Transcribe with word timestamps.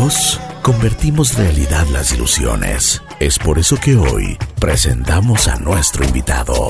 Juntos 0.00 0.40
convertimos 0.62 1.36
realidad 1.36 1.86
las 1.92 2.14
ilusiones. 2.14 3.02
Es 3.20 3.38
por 3.38 3.58
eso 3.58 3.76
que 3.76 3.98
hoy 3.98 4.38
presentamos 4.58 5.46
a 5.46 5.56
nuestro 5.56 6.02
invitado. 6.06 6.68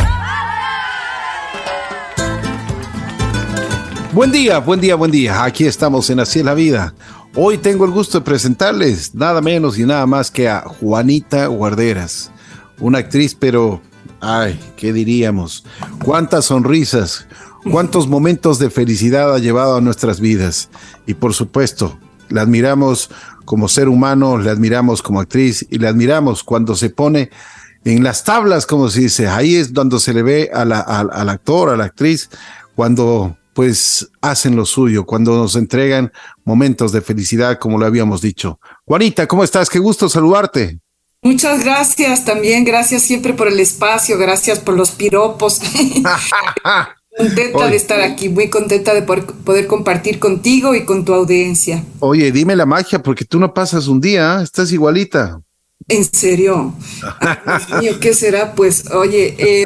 Buen 4.12 4.32
día, 4.32 4.58
buen 4.58 4.80
día, 4.80 4.96
buen 4.96 5.12
día. 5.12 5.45
Aquí 5.45 5.64
estamos 5.64 6.11
en 6.11 6.19
Así 6.19 6.40
es 6.40 6.45
la 6.45 6.54
Vida. 6.54 6.93
Hoy 7.37 7.58
tengo 7.58 7.85
el 7.85 7.93
gusto 7.93 8.18
de 8.18 8.24
presentarles 8.24 9.14
nada 9.14 9.40
menos 9.40 9.78
y 9.78 9.84
nada 9.84 10.06
más 10.06 10.32
que 10.32 10.48
a 10.48 10.62
Juanita 10.62 11.46
Guarderas, 11.46 12.32
una 12.80 12.98
actriz, 12.98 13.36
pero, 13.38 13.80
ay, 14.20 14.58
¿qué 14.76 14.92
diríamos? 14.92 15.64
¿Cuántas 16.04 16.46
sonrisas? 16.46 17.28
¿Cuántos 17.70 18.08
momentos 18.08 18.58
de 18.58 18.70
felicidad 18.70 19.32
ha 19.32 19.38
llevado 19.38 19.76
a 19.76 19.80
nuestras 19.80 20.18
vidas? 20.18 20.68
Y 21.06 21.14
por 21.14 21.32
supuesto, 21.32 21.96
la 22.30 22.42
admiramos 22.42 23.10
como 23.44 23.68
ser 23.68 23.88
humano, 23.88 24.38
la 24.38 24.52
admiramos 24.52 25.02
como 25.02 25.21
actriz 25.21 25.66
y 25.71 25.79
la 25.79 25.90
admiramos 25.90 26.43
cuando 26.43 26.75
se 26.75 26.90
pone 26.90 27.30
en 27.84 28.04
las 28.04 28.25
tablas, 28.25 28.66
como 28.66 28.88
se 28.88 29.00
dice. 29.00 29.29
Ahí 29.29 29.57
es 29.57 29.72
donde 29.72 29.98
se 30.00 30.14
le 30.14 30.22
ve 30.22 30.50
al 30.52 30.72
actor, 30.72 31.71
a 31.71 31.76
la 31.76 31.85
actriz, 31.85 32.30
cuando 32.74 33.36
pues 33.52 34.08
hacen 34.20 34.56
lo 34.56 34.64
suyo, 34.64 35.05
cuando 35.05 35.36
nos 35.36 35.56
entregan 35.56 36.12
momentos 36.44 36.92
de 36.92 37.00
felicidad, 37.00 37.58
como 37.58 37.78
lo 37.78 37.86
habíamos 37.86 38.22
dicho. 38.22 38.58
Juanita, 38.84 39.27
¿cómo 39.27 39.44
estás? 39.44 39.69
Qué 39.69 39.78
gusto 39.78 40.08
saludarte. 40.08 40.78
Muchas 41.22 41.62
gracias 41.62 42.24
también, 42.24 42.64
gracias 42.64 43.02
siempre 43.02 43.34
por 43.34 43.48
el 43.48 43.60
espacio, 43.60 44.16
gracias 44.16 44.58
por 44.58 44.74
los 44.74 44.92
piropos. 44.92 45.60
contenta 47.17 47.69
de 47.69 47.77
estar 47.77 48.00
aquí, 48.00 48.28
muy 48.28 48.48
contenta 48.48 48.95
de 48.95 49.03
poder, 49.03 49.67
compartir 49.67 50.19
contigo 50.19 50.75
y 50.75 50.84
con 50.84 51.05
tu 51.05 51.12
audiencia. 51.12 51.84
Oye, 52.00 52.33
dime 52.33 52.56
la 52.56 52.67
magia, 52.67 53.03
porque 53.03 53.25
tú 53.25 53.39
no 53.39 53.53
pasas 53.53 53.89
un 53.89 54.00
día, 54.00 54.41
¿eh? 54.41 54.45
estás 54.45 54.73
igualita. 54.73 55.41
¿En 55.89 56.05
serio? 56.05 56.75
¿qué 58.00 58.14
será? 58.14 58.55
Pues, 58.55 58.91
oye, 58.92 59.34
eh, 59.39 59.64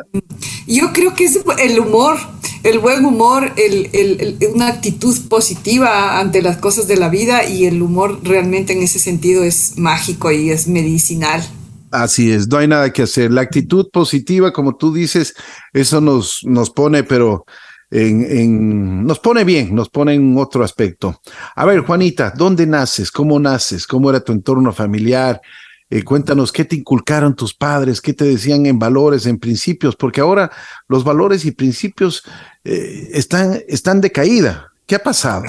yo 0.67 0.93
creo 0.93 1.15
que 1.15 1.25
es 1.25 1.41
el 1.59 1.79
humor, 1.79 2.17
el 2.63 2.79
buen 2.79 3.05
humor, 3.05 3.53
el, 3.57 4.39
una 4.55 4.69
actitud 4.69 5.15
positiva 5.29 6.19
ante 6.19 6.41
las 6.41 6.57
cosas 6.57 6.89
de 6.89 6.97
la 6.97 7.09
vida 7.09 7.47
y 7.47 7.67
el 7.67 7.83
humor 7.83 8.21
realmente 8.23 8.73
en 8.73 8.83
ese 8.83 8.99
sentido 8.99 9.45
es 9.45 9.77
mágico 9.77 10.31
y 10.33 10.51
es 10.51 10.67
medicinal. 10.67 11.47
Así 11.95 12.33
es, 12.33 12.49
no 12.49 12.59
hay 12.59 12.67
nada 12.67 12.93
que 12.93 13.03
hacer. 13.03 13.31
La 13.31 13.43
actitud 13.43 13.89
positiva, 13.93 14.53
como 14.53 14.77
tú 14.77 14.93
dices, 14.93 15.33
eso 15.73 16.01
nos, 16.01 16.41
nos 16.43 16.71
pone, 16.71 17.05
pero 17.05 17.45
en, 17.89 18.27
en, 18.29 19.07
nos 19.07 19.21
pone 19.21 19.45
bien, 19.45 19.73
nos 19.73 19.91
pone 19.91 20.15
en 20.15 20.37
otro 20.37 20.65
aspecto. 20.65 21.21
A 21.55 21.65
ver, 21.65 21.81
Juanita, 21.83 22.33
¿dónde 22.37 22.67
naces? 22.67 23.13
¿Cómo 23.13 23.39
naces? 23.39 23.87
¿Cómo 23.87 24.11
era 24.11 24.19
tu 24.19 24.33
entorno 24.33 24.73
familiar? 24.73 25.41
Eh, 25.89 26.03
cuéntanos 26.03 26.51
qué 26.51 26.65
te 26.65 26.75
inculcaron 26.75 27.37
tus 27.37 27.55
padres, 27.55 28.01
qué 28.01 28.13
te 28.13 28.25
decían 28.25 28.67
en 28.67 28.81
valores, 28.81 29.27
en 29.27 29.39
principios, 29.39 29.95
porque 29.95 30.21
ahora 30.21 30.51
los 30.89 31.05
valores 31.05 31.45
y 31.45 31.53
principios 31.53 32.25
eh, 32.65 33.11
están, 33.13 33.61
están 33.69 34.01
de 34.01 34.11
caída. 34.11 34.73
¿Qué 34.85 34.97
ha 34.97 35.03
pasado? 35.03 35.45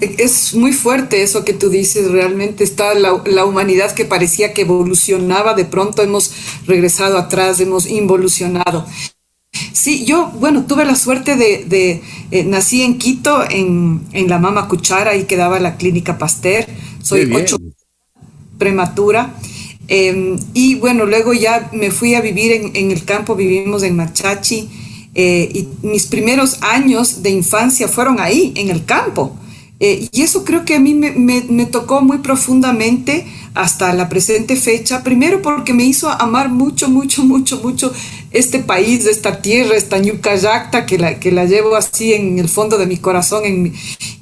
Es 0.00 0.54
muy 0.54 0.72
fuerte 0.72 1.22
eso 1.22 1.44
que 1.44 1.52
tú 1.52 1.68
dices, 1.68 2.10
realmente 2.10 2.64
está 2.64 2.94
la, 2.94 3.44
humanidad 3.44 3.92
que 3.92 4.04
parecía 4.04 4.52
que 4.52 4.62
evolucionaba, 4.62 5.54
de 5.54 5.64
pronto 5.64 6.02
hemos 6.02 6.32
regresado 6.66 7.18
atrás, 7.18 7.60
hemos 7.60 7.86
involucionado. 7.86 8.86
Sí, 9.72 10.04
yo, 10.04 10.32
bueno, 10.40 10.64
tuve 10.66 10.84
la 10.84 10.96
suerte 10.96 11.36
de, 11.36 12.02
eh, 12.30 12.44
nací 12.44 12.82
en 12.82 12.98
Quito, 12.98 13.44
en, 13.48 14.02
la 14.28 14.38
Mama 14.38 14.68
Cuchara, 14.68 15.16
y 15.16 15.24
quedaba 15.24 15.60
la 15.60 15.76
clínica 15.76 16.18
Pasteur, 16.18 16.66
soy 17.02 17.32
ocho 17.32 17.58
prematura, 18.58 19.34
Em, 19.88 20.38
y 20.54 20.76
bueno, 20.76 21.04
luego 21.04 21.34
ya 21.34 21.68
me 21.72 21.90
fui 21.90 22.14
a 22.14 22.20
vivir 22.20 22.70
en, 22.74 22.90
el 22.90 23.04
campo, 23.04 23.34
vivimos 23.34 23.82
en 23.82 23.96
Machachi, 23.96 24.68
eh, 25.14 25.48
y 25.52 25.86
mis 25.86 26.06
primeros 26.06 26.62
años 26.62 27.22
de 27.22 27.30
infancia 27.30 27.86
fueron 27.86 28.18
ahí, 28.18 28.52
en 28.56 28.70
el 28.70 28.84
campo. 28.84 29.36
Eh, 29.86 30.08
y 30.12 30.22
eso 30.22 30.46
creo 30.46 30.64
que 30.64 30.76
a 30.76 30.80
mí 30.80 30.94
me, 30.94 31.10
me, 31.10 31.66
tocó 31.66 32.00
muy 32.00 32.16
profundamente 32.16 33.26
hasta 33.54 33.92
la 33.94 34.08
presente 34.08 34.56
fecha, 34.56 35.02
primero 35.04 35.40
porque 35.40 35.72
me 35.72 35.84
hizo 35.84 36.10
amar 36.10 36.48
mucho, 36.48 36.88
mucho, 36.88 37.22
mucho, 37.24 37.60
mucho 37.62 37.92
este 38.32 38.58
país, 38.58 39.06
esta 39.06 39.40
tierra, 39.40 39.76
esta 39.76 39.98
Ñucayacta, 39.98 40.86
que 40.86 40.98
la, 40.98 41.20
que 41.20 41.30
la 41.30 41.44
llevo 41.44 41.76
así 41.76 42.12
en 42.12 42.38
el 42.40 42.48
fondo 42.48 42.78
de 42.78 42.86
mi 42.86 42.96
corazón, 42.96 43.44
en 43.44 43.72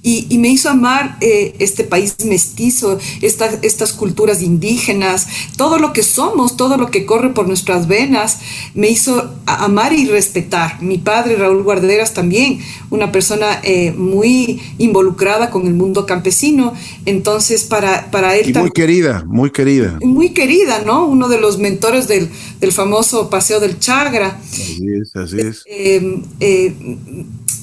y, 0.05 0.37
me 0.39 0.49
hizo 0.49 0.69
amar 0.69 1.17
eh, 1.21 1.55
este 1.61 1.85
país 1.85 2.17
mestizo, 2.25 2.99
estas 3.21 3.93
culturas 3.93 4.43
indígenas, 4.43 5.29
todo 5.57 5.79
lo 5.79 5.93
que 5.93 6.03
somos, 6.03 6.57
todo 6.57 6.77
lo 6.77 6.91
que 6.91 7.07
corre 7.07 7.31
por 7.31 7.47
nuestras 7.47 7.87
venas, 7.87 8.41
me 8.75 8.89
hizo 8.89 9.33
amar 9.47 9.93
y 9.93 10.07
respetar. 10.07 10.83
Mi 10.83 10.99
padre, 10.99 11.37
Raúl 11.37 11.63
Guarderas, 11.63 12.15
también, 12.15 12.59
una 12.91 13.13
persona 13.13 13.61
eh, 13.63 13.93
muy 13.93 14.61
involucrada 14.79 15.51
con 15.51 15.69
el 15.69 15.75
mundo 15.75 16.05
campesino, 16.05 16.75
entonces 17.07 17.63
para, 17.63 18.11
para 18.11 18.37
él... 18.37 18.51
Y 18.51 18.59
muy 18.59 18.73
querida, 18.73 19.22
muy 19.27 19.51
querida. 19.51 19.99
Muy 20.03 20.31
querida, 20.31 20.83
¿no? 20.85 21.07
Uno 21.07 21.29
de 21.29 21.41
los 21.41 21.59
mentores 21.59 22.09
del, 22.09 22.29
del 22.61 22.73
famoso 22.73 23.31
Paseo 23.31 23.61
del 23.61 23.79
Chagra. 23.79 24.39
Así 24.51 24.87
es, 25.01 25.17
así 25.17 25.41
es. 25.41 25.63
Eh, 25.67 26.77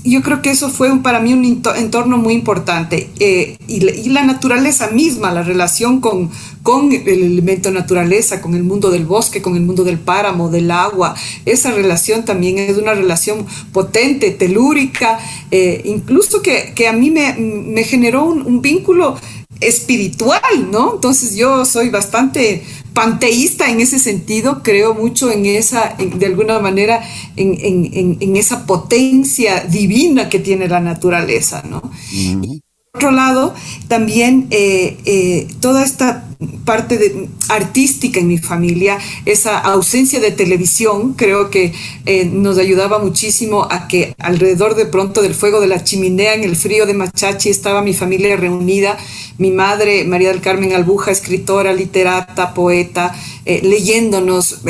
yo 0.03 0.21
creo 0.21 0.41
que 0.41 0.49
eso 0.49 0.69
fue 0.69 0.97
para 1.01 1.19
mí 1.19 1.33
un 1.33 1.43
entorno 1.45 2.17
muy 2.17 2.33
importante. 2.33 3.09
Eh, 3.19 3.57
y, 3.67 4.09
la, 4.09 4.23
naturaleza 4.23 4.89
misma, 4.91 5.31
la 5.31 5.43
relación 5.43 5.99
con, 5.99 6.29
con 6.63 6.91
el 6.91 7.07
elemento 7.07 7.69
naturaleza, 7.71 8.41
con 8.41 8.55
el 8.55 8.63
mundo 8.63 8.91
del 8.91 9.05
bosque, 9.05 9.41
con 9.41 9.55
el 9.55 9.61
mundo 9.61 9.83
del 9.83 9.99
páramo, 9.99 10.49
del 10.49 10.71
agua, 10.71 11.15
esa 11.45 11.71
relación 11.71 12.23
también 12.23 12.59
es 12.59 12.77
una 12.77 12.93
relación 12.93 13.45
potente, 13.73 14.31
telúrica, 14.31 15.19
eh, 15.51 15.81
incluso 15.85 16.41
que, 16.41 16.87
a 16.87 16.93
mí 16.93 17.11
me, 17.11 17.83
generó 17.83 18.23
un, 18.23 18.41
un 18.41 18.61
vínculo 18.61 19.17
espiritual, 19.61 20.71
¿no? 20.71 20.95
Entonces 20.95 21.35
yo 21.35 21.65
soy 21.65 21.89
bastante 21.89 22.63
panteísta 22.93 23.69
en 23.69 23.79
ese 23.81 23.99
sentido, 23.99 24.61
creo 24.63 24.93
mucho 24.93 25.31
en 25.31 25.45
esa, 25.45 25.95
de 25.97 26.25
alguna 26.25 26.59
manera, 26.59 27.01
en, 27.35 28.35
esa 28.35 28.65
potencia 28.65 29.61
divina 29.65 30.29
que 30.29 30.39
tiene 30.39 30.67
la 30.67 30.79
naturaleza, 30.79 31.63
¿no? 31.69 31.81
Otro 32.91 33.11
lado, 33.11 33.53
también 33.87 34.47
eh, 34.49 34.97
eh, 35.05 35.47
toda 35.61 35.83
esta 35.83 36.25
parte 36.65 37.29
artística 37.49 38.19
en 38.19 38.27
mi 38.27 38.39
familia, 38.39 38.97
esa 39.25 39.59
ausencia 39.59 40.19
de 40.19 40.31
televisión, 40.31 41.13
creo 41.13 41.51
que 41.51 41.71
eh, 42.07 42.25
nos 42.25 42.57
ayudaba 42.57 42.97
muchísimo 42.97 43.67
a 43.69 43.87
que 43.87 44.15
alrededor 44.17 44.73
de 44.73 44.87
pronto 44.87 45.21
del 45.21 45.35
fuego 45.35 45.61
de 45.61 45.67
la 45.67 45.83
chimenea, 45.83 46.33
en 46.33 46.43
el 46.43 46.55
frío 46.55 46.87
de 46.87 46.95
Machachi, 46.95 47.49
estaba 47.49 47.83
mi 47.83 47.93
familia 47.93 48.35
reunida, 48.37 48.97
mi 49.37 49.51
madre, 49.51 50.03
María 50.05 50.29
del 50.29 50.41
Carmen 50.41 50.73
Albuja, 50.73 51.11
escritora, 51.11 51.73
literata, 51.73 52.55
poeta, 52.55 53.15
leyéndonos 53.45 54.61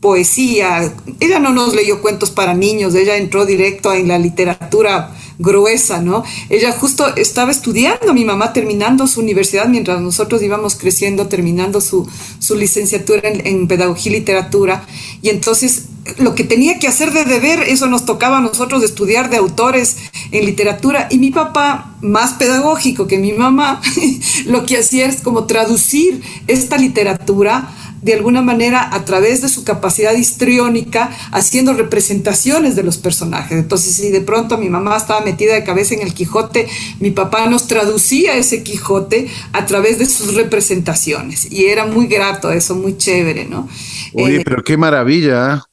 poesía. 0.00 0.94
Ella 1.20 1.40
no 1.40 1.50
nos 1.50 1.74
leyó 1.74 2.00
cuentos 2.00 2.30
para 2.30 2.54
niños, 2.54 2.94
ella 2.94 3.16
entró 3.16 3.44
directo 3.44 3.92
en 3.92 4.08
la 4.08 4.18
literatura 4.18 5.12
gruesa, 5.38 6.02
¿no? 6.02 6.24
Ella 6.50 6.72
justo 6.72 7.14
estaba 7.16 7.50
estudiando, 7.52 8.12
mi 8.12 8.24
mamá 8.24 8.52
terminando 8.52 9.06
su 9.06 9.20
universidad 9.20 9.68
mientras 9.68 10.00
nosotros 10.00 10.42
íbamos 10.42 10.74
creciendo, 10.74 11.28
terminando 11.28 11.80
su, 11.80 12.08
su 12.38 12.56
licenciatura 12.56 13.22
en, 13.24 13.68
pedagogía 13.68 14.12
y 14.12 14.16
literatura. 14.16 14.84
Y 15.22 15.28
entonces 15.28 15.84
lo 16.18 16.34
que 16.34 16.44
tenía 16.44 16.78
que 16.78 16.88
hacer 16.88 17.12
de 17.12 17.24
deber, 17.24 17.60
eso 17.60 17.86
nos 17.86 18.04
tocaba 18.04 18.38
a 18.38 18.40
nosotros 18.40 18.82
estudiar 18.82 19.30
de 19.30 19.36
autores 19.36 19.96
en 20.32 20.44
literatura. 20.44 21.06
Y 21.10 21.18
mi 21.18 21.30
papá, 21.30 21.96
más 22.00 22.34
pedagógico 22.34 23.06
que 23.06 23.18
mi 23.18 23.32
mamá, 23.32 23.80
lo 24.46 24.66
que 24.66 24.78
hacía 24.78 25.06
es 25.06 25.20
como 25.20 25.44
traducir 25.44 26.22
esta 26.46 26.78
literatura 26.78 27.68
de 28.02 28.14
alguna 28.14 28.42
manera 28.42 28.94
a 28.94 29.04
través 29.04 29.42
de 29.42 29.48
su 29.48 29.64
capacidad 29.64 30.14
histriónica 30.14 31.10
haciendo 31.32 31.72
representaciones 31.72 32.76
de 32.76 32.82
los 32.82 32.98
personajes. 32.98 33.58
Entonces, 33.58 33.94
si 33.94 34.10
de 34.10 34.20
pronto 34.20 34.58
mi 34.58 34.68
mamá 34.68 34.96
estaba 34.96 35.20
metida 35.20 35.54
de 35.54 35.64
cabeza 35.64 35.94
en 35.94 36.02
el 36.02 36.14
Quijote, 36.14 36.68
mi 37.00 37.10
papá 37.10 37.46
nos 37.46 37.66
traducía 37.66 38.36
ese 38.36 38.62
Quijote 38.62 39.28
a 39.52 39.66
través 39.66 39.98
de 39.98 40.06
sus 40.06 40.34
representaciones. 40.34 41.50
Y 41.50 41.66
era 41.66 41.86
muy 41.86 42.06
grato 42.06 42.50
eso, 42.50 42.74
muy 42.74 42.96
chévere, 42.96 43.46
¿no? 43.46 43.68
Oye, 44.14 44.36
eh, 44.36 44.42
pero 44.44 44.62
qué 44.62 44.76
maravilla. 44.76 45.67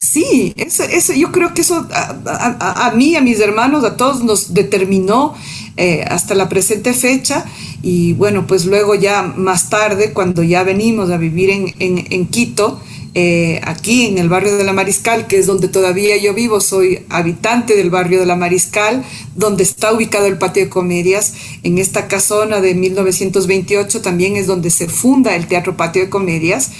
Sí, 0.00 0.54
eso, 0.56 0.84
eso, 0.84 1.12
yo 1.12 1.32
creo 1.32 1.52
que 1.54 1.62
eso 1.62 1.84
a, 1.90 2.92
mí, 2.94 3.16
a 3.16 3.20
mis 3.20 3.40
hermanos, 3.40 3.82
a 3.82 3.96
todos 3.96 4.22
nos 4.22 4.54
determinó 4.54 5.34
eh, 5.76 6.04
hasta 6.06 6.36
la 6.36 6.48
presente 6.48 6.92
fecha 6.92 7.44
y 7.82 8.12
bueno, 8.12 8.46
pues 8.46 8.64
luego 8.64 8.94
ya 8.94 9.22
más 9.22 9.70
tarde, 9.70 10.12
cuando 10.12 10.44
ya 10.44 10.62
venimos 10.62 11.10
a 11.10 11.16
vivir 11.16 11.50
en, 11.50 11.74
en, 11.80 12.26
Quito, 12.26 12.80
eh, 13.14 13.60
aquí 13.64 14.06
en 14.06 14.18
el 14.18 14.28
barrio 14.28 14.56
de 14.56 14.62
la 14.62 14.72
Mariscal, 14.72 15.26
que 15.26 15.38
es 15.38 15.46
donde 15.46 15.66
todavía 15.66 16.16
yo 16.16 16.32
vivo, 16.32 16.60
soy 16.60 17.04
habitante 17.08 17.74
del 17.74 17.90
barrio 17.90 18.20
de 18.20 18.26
la 18.26 18.36
Mariscal, 18.36 19.04
donde 19.34 19.64
está 19.64 19.92
ubicado 19.92 20.26
el 20.26 20.38
patio 20.38 20.64
de 20.64 20.70
comedias. 20.70 21.34
En 21.64 21.78
esta 21.78 22.06
casona 22.06 22.60
de 22.60 22.74
1928 22.74 24.00
también 24.00 24.36
es 24.36 24.46
donde 24.46 24.70
se 24.70 24.88
funda 24.88 25.34
el 25.34 25.48
Teatro 25.48 25.76
Patio 25.76 26.02
de 26.02 26.10
Comedias. 26.10 26.70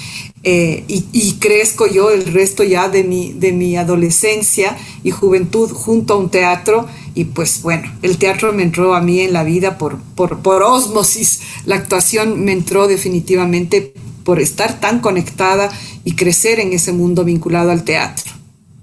Eh, 0.44 0.84
y, 0.86 1.34
crezco 1.40 1.88
yo 1.88 2.10
el 2.10 2.32
resto 2.32 2.62
ya 2.62 2.88
de 2.88 3.02
mi, 3.02 3.32
de 3.32 3.52
mi 3.52 3.76
adolescencia 3.76 4.76
y 5.02 5.10
juventud 5.10 5.68
junto 5.70 6.14
a 6.14 6.16
un 6.16 6.30
teatro 6.30 6.86
y 7.14 7.24
pues 7.24 7.60
bueno, 7.62 7.92
el 8.02 8.18
teatro 8.18 8.52
me 8.52 8.62
entró 8.62 8.94
a 8.94 9.00
mí 9.00 9.20
en 9.20 9.32
la 9.32 9.42
vida 9.42 9.78
por, 9.78 9.98
por, 10.14 10.38
por 10.38 10.62
osmosis, 10.62 11.40
la 11.66 11.74
actuación 11.74 12.44
me 12.44 12.52
entró 12.52 12.86
definitivamente 12.86 13.92
por 14.22 14.40
estar 14.40 14.78
tan 14.78 15.00
conectada 15.00 15.70
y 16.04 16.14
crecer 16.14 16.60
en 16.60 16.72
ese 16.72 16.92
mundo 16.92 17.24
vinculado 17.24 17.72
al 17.72 17.82
teatro. 17.82 18.32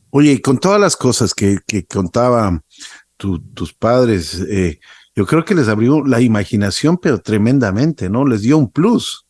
Oye, 0.09 0.33
y 0.33 0.39
con 0.39 0.57
todas 0.57 0.81
las 0.81 0.97
cosas 0.97 1.33
que, 1.33 1.59
que 1.65 1.85
contaban 1.85 2.61
tus 3.17 3.73
padres, 3.73 4.41
eh, 4.49 4.79
yo 5.15 5.25
creo 5.25 5.45
que 5.45 5.55
les 5.55 5.69
abrió 5.69 6.03
la 6.03 6.19
imaginación, 6.19 6.97
pero 6.97 7.19
tremendamente, 7.19 8.09
¿no? 8.09 8.25
Les 8.25 8.41
dio 8.41 8.57
un 8.57 8.69
plus. 8.69 9.24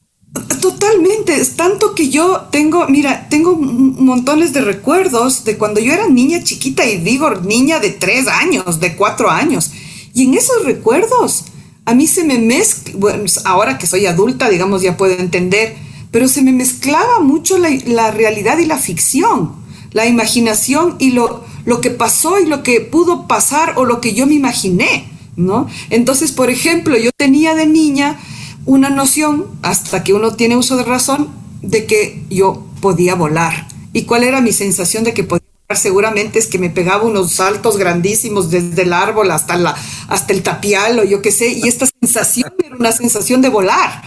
Totalmente, 0.59 1.39
es 1.39 1.55
tanto 1.55 1.95
que 1.95 2.09
yo 2.09 2.47
tengo, 2.51 2.87
mira, 2.87 3.27
tengo 3.29 3.55
montones 3.55 4.51
de 4.51 4.61
recuerdos 4.61 5.45
de 5.45 5.57
cuando 5.57 5.79
yo 5.79 5.93
era 5.93 6.09
niña 6.09 6.43
chiquita 6.43 6.85
y 6.85 6.97
digo 6.97 7.29
niña 7.35 7.79
de 7.79 7.91
tres 7.91 8.27
años, 8.27 8.79
de 8.79 8.95
cuatro 8.95 9.29
años. 9.29 9.71
Y 10.13 10.25
en 10.25 10.33
esos 10.33 10.65
recuerdos, 10.65 11.45
a 11.85 11.93
mí 11.93 12.07
se 12.07 12.23
me 12.23 12.37
mezcla, 12.37 12.93
bueno, 12.97 13.23
ahora 13.45 13.77
que 13.77 13.87
soy 13.87 14.07
adulta, 14.07 14.49
digamos, 14.49 14.81
ya 14.81 14.97
puedo 14.97 15.13
entender, 15.13 15.77
pero 16.11 16.27
se 16.27 16.41
me 16.41 16.51
mezclaba 16.51 17.19
mucho 17.21 17.57
la, 17.57 18.11
realidad 18.11 18.57
y 18.57 18.65
la 18.65 18.77
ficción, 18.77 19.53
la 19.91 20.05
imaginación 20.05 20.95
y 20.99 21.11
lo, 21.11 21.45
lo 21.65 21.79
que 21.79 21.91
pasó 21.91 22.39
y 22.39 22.45
lo 22.45 22.63
que 22.63 22.81
pudo 22.81 23.27
pasar 23.27 23.73
o 23.77 23.85
lo 23.85 24.01
que 24.01 24.13
yo 24.13 24.25
me 24.25 24.33
imaginé, 24.33 25.09
¿no? 25.37 25.67
Entonces, 25.89 26.31
por 26.31 26.49
ejemplo, 26.49 26.97
yo 26.97 27.11
tenía 27.15 27.55
de 27.55 27.67
niña 27.67 28.19
una 28.65 28.89
noción, 28.89 29.45
hasta 29.61 30.03
que 30.03 30.13
uno 30.13 30.35
tiene 30.35 30.57
uso 30.57 30.77
de 30.77 30.83
razón, 30.83 31.29
de 31.61 31.85
que 31.85 32.23
yo 32.29 32.65
podía 32.81 33.15
volar. 33.15 33.67
¿Y 33.93 34.03
cuál 34.03 34.23
era 34.23 34.41
mi 34.41 34.51
sensación 34.51 35.03
de 35.03 35.13
que 35.13 35.23
podía 35.23 35.45
volar? 35.67 35.81
Seguramente 35.81 36.39
es 36.39 36.47
que 36.47 36.59
me 36.59 36.69
pegaba 36.69 37.03
unos 37.03 37.33
saltos 37.33 37.77
grandísimos 37.77 38.51
desde 38.51 38.83
el 38.83 38.93
árbol 38.93 39.31
hasta, 39.31 39.55
la, 39.57 39.75
hasta 40.07 40.33
el 40.33 40.43
tapial 40.43 40.99
o 40.99 41.03
yo 41.03 41.21
qué 41.21 41.31
sé, 41.31 41.49
y 41.49 41.67
esta 41.67 41.85
sensación 42.01 42.53
era 42.63 42.75
una 42.75 42.91
sensación 42.91 43.41
de 43.41 43.49
volar. 43.49 44.01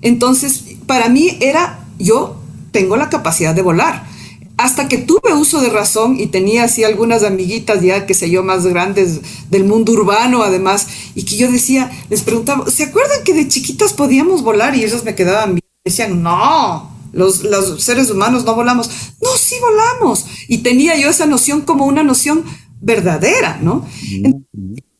Entonces, 0.00 0.64
para 0.86 1.08
mí 1.08 1.36
era, 1.40 1.80
yo 1.98 2.36
tengo 2.70 2.96
la 2.96 3.08
capacidad 3.08 3.54
de 3.54 3.62
volar 3.62 4.11
hasta 4.56 4.88
que 4.88 4.98
tuve 4.98 5.34
uso 5.34 5.60
de 5.60 5.70
razón 5.70 6.20
y 6.20 6.26
tenía 6.26 6.64
así 6.64 6.84
algunas 6.84 7.24
amiguitas 7.24 7.82
ya, 7.82 8.06
que 8.06 8.14
sé 8.14 8.30
yo, 8.30 8.42
más 8.42 8.66
grandes 8.66 9.20
del 9.50 9.64
mundo 9.64 9.92
urbano 9.92 10.42
además, 10.42 10.86
y 11.14 11.24
que 11.24 11.36
yo 11.36 11.50
decía, 11.50 11.90
les 12.10 12.22
preguntaba, 12.22 12.70
¿se 12.70 12.84
acuerdan 12.84 13.24
que 13.24 13.34
de 13.34 13.48
chiquitas 13.48 13.92
podíamos 13.92 14.42
volar? 14.42 14.76
Y 14.76 14.84
ellos 14.84 15.04
me 15.04 15.14
quedaban 15.14 15.54
bien, 15.54 15.64
decían, 15.84 16.22
no, 16.22 16.92
los, 17.12 17.42
los 17.44 17.82
seres 17.82 18.10
humanos 18.10 18.44
no 18.44 18.54
volamos. 18.54 18.88
No, 19.20 19.30
sí 19.38 19.56
volamos. 19.60 20.26
Y 20.48 20.58
tenía 20.58 20.96
yo 20.96 21.08
esa 21.08 21.26
noción 21.26 21.62
como 21.62 21.86
una 21.86 22.02
noción 22.02 22.44
verdadera, 22.80 23.58
¿no? 23.62 23.86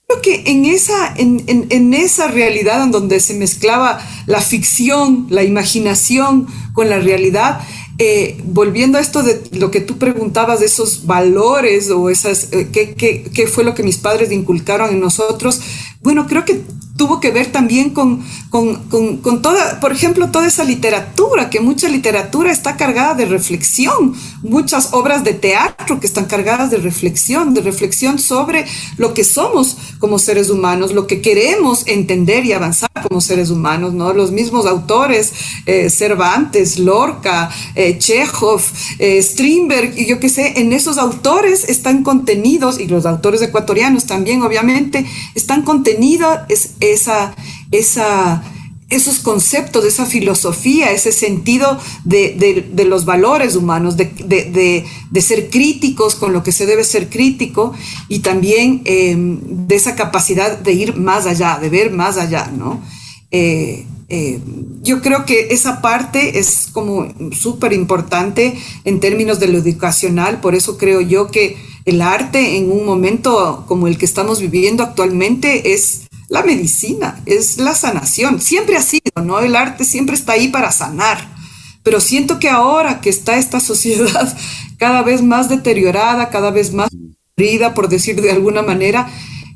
Creo 0.06 0.22
que 0.22 0.42
en 0.46 0.66
esa, 0.66 1.14
en, 1.16 1.42
en, 1.46 1.66
en, 1.70 1.94
esa 1.94 2.28
realidad 2.28 2.82
en 2.84 2.90
donde 2.90 3.18
se 3.18 3.34
mezclaba 3.34 3.98
la 4.26 4.40
ficción, 4.40 5.26
la 5.30 5.42
imaginación 5.42 6.46
con 6.74 6.90
la 6.90 6.98
realidad, 6.98 7.62
eh, 8.04 8.36
volviendo 8.42 8.98
a 8.98 9.00
esto 9.00 9.22
de 9.22 9.40
lo 9.52 9.70
que 9.70 9.80
tú 9.80 9.96
preguntabas 9.96 10.58
de 10.58 10.66
esos 10.66 11.06
valores 11.06 11.88
o 11.88 12.10
esas, 12.10 12.52
eh, 12.52 12.68
¿qué, 12.72 12.94
qué, 12.94 13.22
qué 13.32 13.46
fue 13.46 13.62
lo 13.62 13.74
que 13.74 13.84
mis 13.84 13.96
padres 13.96 14.32
inculcaron 14.32 14.90
en 14.90 14.98
nosotros? 14.98 15.60
Bueno, 16.02 16.26
creo 16.26 16.44
que 16.44 16.64
tuvo 16.96 17.20
que 17.20 17.30
ver 17.30 17.50
también 17.50 17.90
con, 17.90 18.22
con, 18.50 19.42
toda, 19.42 19.80
por 19.80 19.92
ejemplo, 19.92 20.30
toda 20.30 20.46
esa 20.46 20.64
literatura, 20.64 21.48
que 21.50 21.60
mucha 21.60 21.88
literatura 21.88 22.52
está 22.52 22.76
cargada 22.76 23.14
de 23.14 23.24
reflexión, 23.24 24.14
muchas 24.42 24.92
obras 24.92 25.24
de 25.24 25.32
teatro 25.32 25.98
que 25.98 26.06
están 26.06 26.26
cargadas 26.26 26.70
de 26.70 26.76
reflexión, 26.76 27.54
de 27.54 27.62
reflexión 27.62 28.18
sobre 28.18 28.66
lo 28.98 29.14
que 29.14 29.24
somos 29.24 29.76
como 29.98 30.18
seres 30.18 30.50
humanos, 30.50 30.92
lo 30.92 31.06
que 31.06 31.20
queremos 31.20 31.86
entender 31.86 32.44
y 32.44 32.52
avanzar 32.52 32.90
como 33.08 33.20
seres 33.20 33.50
humanos, 33.50 33.94
¿no? 33.94 34.12
Los 34.12 34.30
mismos 34.30 34.66
autores, 34.66 35.32
eh, 35.66 35.90
Cervantes, 35.90 36.78
Lorca, 36.78 37.50
eh, 37.74 37.98
Chekhov, 37.98 38.60
eh, 38.98 39.20
Strindberg, 39.22 39.98
y 39.98 40.06
yo 40.06 40.20
qué 40.20 40.28
sé, 40.28 40.60
en 40.60 40.72
esos 40.72 40.98
autores 40.98 41.68
están 41.68 42.02
contenidos, 42.04 42.78
y 42.78 42.86
los 42.86 43.06
autores 43.06 43.42
ecuatorianos 43.42 44.06
también, 44.06 44.42
obviamente, 44.42 45.06
están 45.34 45.62
contenidos, 45.62 45.91
es, 46.48 46.74
esa, 46.80 47.34
esos 48.90 49.18
conceptos, 49.20 49.84
esa 49.84 50.06
filosofía, 50.06 50.90
ese 50.90 51.12
sentido 51.12 51.78
de, 52.04 52.84
los 52.86 53.04
valores 53.04 53.56
humanos, 53.56 53.96
de, 53.96 54.84
ser 55.20 55.50
críticos 55.50 56.14
con 56.14 56.32
lo 56.32 56.42
que 56.42 56.52
se 56.52 56.66
debe 56.66 56.84
ser 56.84 57.08
crítico 57.08 57.74
y 58.08 58.20
también 58.20 58.82
em, 58.84 59.38
de 59.66 59.74
esa 59.74 59.94
capacidad 59.94 60.58
de 60.58 60.72
ir 60.72 60.96
más 60.96 61.26
allá, 61.26 61.58
de 61.60 61.68
ver 61.68 61.90
más 61.90 62.18
allá, 62.18 62.50
¿no? 62.56 62.80
Eh, 63.30 63.86
eh, 64.14 64.40
yo 64.82 65.00
creo 65.00 65.24
que 65.24 65.48
esa 65.52 65.80
parte 65.80 66.38
es 66.38 66.68
como 66.70 67.08
súper 67.32 67.72
importante 67.72 68.58
en 68.84 69.00
términos 69.00 69.40
de 69.40 69.48
lo 69.48 69.56
educacional, 69.56 70.38
por 70.42 70.54
eso 70.54 70.76
creo 70.76 71.00
yo 71.00 71.30
que 71.30 71.56
el 71.84 72.02
arte 72.02 72.56
en 72.56 72.70
un 72.70 72.84
momento 72.84 73.64
como 73.66 73.86
el 73.86 73.98
que 73.98 74.04
estamos 74.04 74.40
viviendo 74.40 74.82
actualmente 74.82 75.72
es 75.72 76.02
la 76.28 76.42
medicina, 76.42 77.20
es 77.26 77.58
la 77.58 77.74
sanación. 77.74 78.40
Siempre 78.40 78.76
ha 78.76 78.82
sido, 78.82 79.22
¿no? 79.22 79.40
El 79.40 79.56
arte 79.56 79.84
siempre 79.84 80.14
está 80.14 80.32
ahí 80.32 80.48
para 80.48 80.72
sanar. 80.72 81.32
Pero 81.82 82.00
siento 82.00 82.38
que 82.38 82.48
ahora 82.48 83.00
que 83.00 83.10
está 83.10 83.36
esta 83.36 83.60
sociedad 83.60 84.36
cada 84.78 85.02
vez 85.02 85.22
más 85.22 85.48
deteriorada, 85.48 86.30
cada 86.30 86.50
vez 86.50 86.72
más 86.72 86.88
herida, 87.36 87.74
por 87.74 87.88
decir 87.88 88.20
de 88.20 88.30
alguna 88.30 88.62
manera, 88.62 89.10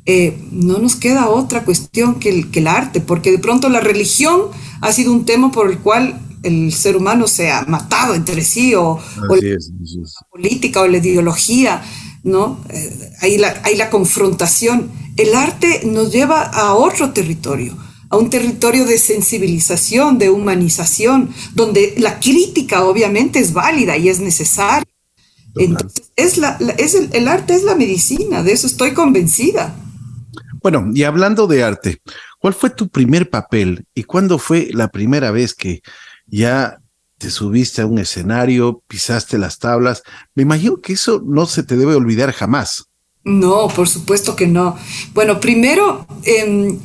eh, 0.05 0.39
no 0.51 0.79
nos 0.79 0.97
queda 0.97 1.29
otra 1.29 1.65
cuestión 1.65 2.17
que 2.21 2.29
el, 2.29 2.51
que 2.51 2.61
el 2.61 2.69
arte, 2.69 3.01
porque 3.01 3.31
de 3.31 3.39
pronto 3.39 3.69
la 3.69 3.81
religión 3.81 4.43
ha 4.81 4.93
sido 4.93 5.13
un 5.13 5.25
tema 5.25 5.51
por 5.51 5.71
el 5.71 5.79
cual 5.79 6.21
el 6.43 6.73
ser 6.73 6.97
humano 6.97 7.27
se 7.27 7.51
ha 7.51 7.63
matado 7.63 8.15
entre 8.15 8.43
sí, 8.43 8.75
o, 8.75 9.01
la 9.29 9.57
política 10.31 10.83
o 10.83 10.87
la 10.87 10.99
ideología, 10.99 11.83
¿no? 12.27 12.63
Eh, 12.69 13.13
hay, 13.23 13.39
la, 13.39 13.59
hay 13.65 13.77
la 13.77 13.89
confrontación 13.89 14.91
el 15.17 15.35
arte 15.35 15.81
nos 15.87 16.13
lleva 16.13 16.43
a 16.43 16.75
otro 16.75 17.13
territorio, 17.13 17.77
a 18.11 18.17
un 18.17 18.29
territorio 18.29 18.85
de 18.85 18.99
sensibilización, 18.99 20.19
de 20.19 20.29
humanización, 20.31 21.31
donde 21.55 21.95
la 21.97 22.21
crítica 22.21 22.85
obviamente 22.85 23.39
es 23.39 23.53
válida 23.53 23.97
y 23.97 24.11
es 24.11 24.21
necesaria. 24.21 24.85
Entonces, 25.57 26.13
es 26.17 26.37
la, 26.37 26.59
es 26.77 26.95
el, 26.95 27.29
arte 27.29 27.55
es 27.55 27.63
la 27.63 27.75
medicina, 27.75 28.43
de 28.43 28.53
eso 28.53 28.67
estoy 28.67 28.93
convencida. 28.93 29.75
Bueno, 30.63 30.91
y 30.93 31.05
hablando 31.05 31.47
de 31.47 31.63
arte, 31.63 32.03
¿cuál 32.39 32.53
fue 32.53 32.69
tu 32.69 32.89
primer 32.89 33.31
papel 33.31 33.87
y 33.95 34.03
cuándo 34.03 34.39
fue 34.39 34.69
la 34.73 34.89
primera 34.89 35.31
vez 35.31 35.55
que 35.55 35.81
ya 36.27 36.79
te 37.19 37.31
subiste 37.31 37.83
a 37.83 37.87
un 37.87 37.99
escenario, 37.99 38.83
pisaste 38.89 39.39
las 39.39 39.59
tablas? 39.59 40.03
Me 40.35 40.43
imagino 40.43 40.77
que 40.77 40.95
eso 40.95 41.23
no 41.25 41.47
se 41.47 41.63
te 41.63 41.77
debe 41.77 41.95
olvidar 41.95 42.33
jamás. 42.33 42.85
No, 43.25 43.69
por 43.69 43.89
supuesto 43.89 44.37
que 44.37 44.47
no. 44.47 44.77
Bueno, 45.13 45.41
primero, 45.41 46.07
em, 46.25 46.79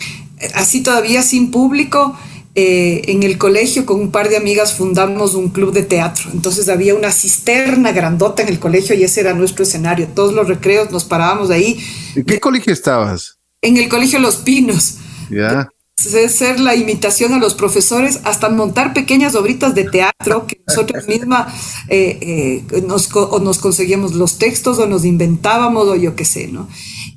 así 0.56 0.82
todavía 0.82 1.22
sin 1.22 1.52
público, 1.52 2.18
eh, 2.56 3.04
en 3.08 3.24
el 3.24 3.38
colegio 3.38 3.86
con 3.86 4.00
un 4.00 4.12
par 4.12 4.28
de 4.28 4.36
amigas 4.38 4.74
fundamos 4.74 5.36
un 5.36 5.50
club 5.50 5.72
de 5.72 5.84
teatro. 5.84 6.30
Entonces 6.34 6.68
había 6.68 6.96
una 6.96 7.12
cisterna 7.12 7.92
grandota 7.92 8.42
en 8.42 8.50
el 8.50 8.60
colegio 8.60 8.96
y 8.96 9.04
ese 9.04 9.22
era 9.22 9.34
nuestro 9.34 9.64
escenario. 9.64 10.08
Todos 10.08 10.34
los 10.34 10.48
recreos 10.48 10.92
nos 10.92 11.06
parábamos 11.06 11.50
ahí. 11.52 11.80
¿En 12.16 12.26
qué 12.26 12.40
colegio 12.40 12.74
estabas? 12.74 13.38
En 13.62 13.78
el 13.78 13.88
colegio 13.88 14.20
Los 14.20 14.38
Pinos. 14.38 14.96
Ya 15.30 15.70
ser 16.02 16.60
la 16.60 16.76
imitación 16.76 17.34
a 17.34 17.40
los 17.40 17.54
profesores, 17.54 18.20
hasta 18.24 18.50
montar 18.50 18.94
pequeñas 18.94 19.36
obritas 19.36 19.76
de 19.76 19.86
teatro 19.86 20.48
que 20.48 20.62
nosotros 20.68 21.08
mismas 21.08 21.54
eh, 21.90 22.64
eh, 22.72 22.82
nos, 22.82 23.10
o 23.14 23.40
nos 23.40 23.60
conseguíamos 23.60 24.14
los 24.14 24.38
textos 24.38 24.80
o 24.80 24.88
nos 24.88 25.06
inventábamos 25.06 25.88
o 25.88 25.96
yo 25.96 26.16
qué 26.16 26.26
sé, 26.26 26.48
¿no? 26.48 26.68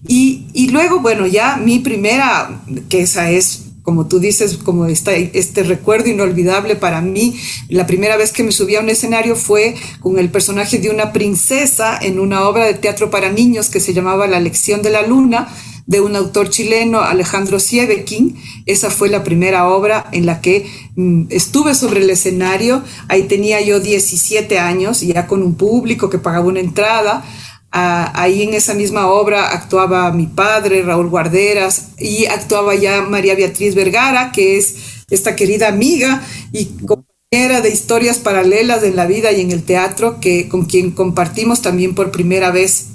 Y, 0.07 0.47
y, 0.53 0.69
luego, 0.69 1.00
bueno, 1.00 1.26
ya 1.26 1.57
mi 1.57 1.79
primera, 1.79 2.62
que 2.91 3.00
esa 3.00 3.31
es, 3.31 3.62
como 3.83 4.07
tú 4.07 4.19
dices, 4.19 4.59
como 4.59 4.87
esta, 4.87 5.14
este 5.14 5.62
recuerdo 5.62 6.11
inolvidable 6.11 6.76
para 6.76 7.00
mí, 7.00 7.38
la 7.69 7.87
primera 7.87 8.17
vez 8.17 8.33
que 8.33 8.43
me 8.43 8.53
subí 8.53 8.76
a 8.76 8.81
un 8.81 8.91
escenario 8.91 9.35
fue 9.35 9.75
con 10.00 10.19
el 10.19 10.31
personaje 10.31 10.79
de 10.79 10.91
una 10.91 11.12
princesa 11.12 11.99
en 12.00 12.19
una 12.19 12.47
obra 12.47 12.64
de 12.64 12.75
teatro 12.75 13.11
para 13.11 13.31
niños 13.31 13.71
que 13.71 13.81
se 13.81 13.95
llamaba 13.95 14.26
La 14.26 14.41
lección 14.41 14.83
de 14.83 14.91
la 14.91 15.07
luna, 15.07 15.49
de 15.87 16.00
un 16.00 16.17
autor 16.17 16.50
chileno, 16.50 17.00
Alejandro 17.00 17.59
Siebekin. 17.59 18.37
Esa 18.67 18.91
fue 18.91 19.09
la 19.09 19.23
primera 19.23 19.69
obra 19.69 20.07
en 20.12 20.26
la 20.26 20.41
que 20.41 20.67
mm, 20.97 21.26
estuve 21.31 21.75
sobre 21.75 22.00
el 22.00 22.11
escenario. 22.11 22.83
Ahí 23.09 23.25
tenía 23.25 23.61
yo 23.61 23.81
17 23.81 24.59
años, 24.59 25.00
ya 25.03 25.26
con 25.26 25.43
un 25.43 25.55
público 25.55 26.09
que 26.11 26.19
pagaba 26.19 26.47
una 26.47 26.61
entrada. 26.61 27.25
Ah, 27.71 28.12
ahí 28.14 28.43
en 28.43 28.55
esa 28.55 28.73
misma 28.75 29.09
obra 29.09 29.50
actuaba 29.50 30.12
mi 30.12 30.26
padre, 30.26 30.83
Raúl 30.83 31.09
Guarderas, 31.09 31.88
y 31.99 32.26
actuaba 32.26 32.75
ya 32.76 33.03
María 33.03 33.35
Beatriz 33.35 33.75
Vergara, 33.75 34.31
que 34.31 34.57
es 34.59 34.76
esta 35.11 35.35
querida 35.35 35.69
amiga 35.69 36.23
y 36.53 36.67
compañera 36.87 37.61
de 37.61 37.71
historias 37.71 38.19
paralelas 38.19 38.85
en 38.85 38.95
la 38.95 39.07
vida 39.07 39.33
y 39.33 39.41
en 39.41 39.50
el 39.50 39.64
teatro, 39.64 40.21
que, 40.21 40.49
con 40.49 40.67
quien 40.67 40.93
compartimos 40.93 41.62
también 41.62 41.97
por 41.97 42.12
primera 42.12 42.53
vez 42.53 42.91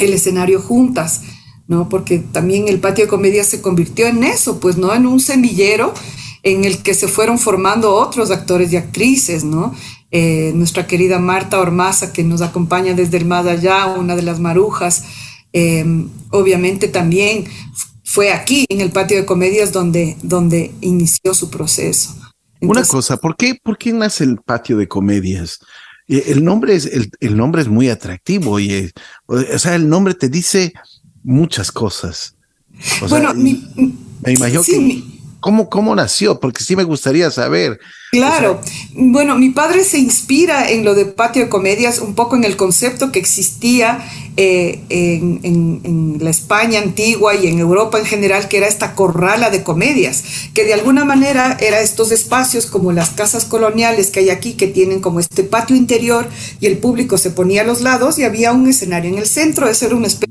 el 0.00 0.14
escenario 0.14 0.60
juntas. 0.60 1.20
¿No? 1.68 1.88
Porque 1.88 2.18
también 2.18 2.68
el 2.68 2.80
patio 2.80 3.04
de 3.04 3.10
comedia 3.10 3.44
se 3.44 3.60
convirtió 3.60 4.06
en 4.06 4.24
eso, 4.24 4.60
pues, 4.60 4.76
¿no? 4.76 4.94
En 4.94 5.06
un 5.06 5.20
semillero 5.20 5.92
en 6.42 6.64
el 6.64 6.78
que 6.78 6.94
se 6.94 7.08
fueron 7.08 7.38
formando 7.38 7.94
otros 7.94 8.30
actores 8.30 8.72
y 8.72 8.76
actrices, 8.76 9.42
¿no? 9.42 9.74
Eh, 10.12 10.52
nuestra 10.54 10.86
querida 10.86 11.18
Marta 11.18 11.58
Ormaza, 11.58 12.12
que 12.12 12.22
nos 12.22 12.40
acompaña 12.40 12.94
desde 12.94 13.16
el 13.16 13.24
más 13.24 13.46
allá, 13.46 13.86
una 13.86 14.14
de 14.14 14.22
las 14.22 14.38
marujas, 14.38 15.04
em, 15.52 16.08
obviamente 16.30 16.86
también 16.86 17.46
fue 18.04 18.32
aquí, 18.32 18.64
en 18.68 18.80
el 18.80 18.92
patio 18.92 19.16
de 19.16 19.26
comedias, 19.26 19.72
donde, 19.72 20.16
donde 20.22 20.72
inició 20.80 21.34
su 21.34 21.50
proceso. 21.50 22.14
una 22.60 22.84
cosa, 22.84 23.16
¿por 23.16 23.36
qué, 23.36 23.58
¿por 23.60 23.76
qué 23.76 23.92
nace 23.92 24.24
el 24.24 24.38
patio 24.38 24.76
de 24.76 24.86
comedias? 24.86 25.58
Eh, 26.06 26.24
el 26.28 26.44
nombre 26.44 26.76
es, 26.76 26.86
el, 26.86 27.36
nombre 27.36 27.62
es 27.62 27.68
muy 27.68 27.88
atractivo 27.88 28.60
y, 28.60 28.72
eh, 28.72 28.92
o 29.26 29.58
sea, 29.58 29.74
el 29.74 29.88
nombre 29.88 30.14
te 30.14 30.28
dice 30.28 30.72
muchas 31.26 31.72
cosas. 31.72 32.34
bueno, 33.08 33.34
me 33.34 34.32
imagino 34.32 34.62
que 34.62 35.02
¿Cómo, 35.40 35.68
¿Cómo 35.68 35.94
nació? 35.94 36.40
Porque 36.40 36.64
sí 36.64 36.74
me 36.74 36.82
gustaría 36.82 37.30
saber. 37.30 37.78
Claro. 38.10 38.60
bueno, 38.94 39.36
mi 39.38 39.50
padre 39.50 39.84
se 39.84 39.98
inspira 39.98 40.68
en 40.70 40.84
lo 40.84 40.96
de 40.96 41.04
patio 41.04 41.44
de 41.44 41.48
comedias, 41.48 42.00
un 42.00 42.16
poco 42.16 42.34
en 42.34 42.42
el 42.42 42.56
concepto 42.56 43.12
que 43.12 43.20
existía 43.20 44.04
eh, 44.36 44.80
en, 44.88 46.16
la 46.20 46.30
España 46.30 46.80
antigua 46.80 47.36
y 47.36 47.46
en 47.46 47.60
Europa 47.60 47.98
en 47.98 48.06
general, 48.06 48.48
que 48.48 48.56
era 48.56 48.66
esta 48.66 48.96
corrala 48.96 49.50
de 49.50 49.62
comedias, 49.62 50.24
que 50.52 50.64
de 50.64 50.74
alguna 50.74 51.04
manera 51.04 51.56
era 51.60 51.80
estos 51.80 52.10
espacios 52.10 52.66
como 52.66 52.90
las 52.90 53.10
casas 53.10 53.44
coloniales 53.44 54.10
que 54.10 54.20
hay 54.20 54.30
aquí, 54.30 54.54
que 54.54 54.66
tienen 54.66 55.00
como 55.00 55.20
este 55.20 55.44
patio 55.44 55.76
interior 55.76 56.28
y 56.58 56.66
el 56.66 56.78
público 56.78 57.18
se 57.18 57.30
ponía 57.30 57.62
a 57.62 57.64
los 57.64 57.82
lados 57.82 58.18
y 58.18 58.24
había 58.24 58.52
un 58.52 58.68
escenario 58.68 59.12
en 59.12 59.18
el 59.18 59.26
centro. 59.26 59.68
Ese 59.68 59.86
era 59.86 59.94
una 59.94 60.08
especie 60.08 60.26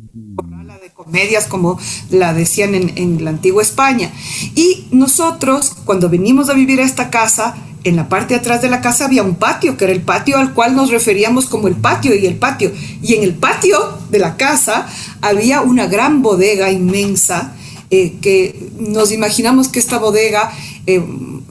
medias 1.15 1.45
como 1.47 1.79
la 2.09 2.33
decían 2.33 2.75
en, 2.75 3.23
la 3.23 3.29
antigua 3.29 3.63
España. 3.63 4.11
Y 4.53 4.85
nosotros, 4.91 5.73
cuando 5.85 6.09
venimos 6.09 6.49
a 6.49 6.53
vivir 6.53 6.81
a 6.81 6.83
esta 6.83 7.09
casa, 7.09 7.55
en 7.85 7.95
la 7.95 8.09
parte 8.09 8.33
de 8.33 8.39
atrás 8.41 8.61
de 8.61 8.69
la 8.69 8.81
casa 8.81 9.05
había 9.05 9.23
un 9.23 9.35
patio, 9.35 9.77
que 9.77 9.85
era 9.85 9.93
el 9.93 10.01
patio 10.01 10.37
al 10.37 10.53
cual 10.53 10.75
nos 10.75 10.89
referíamos 10.89 11.45
como 11.45 11.67
el 11.67 11.75
patio 11.75 12.13
y 12.15 12.25
el 12.25 12.35
patio. 12.35 12.71
Y 13.01 13.13
en 13.13 13.23
el 13.23 13.33
patio 13.35 13.77
de 14.09 14.19
la 14.19 14.35
casa 14.37 14.87
había 15.21 15.61
una 15.61 15.87
gran 15.87 16.21
bodega 16.21 16.71
inmensa 16.71 17.55
eh, 17.91 18.15
que 18.19 18.71
nos 18.79 19.11
imaginamos 19.11 19.67
que 19.67 19.79
esta 19.79 19.99
bodega, 19.99 20.51
eh, 20.87 20.99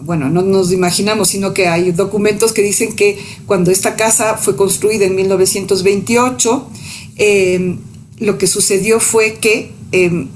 bueno, 0.03 0.29
no 0.29 0.43
nos 0.43 0.73
imaginamos, 0.73 1.29
sino 1.29 1.55
que 1.55 1.69
hay 1.69 1.93
documentos 1.93 2.53
que 2.53 2.63
dicen 2.63 2.97
que 2.97 3.19
cuando 3.47 3.71
esta 3.71 3.95
casa 3.95 4.37
fue 4.37 4.57
construida 4.57 5.05
en 5.05 5.15
1928, 5.15 6.69
eh, 7.17 7.77
lo 8.19 8.39
que 8.39 8.47
sucedió 8.47 9.01
fue 9.01 9.35
que 9.35 9.73
em, 9.93 10.29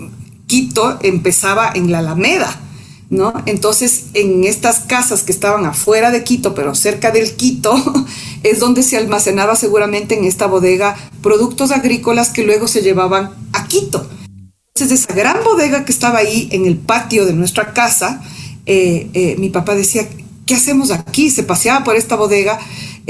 Quito 0.47 0.99
empezaba 1.03 1.71
en 1.75 1.93
la 1.93 1.99
Alameda, 1.99 2.59
¿no? 3.11 3.35
Entonces, 3.45 4.07
en 4.15 4.45
estas 4.45 4.81
casas 4.81 5.23
que 5.23 5.33
estaban 5.33 5.67
afuera 5.67 6.11
de 6.11 6.25
Quito, 6.25 6.55
pero 6.55 6.75
cerca 6.75 7.11
del 7.11 7.37
Quito, 7.37 7.75
es 8.43 8.59
donde 8.59 8.83
se 8.83 8.97
almacenaba 8.97 9.57
seguramente 9.57 10.17
en 10.17 10.25
esta 10.25 10.47
bodega 10.47 10.97
productos 11.23 11.71
agrícolas 11.71 12.31
que 12.31 12.45
luego 12.45 12.67
se 12.67 12.81
llevaban 12.81 13.31
a 13.53 13.69
Quito. 13.69 14.09
Entonces, 14.75 15.03
esa 15.03 15.15
gran 15.15 15.45
bodega 15.45 15.85
que 15.85 15.93
estaba 15.93 16.19
ahí 16.19 16.49
en 16.53 16.65
el 16.65 16.77
patio 16.77 17.27
de 17.27 17.35
nuestra 17.35 17.75
casa, 17.75 18.23
eh, 18.65 19.11
eh, 19.13 19.37
mi 19.39 19.51
papá 19.51 19.75
decía, 19.75 20.09
¿qué 20.49 20.57
hacemos 20.57 20.91
aquí? 20.91 21.31
Se 21.31 21.45
paseaba 21.45 21.85
por 21.85 21.95
esta 21.95 22.17
bodega 22.17 22.59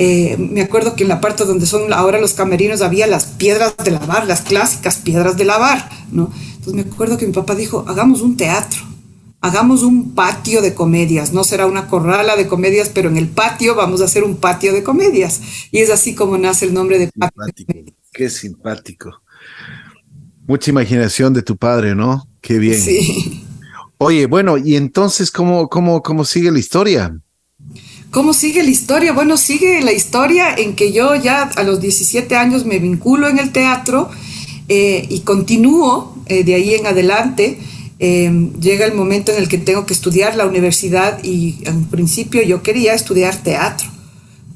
eh, 0.00 0.36
me 0.38 0.60
acuerdo 0.60 0.94
que 0.94 1.02
en 1.02 1.08
la 1.08 1.20
parte 1.20 1.44
donde 1.44 1.66
son 1.66 1.92
ahora 1.92 2.20
los 2.20 2.32
camerinos 2.32 2.82
había 2.82 3.08
las 3.08 3.26
piedras 3.26 3.74
de 3.84 3.90
lavar, 3.90 4.28
las 4.28 4.42
clásicas 4.42 4.98
piedras 4.98 5.36
de 5.36 5.44
lavar, 5.44 5.90
¿no? 6.12 6.32
Entonces 6.52 6.74
me 6.74 6.82
acuerdo 6.82 7.18
que 7.18 7.26
mi 7.26 7.32
papá 7.32 7.56
dijo, 7.56 7.84
hagamos 7.88 8.20
un 8.20 8.36
teatro, 8.36 8.80
hagamos 9.40 9.82
un 9.82 10.14
patio 10.14 10.62
de 10.62 10.72
comedias, 10.72 11.32
no 11.32 11.42
será 11.42 11.66
una 11.66 11.88
corrala 11.88 12.36
de 12.36 12.46
comedias, 12.46 12.90
pero 12.94 13.08
en 13.08 13.16
el 13.16 13.26
patio 13.26 13.74
vamos 13.74 14.00
a 14.00 14.04
hacer 14.04 14.22
un 14.22 14.36
patio 14.36 14.72
de 14.72 14.84
comedias. 14.84 15.40
Y 15.72 15.78
es 15.78 15.90
así 15.90 16.14
como 16.14 16.38
nace 16.38 16.66
el 16.66 16.74
nombre 16.74 17.00
de 17.00 17.08
patio. 17.08 17.66
Qué 18.12 18.30
simpático. 18.30 19.10
Mucha 20.46 20.70
imaginación 20.70 21.34
de 21.34 21.42
tu 21.42 21.56
padre, 21.56 21.96
¿no? 21.96 22.28
Qué 22.40 22.60
bien. 22.60 22.80
Sí. 22.80 23.44
Oye, 23.98 24.26
bueno, 24.26 24.58
y 24.58 24.76
entonces, 24.76 25.32
¿cómo, 25.32 25.68
cómo, 25.68 26.04
cómo 26.04 26.24
sigue 26.24 26.52
la 26.52 26.60
historia? 26.60 27.18
¿Cómo 28.10 28.32
sigue 28.32 28.62
la 28.62 28.70
historia? 28.70 29.12
Bueno, 29.12 29.36
sigue 29.36 29.82
la 29.82 29.92
historia 29.92 30.54
en 30.56 30.74
que 30.74 30.92
yo 30.92 31.14
ya 31.14 31.42
a 31.42 31.62
los 31.62 31.80
17 31.80 32.36
años 32.36 32.64
me 32.64 32.78
vinculo 32.78 33.28
en 33.28 33.38
el 33.38 33.52
teatro 33.52 34.08
eh, 34.68 35.06
y 35.10 35.20
continúo 35.20 36.16
eh, 36.26 36.42
de 36.42 36.54
ahí 36.54 36.74
en 36.74 36.86
adelante. 36.86 37.58
Em, 37.98 38.52
llega 38.60 38.86
el 38.86 38.94
momento 38.94 39.32
en 39.32 39.38
el 39.38 39.48
que 39.48 39.58
tengo 39.58 39.84
que 39.84 39.92
estudiar 39.92 40.36
la 40.36 40.46
universidad 40.46 41.22
y 41.22 41.58
en 41.64 41.84
principio 41.86 42.42
yo 42.42 42.62
quería 42.62 42.94
estudiar 42.94 43.36
teatro, 43.42 43.88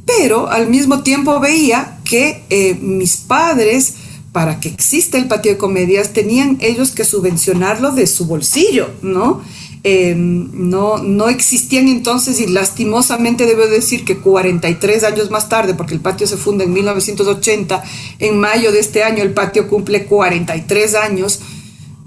pero 0.06 0.48
al 0.48 0.68
mismo 0.68 1.02
tiempo 1.02 1.40
veía 1.40 1.98
que 2.04 2.44
eh, 2.50 2.78
mis 2.80 3.16
padres, 3.16 3.94
para 4.32 4.60
que 4.60 4.68
exista 4.68 5.18
el 5.18 5.26
patio 5.26 5.52
de 5.52 5.58
comedias, 5.58 6.12
tenían 6.12 6.56
ellos 6.60 6.92
que 6.92 7.04
subvencionarlo 7.04 7.90
de 7.90 8.06
su 8.06 8.26
bolsillo, 8.26 8.90
¿no? 9.02 9.42
Em, 9.84 10.48
no, 10.52 10.98
no 10.98 11.28
existían 11.28 11.88
entonces 11.88 12.40
y 12.40 12.46
lastimosamente 12.46 13.46
debo 13.46 13.66
decir 13.66 14.04
que 14.04 14.18
43 14.18 15.02
años 15.02 15.30
más 15.30 15.48
tarde, 15.48 15.74
porque 15.74 15.94
el 15.94 16.00
patio 16.00 16.28
se 16.28 16.36
funda 16.36 16.62
en 16.62 16.72
1980, 16.72 17.82
en 18.20 18.38
mayo 18.38 18.70
de 18.70 18.78
este 18.78 19.02
año 19.02 19.24
el 19.24 19.32
patio 19.32 19.68
cumple 19.68 20.04
43 20.04 20.94
años, 20.94 21.40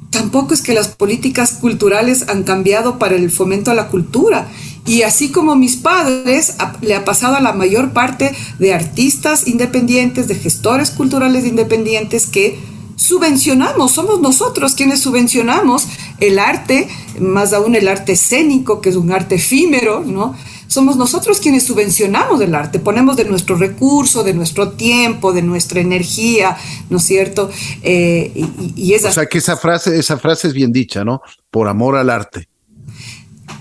tampoco 0.10 0.54
es 0.54 0.62
que 0.62 0.74
las 0.74 0.88
políticas 0.88 1.52
culturales 1.52 2.30
han 2.30 2.44
cambiado 2.44 2.98
para 2.98 3.16
el 3.16 3.30
fomento 3.30 3.72
a 3.72 3.76
la 3.76 3.90
cultura. 3.90 4.48
Y 4.88 5.02
así 5.02 5.32
como 5.32 5.56
mis 5.56 5.76
padres, 5.76 6.56
le 6.82 6.96
ha 6.96 7.04
pasado 7.04 7.36
a 7.36 7.42
la 7.42 7.52
mayor 7.52 7.92
parte 7.92 8.34
de 8.58 8.74
artistas 8.74 9.48
independientes, 9.48 10.30
de 10.30 10.36
gestores 10.36 10.92
culturales 10.92 11.46
independientes 11.46 12.28
que 12.28 12.58
subvencionamos, 12.96 13.92
somos 13.92 14.22
nosotros 14.22 14.74
quienes 14.76 15.02
subvencionamos 15.02 15.88
el 16.20 16.40
arte, 16.40 16.88
más 17.20 17.54
aún 17.54 17.76
el 17.76 17.88
arte 17.88 18.14
escénico, 18.14 18.82
que 18.82 18.90
es 18.90 18.96
un 18.96 19.12
arte 19.12 19.36
efímero, 19.36 20.02
¿no? 20.06 20.36
Somos 20.68 20.98
nosotros 20.98 21.40
quienes 21.40 21.64
subvencionamos 21.64 22.42
el 22.42 22.56
arte, 22.56 22.80
ponemos 22.80 23.16
de 23.16 23.26
nuestro 23.26 23.56
recurso, 23.56 24.24
de 24.24 24.34
nuestro 24.34 24.72
tiempo, 24.72 25.32
de 25.32 25.42
nuestra 25.42 25.80
energía, 25.80 26.58
¿no 26.90 26.98
es 26.98 27.04
cierto? 27.04 27.50
Eh, 27.84 28.32
y, 28.76 28.94
O 28.96 29.12
sea 29.12 29.28
que 29.28 29.38
esa 29.38 29.58
frase, 29.58 29.98
esa 29.98 30.18
frase 30.18 30.48
es 30.48 30.54
bien 30.54 30.72
dicha, 30.72 31.04
¿no? 31.06 31.22
Por 31.52 31.68
amor 31.68 31.96
al 31.96 32.10
arte. 32.10 32.50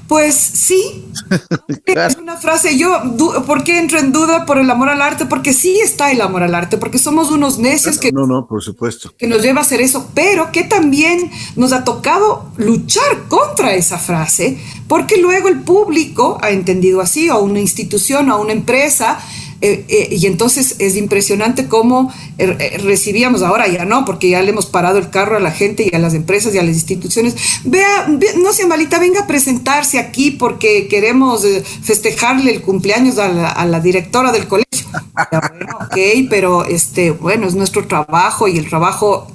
Pues 0.08 0.34
sí, 0.34 1.04
es 1.87 2.16
una 2.16 2.37
frase, 2.37 2.76
yo, 2.76 3.00
¿por 3.46 3.64
qué 3.64 3.78
entro 3.78 3.99
en 3.99 4.12
duda 4.12 4.44
por 4.44 4.58
el 4.58 4.70
amor 4.70 4.90
al 4.90 5.00
arte? 5.00 5.25
Porque 5.25 5.52
sí 5.52 5.80
está 5.80 6.11
el 6.11 6.20
amor 6.20 6.42
al 6.42 6.54
arte, 6.54 6.76
porque 6.76 6.99
somos 6.99 7.30
unos 7.30 7.58
necios 7.58 7.99
que... 7.99 8.12
No, 8.12 8.26
no, 8.26 8.46
por 8.46 8.62
supuesto. 8.62 9.12
Que 9.16 9.26
nos 9.26 9.42
lleva 9.42 9.61
a 9.61 9.62
hacer 9.62 9.80
eso, 9.80 10.11
pero 10.14 10.52
que 10.52 10.64
también 10.64 11.30
nos 11.56 11.73
ha 11.73 11.84
tocado 11.84 12.50
luchar 12.56 13.25
contra 13.28 13.75
esa 13.75 13.99
frase, 13.99 14.58
porque 14.88 15.16
luego 15.16 15.49
el 15.49 15.61
público 15.61 16.38
ha 16.42 16.50
entendido 16.50 17.00
así, 17.00 17.30
o 17.30 17.40
una 17.40 17.61
institución, 17.61 18.30
o 18.30 18.40
una 18.40 18.52
empresa, 18.52 19.18
eh, 19.64 19.83
eh, 19.88 20.09
y 20.11 20.26
entonces 20.26 20.76
es 20.78 20.94
impresionante 20.94 21.68
cómo 21.68 22.12
eh, 22.37 22.76
recibíamos, 22.83 23.40
ahora 23.40 23.66
ya 23.66 23.87
no, 23.87 24.04
porque 24.04 24.28
ya 24.28 24.42
le 24.42 24.50
hemos 24.50 24.66
parado 24.66 24.99
el 24.99 25.09
carro 25.09 25.38
a 25.38 25.40
la 25.40 25.52
gente 25.52 25.88
y 25.90 25.97
a 25.97 25.99
las 25.99 26.12
empresas 26.12 26.54
y 26.54 26.59
a 26.59 26.62
las 26.62 26.75
instituciones. 26.75 27.35
Vea, 27.64 28.06
no 28.37 28.52
sea 28.52 28.66
malita, 28.66 28.99
venga 28.99 29.21
a 29.21 29.26
presentarse 29.26 29.99
aquí 29.99 30.33
porque 30.33 30.87
queremos 30.87 31.47
festejarle 31.83 32.52
el 32.52 32.61
cumpleaños 32.61 33.16
a 33.16 33.64
la, 33.64 33.80
directora 33.80 34.33
del 34.33 34.47
colegio. 34.49 34.87
bueno, 35.14 35.78
ok, 35.80 36.28
pero 36.28 36.66
este, 36.66 37.12
bueno, 37.12 37.47
es 37.47 37.54
nuestro 37.54 37.87
trabajo 37.87 38.47
y 38.49 38.59
el 38.59 38.68
trabajo... 38.68 39.28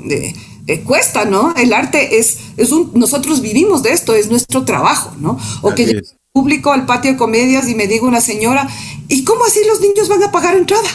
cuesta, 0.86 1.26
¿no? 1.26 1.56
El 1.56 1.74
arte 1.74 2.20
es, 2.20 2.38
es 2.56 2.72
un, 2.72 2.92
nosotros 2.94 3.42
vivimos 3.42 3.82
de 3.82 3.94
esto, 3.94 4.14
es 4.14 4.30
nuestro 4.30 4.64
trabajo, 4.64 5.12
¿no? 5.20 5.40
O 5.64 5.74
público 6.34 6.72
al 6.72 6.86
patio 6.86 7.12
de 7.12 7.18
comedias 7.18 7.68
y 7.70 7.76
me 7.76 7.88
diga 7.88 8.06
una 8.06 8.22
señora, 8.22 8.68
¿y 9.08 9.24
cómo 9.24 9.46
así 9.46 9.60
los 9.68 9.82
niños 9.82 10.08
van 10.10 10.24
a 10.24 10.32
pagar 10.32 10.56
entrada? 10.56 10.90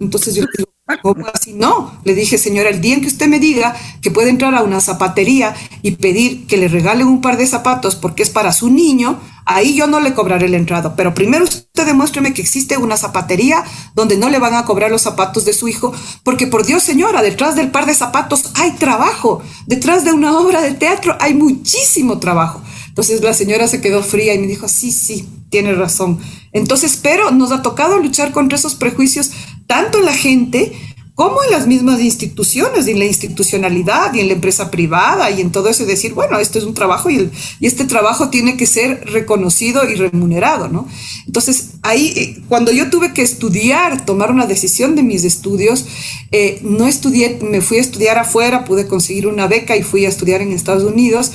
Entonces 0.00 0.34
yo 0.34 0.44
digo, 0.56 0.70
¿Cómo 1.02 1.26
así? 1.32 1.52
No, 1.52 2.00
le 2.04 2.14
dije, 2.14 2.38
señora, 2.38 2.68
el 2.68 2.80
día 2.80 2.94
en 2.94 3.00
que 3.00 3.06
usted 3.06 3.28
me 3.28 3.38
diga 3.38 3.76
que 4.02 4.10
puede 4.10 4.30
entrar 4.30 4.54
a 4.54 4.62
una 4.62 4.80
zapatería 4.80 5.54
y 5.82 5.92
pedir 5.92 6.46
que 6.46 6.56
le 6.56 6.68
regalen 6.68 7.06
un 7.06 7.20
par 7.20 7.36
de 7.36 7.46
zapatos 7.46 7.96
porque 7.96 8.22
es 8.22 8.30
para 8.30 8.52
su 8.52 8.70
niño, 8.70 9.20
ahí 9.46 9.74
yo 9.76 9.86
no 9.86 10.00
le 10.00 10.14
cobraré 10.14 10.48
la 10.48 10.56
entrada. 10.56 10.96
Pero 10.96 11.14
primero 11.14 11.44
usted 11.44 11.86
demuéstreme 11.86 12.34
que 12.34 12.42
existe 12.42 12.76
una 12.76 12.96
zapatería 12.96 13.64
donde 13.94 14.16
no 14.16 14.28
le 14.28 14.38
van 14.38 14.54
a 14.54 14.64
cobrar 14.64 14.90
los 14.90 15.02
zapatos 15.02 15.44
de 15.44 15.52
su 15.52 15.68
hijo, 15.68 15.92
porque 16.24 16.46
por 16.46 16.66
Dios, 16.66 16.82
señora, 16.82 17.22
detrás 17.22 17.54
del 17.54 17.70
par 17.70 17.86
de 17.86 17.94
zapatos 17.94 18.50
hay 18.56 18.72
trabajo, 18.72 19.42
detrás 19.66 20.04
de 20.04 20.12
una 20.12 20.36
obra 20.38 20.60
de 20.60 20.72
teatro 20.72 21.16
hay 21.20 21.34
muchísimo 21.34 22.18
trabajo. 22.18 22.62
Entonces 23.00 23.22
la 23.22 23.32
señora 23.32 23.66
se 23.66 23.80
quedó 23.80 24.02
fría 24.02 24.34
y 24.34 24.38
me 24.38 24.46
dijo, 24.46 24.68
sí, 24.68 24.92
sí, 24.92 25.26
tiene 25.48 25.72
razón. 25.72 26.18
Entonces, 26.52 26.98
pero 27.02 27.30
nos 27.30 27.50
ha 27.50 27.62
tocado 27.62 27.98
luchar 27.98 28.30
contra 28.30 28.58
esos 28.58 28.74
prejuicios 28.74 29.30
tanto 29.66 30.00
en 30.00 30.04
la 30.04 30.12
gente 30.12 30.70
como 31.14 31.42
en 31.42 31.50
las 31.50 31.66
mismas 31.66 32.00
instituciones, 32.00 32.86
en 32.86 32.98
la 32.98 33.06
institucionalidad 33.06 34.12
y 34.12 34.20
en 34.20 34.28
la 34.28 34.34
empresa 34.34 34.70
privada 34.70 35.30
y 35.30 35.40
en 35.40 35.50
todo 35.50 35.70
eso, 35.70 35.86
decir, 35.86 36.12
bueno, 36.12 36.38
esto 36.38 36.58
es 36.58 36.64
un 36.64 36.74
trabajo 36.74 37.08
y, 37.08 37.30
este 37.62 37.86
trabajo 37.86 38.28
tiene 38.28 38.58
que 38.58 38.66
ser 38.66 39.02
reconocido 39.10 39.88
y 39.88 39.94
remunerado, 39.94 40.68
¿no? 40.68 40.86
Entonces, 41.26 41.70
ahí, 41.82 42.12
eh, 42.16 42.42
cuando 42.48 42.70
yo 42.70 42.90
tuve 42.90 43.14
que 43.14 43.22
estudiar, 43.22 44.04
tomar 44.04 44.30
una 44.30 44.46
decisión 44.46 44.94
de 44.94 45.02
mis 45.02 45.24
estudios, 45.24 45.86
eh, 46.32 46.60
no 46.62 46.86
estudié, 46.86 47.38
me 47.42 47.62
fui 47.62 47.78
a 47.78 47.80
estudiar 47.80 48.18
afuera, 48.18 48.66
pude 48.66 48.86
conseguir 48.86 49.26
una 49.26 49.46
beca 49.46 49.76
y 49.76 49.82
fui 49.82 50.04
a 50.04 50.08
estudiar 50.08 50.42
en 50.42 50.52
Estados 50.52 50.84
Unidos, 50.84 51.32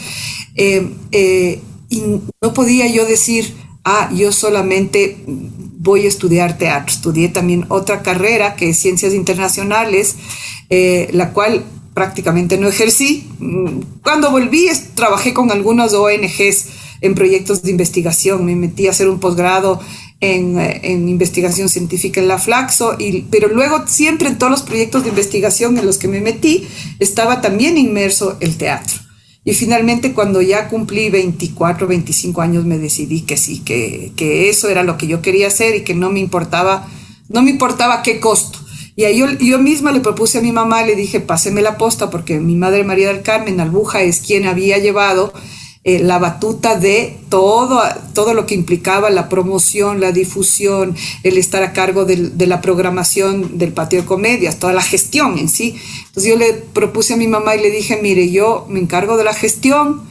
eh, 0.55 1.61
y 1.89 2.01
no 2.41 2.53
podía 2.53 2.87
yo 2.87 3.05
decir, 3.05 3.53
ah, 3.83 4.09
yo 4.13 4.31
solamente 4.31 5.17
voy 5.27 6.05
a 6.05 6.07
estudiar 6.07 6.57
teatro. 6.57 6.93
Estudié 6.93 7.29
también 7.29 7.65
otra 7.69 8.01
carrera 8.01 8.55
que 8.55 8.69
es 8.69 8.77
Ciencias 8.77 9.13
Internacionales, 9.13 10.15
eh, 10.69 11.09
la 11.13 11.31
cual 11.31 11.63
prácticamente 11.93 12.57
no 12.57 12.67
ejercí. 12.67 13.29
Cuando 14.01 14.31
volví 14.31 14.69
trabajé 14.95 15.33
con 15.33 15.51
algunas 15.51 15.93
ONGs 15.93 16.65
en 17.01 17.15
proyectos 17.15 17.61
de 17.61 17.71
investigación. 17.71 18.45
Me 18.45 18.55
metí 18.55 18.87
a 18.87 18.91
hacer 18.91 19.09
un 19.09 19.19
posgrado 19.19 19.79
en, 20.19 20.59
eh, 20.59 20.81
investigación 20.83 21.69
científica 21.69 22.19
en 22.19 22.27
la 22.27 22.37
Flaxo, 22.37 22.97
pero 23.29 23.47
luego 23.49 23.83
siempre 23.87 24.27
en 24.27 24.37
todos 24.37 24.51
los 24.51 24.63
proyectos 24.63 25.03
de 25.03 25.09
investigación 25.09 25.77
en 25.77 25.85
los 25.85 25.97
que 25.97 26.07
me 26.07 26.21
metí 26.21 26.67
estaba 26.99 27.41
también 27.41 27.77
inmerso 27.77 28.37
el 28.39 28.57
teatro. 28.57 29.04
Y 29.47 29.53
finalmente 29.53 30.13
cuando 30.13 30.41
ya 30.41 30.67
cumplí 30.67 31.11
24, 31.11 31.85
25 31.87 32.41
años 32.41 32.65
me 32.65 32.79
decidí 32.79 33.21
que 33.21 33.37
sí, 33.37 33.59
que, 33.59 34.11
que, 34.15 34.49
eso 34.49 34.69
era 34.69 34.81
lo 34.81 34.97
que 34.97 35.05
yo 35.05 35.21
quería 35.21 35.47
hacer 35.47 35.75
y 35.75 35.83
que 35.83 35.93
no 35.93 36.09
me 36.09 36.19
importaba, 36.19 36.87
no 37.29 37.43
me 37.43 37.51
importaba 37.51 38.01
qué 38.01 38.19
costo. 38.19 38.57
Y 38.95 39.03
ahí 39.03 39.19
yo, 39.19 39.29
yo 39.33 39.59
misma 39.59 39.91
le 39.91 39.99
propuse 39.99 40.39
a 40.39 40.41
mi 40.41 40.51
mamá, 40.51 40.81
le 40.83 40.95
dije, 40.95 41.19
páseme 41.19 41.61
la 41.61 41.77
posta, 41.77 42.09
porque 42.09 42.39
mi 42.39 42.55
madre 42.55 42.83
María 42.83 43.09
del 43.09 43.21
Carmen 43.21 43.59
Albuja 43.59 44.01
es 44.01 44.19
quien 44.19 44.47
había 44.47 44.79
llevado 44.79 45.31
eh, 45.87 45.99
la 45.99 46.17
batuta 46.17 46.79
de 46.79 47.15
todo, 47.29 47.79
todo 48.15 48.33
lo 48.33 48.47
que 48.47 48.55
implicaba 48.55 49.11
la 49.11 49.29
promoción, 49.29 50.01
la 50.01 50.11
difusión, 50.11 50.95
el 51.21 51.37
estar 51.37 51.61
a 51.61 51.73
cargo 51.73 52.05
de 52.05 52.47
la 52.47 52.59
programación 52.59 53.59
del 53.59 53.71
patio 53.71 54.01
de 54.01 54.07
comedias, 54.07 54.57
toda 54.57 54.73
la 54.73 54.81
gestión 54.81 55.37
en 55.37 55.47
sí. 55.47 55.75
Entonces 56.07 56.31
yo 56.31 56.37
le 56.37 56.53
propuse 56.53 57.13
a 57.13 57.17
mi 57.17 57.27
mamá 57.27 57.55
y 57.55 57.61
le 57.61 57.69
dije, 57.69 57.99
mire, 58.01 58.31
yo 58.31 58.65
me 58.67 58.79
encargo 58.79 59.15
de 59.15 59.25
la 59.25 59.35
gestión, 59.35 60.01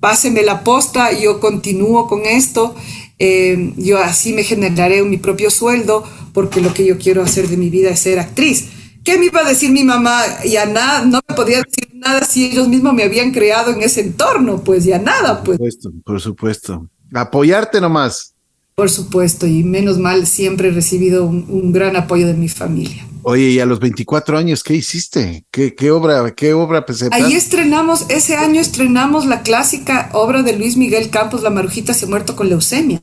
páseme 0.00 0.42
la 0.42 0.64
posta, 0.64 1.12
yo 1.12 1.38
continúo 1.38 2.08
con 2.08 2.26
esto, 2.26 2.74
eh, 3.20 3.72
yo 3.76 3.98
así 3.98 4.32
me 4.32 4.42
generaré 4.42 5.04
mi 5.04 5.18
propio 5.18 5.50
sueldo, 5.50 6.02
porque 6.32 6.60
lo 6.60 6.74
que 6.74 6.84
yo 6.84 6.98
quiero 6.98 7.22
hacer 7.22 7.46
de 7.46 7.56
mi 7.56 7.70
vida 7.70 7.90
es 7.90 8.00
ser 8.00 8.18
actriz. 8.18 8.66
¿Qué 9.04 9.18
me 9.18 9.26
iba 9.26 9.40
a 9.40 9.48
decir 9.48 9.70
mi 9.70 9.84
mamá? 9.84 10.20
Ya 10.44 10.66
nada, 10.66 11.04
no 11.04 11.20
me 11.28 11.34
podía 11.36 11.62
decir 11.62 11.89
nada 12.00 12.24
si 12.24 12.46
ellos 12.46 12.68
mismos 12.68 12.94
me 12.94 13.04
habían 13.04 13.30
creado 13.30 13.72
en 13.72 13.82
ese 13.82 14.00
entorno, 14.00 14.62
pues 14.64 14.84
ya 14.84 14.98
nada, 14.98 15.42
pues. 15.42 15.58
Por 15.58 15.70
supuesto, 15.70 16.02
por 16.04 16.20
supuesto. 16.20 16.90
Apoyarte 17.14 17.80
nomás. 17.80 18.34
Por 18.74 18.88
supuesto, 18.88 19.46
y 19.46 19.62
menos 19.62 19.98
mal 19.98 20.26
siempre 20.26 20.68
he 20.68 20.70
recibido 20.72 21.26
un, 21.26 21.72
gran 21.72 21.96
apoyo 21.96 22.26
de 22.26 22.34
mi 22.34 22.48
familia. 22.48 23.06
Oye, 23.22 23.50
y 23.50 23.60
a 23.60 23.66
los 23.66 23.78
24 23.78 24.38
años, 24.38 24.62
¿qué 24.62 24.74
hiciste? 24.74 25.44
¿Qué, 25.50 25.74
qué 25.74 25.90
obra, 25.90 26.34
qué 26.34 26.54
obra 26.54 26.86
presentaste? 26.86 27.22
Ahí 27.22 27.34
estrenamos, 27.34 28.06
ese 28.08 28.36
año 28.36 28.58
estrenamos 28.58 29.26
la 29.26 29.42
clásica 29.42 30.08
obra 30.14 30.42
de 30.42 30.56
Luis 30.56 30.78
Miguel 30.78 31.10
Campos, 31.10 31.42
La 31.42 31.50
Marujita 31.50 31.92
se 31.92 32.06
ha 32.06 32.08
muerto 32.08 32.36
con 32.36 32.48
leucemia. 32.48 33.02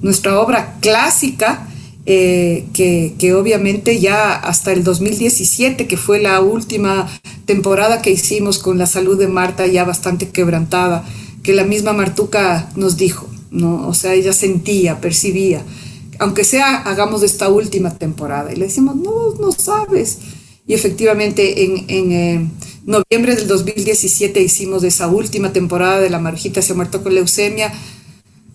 Nuestra 0.00 0.40
obra 0.40 0.78
clásica 0.80 1.68
eh, 2.04 2.64
que, 2.72 3.34
obviamente 3.34 4.00
ya 4.00 4.32
hasta 4.34 4.72
el 4.72 4.82
2017, 4.82 5.86
que 5.86 5.96
fue 5.96 6.20
la 6.20 6.40
última 6.40 7.08
temporada 7.44 8.02
que 8.02 8.10
hicimos 8.10 8.58
con 8.58 8.76
la 8.78 8.86
salud 8.86 9.18
de 9.18 9.28
Marta 9.28 9.66
ya 9.66 9.84
bastante 9.84 10.28
quebrantada, 10.28 11.04
que 11.44 11.54
la 11.54 11.64
misma 11.64 11.92
Martuca 11.92 12.70
nos 12.74 12.96
dijo, 12.96 13.28
¿no? 13.50 13.86
O 13.86 13.94
sea, 13.94 14.14
ella 14.14 14.32
sentía, 14.32 15.00
percibía, 15.00 15.62
aunque 16.18 16.44
sea 16.44 16.76
hagamos 16.76 17.22
esta 17.22 17.48
última 17.48 17.96
temporada. 17.96 18.52
Y 18.52 18.56
le 18.56 18.66
decimos, 18.66 18.96
no, 18.96 19.34
no 19.40 19.52
sabes. 19.52 20.18
Y 20.66 20.74
efectivamente 20.74 21.64
en, 21.64 21.84
en 21.88 22.12
eh, 22.12 22.50
noviembre 22.84 23.36
del 23.36 23.46
2017 23.46 24.40
hicimos 24.40 24.82
esa 24.84 25.08
última 25.08 25.52
temporada 25.52 26.00
de 26.00 26.10
La 26.10 26.18
Marjita 26.18 26.62
se 26.62 26.72
ha 26.72 26.76
muerto 26.76 27.02
con 27.02 27.14
leucemia, 27.14 27.72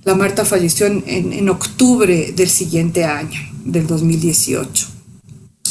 la 0.07 0.15
Marta 0.15 0.45
falleció 0.45 0.85
en, 0.85 1.49
octubre 1.49 2.31
del 2.31 2.49
siguiente 2.49 3.03
año, 3.03 3.41
del 3.65 3.87
2018. 3.87 4.87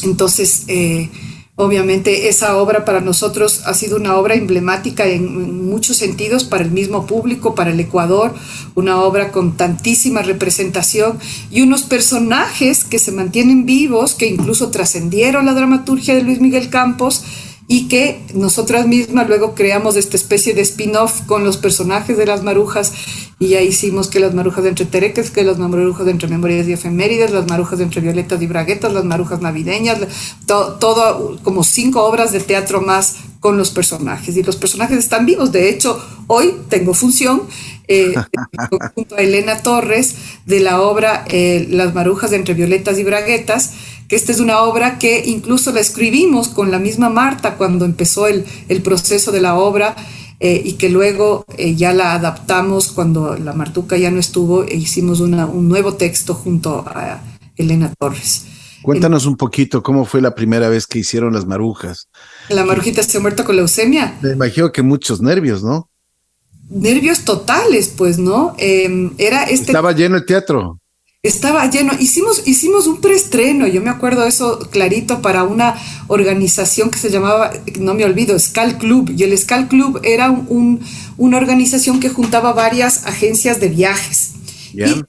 Entonces, 0.02 0.64
eh, 0.68 1.08
obviamente 1.54 2.28
esa 2.28 2.58
obra 2.58 2.84
para 2.84 3.00
nosotros 3.00 3.62
ha 3.64 3.72
sido 3.72 3.96
una 3.96 4.14
obra 4.14 4.34
emblemática 4.34 5.06
en, 5.06 5.64
muchos 5.64 5.96
sentidos 5.96 6.44
para 6.44 6.64
el 6.64 6.70
mismo 6.70 7.06
público, 7.06 7.54
para 7.54 7.70
el 7.70 7.80
Ecuador, 7.80 8.34
una 8.74 9.00
obra 9.00 9.32
con 9.32 9.56
tantísima 9.56 10.20
representación 10.20 11.18
y 11.50 11.62
unos 11.62 11.84
personajes 11.84 12.84
que 12.84 12.98
se 12.98 13.12
mantienen 13.12 13.64
vivos, 13.64 14.14
que 14.14 14.26
incluso 14.26 14.68
trascendieron 14.68 15.46
la 15.46 15.54
dramaturgia 15.54 16.14
de 16.14 16.22
Luis 16.22 16.42
Miguel 16.42 16.68
Campos 16.68 17.24
y 17.68 17.88
que 17.88 18.24
nosotras 18.34 18.86
mismas 18.86 19.28
luego 19.28 19.54
creamos 19.54 19.96
esta 19.96 20.16
especie 20.16 20.54
de 20.54 20.60
spin-off 20.60 21.22
con 21.26 21.42
los 21.42 21.56
personajes 21.56 22.16
de 22.16 22.26
las 22.26 22.42
marujas 22.44 22.92
y 23.38 23.48
ya 23.48 23.60
hicimos 23.60 24.08
que 24.08 24.20
las 24.20 24.34
marujas 24.34 24.62
de 24.62 24.70
entre 24.70 24.86
tereques, 24.86 25.30
que 25.30 25.44
las 25.44 25.58
marujas 25.58 26.06
de 26.06 26.12
entre 26.12 26.28
memorias 26.28 26.68
y 26.68 26.72
efemérides, 26.72 27.32
las 27.32 27.46
marujas 27.48 27.78
de 27.78 27.84
entre 27.84 28.00
violetas 28.00 28.40
y 28.40 28.46
braguetas, 28.46 28.92
las 28.92 29.04
marujas 29.04 29.42
navideñas, 29.42 29.98
todo 30.46 31.38
como 31.42 31.64
cinco 31.64 32.04
obras 32.04 32.32
de 32.32 32.40
teatro 32.40 32.80
más 32.80 33.16
con 33.40 33.58
los 33.58 33.70
personajes 33.70 34.36
y 34.36 34.42
los 34.42 34.56
personajes 34.56 34.98
están 34.98 35.26
vivos. 35.26 35.52
De 35.52 35.68
hecho, 35.68 36.02
hoy 36.28 36.54
tengo 36.68 36.94
función 36.94 37.42
eh, 37.88 38.14
junto 38.94 39.16
a 39.16 39.18
Elena 39.18 39.58
Torres 39.58 40.16
de 40.46 40.60
la 40.60 40.80
obra 40.80 41.24
eh, 41.28 41.66
Las 41.70 41.94
marujas 41.94 42.30
de 42.30 42.36
entre 42.36 42.54
violetas 42.54 42.98
y 42.98 43.04
braguetas 43.04 43.72
que 44.08 44.16
esta 44.16 44.32
es 44.32 44.40
una 44.40 44.60
obra 44.60 44.98
que 44.98 45.24
incluso 45.26 45.72
la 45.72 45.80
escribimos 45.80 46.48
con 46.48 46.70
la 46.70 46.78
misma 46.78 47.08
Marta 47.08 47.56
cuando 47.56 47.84
empezó 47.84 48.26
el, 48.26 48.44
el 48.68 48.82
proceso 48.82 49.32
de 49.32 49.40
la 49.40 49.56
obra 49.56 49.96
eh, 50.38 50.60
y 50.64 50.74
que 50.74 50.90
luego 50.90 51.46
eh, 51.56 51.74
ya 51.76 51.94
la 51.94 52.12
adaptamos 52.12 52.92
cuando 52.92 53.36
la 53.36 53.54
Martuca 53.54 53.96
ya 53.96 54.10
no 54.10 54.20
estuvo 54.20 54.64
e 54.64 54.76
hicimos 54.76 55.20
una, 55.20 55.46
un 55.46 55.66
nuevo 55.66 55.94
texto 55.94 56.34
junto 56.34 56.84
a 56.86 57.22
Elena 57.56 57.92
Torres. 57.98 58.44
Cuéntanos 58.82 59.24
un 59.26 59.36
poquito 59.36 59.82
cómo 59.82 60.04
fue 60.04 60.20
la 60.20 60.34
primera 60.34 60.68
vez 60.68 60.86
que 60.86 60.98
hicieron 60.98 61.32
las 61.32 61.46
marujas. 61.46 62.08
La 62.50 62.64
marujita 62.64 63.02
se 63.02 63.16
ha 63.16 63.20
muerto 63.20 63.44
con 63.44 63.56
leucemia. 63.56 64.16
Me 64.20 64.32
imagino 64.32 64.70
que 64.70 64.82
muchos 64.82 65.22
nervios, 65.22 65.64
¿no? 65.64 65.88
Nervios 66.68 67.24
totales, 67.24 67.92
pues, 67.96 68.18
¿no? 68.18 68.54
Em, 68.58 69.12
era 69.18 69.44
este... 69.44 69.72
Estaba 69.72 69.92
lleno 69.92 70.16
el 70.16 70.26
teatro 70.26 70.80
estaba 71.28 71.68
lleno. 71.70 71.92
Hicimos, 71.98 72.46
hicimos 72.46 72.86
un 72.86 73.00
preestreno, 73.00 73.66
yo 73.66 73.82
me 73.82 73.90
acuerdo 73.90 74.24
eso 74.24 74.58
clarito, 74.70 75.22
para 75.22 75.44
una 75.44 75.74
organización 76.08 76.90
que 76.90 76.98
se 76.98 77.10
llamaba, 77.10 77.52
no 77.78 77.94
me 77.94 78.04
olvido, 78.04 78.38
Scal 78.38 78.78
Club. 78.78 79.12
Y 79.16 79.22
el 79.22 79.36
Scal 79.36 79.68
Club 79.68 80.00
era 80.02 80.30
un, 80.30 80.80
una 81.16 81.36
organización 81.36 82.00
que 82.00 82.08
juntaba 82.08 82.52
varias 82.52 83.06
agencias 83.06 83.60
de 83.60 83.68
viajes. 83.68 84.32
Y 84.74 85.04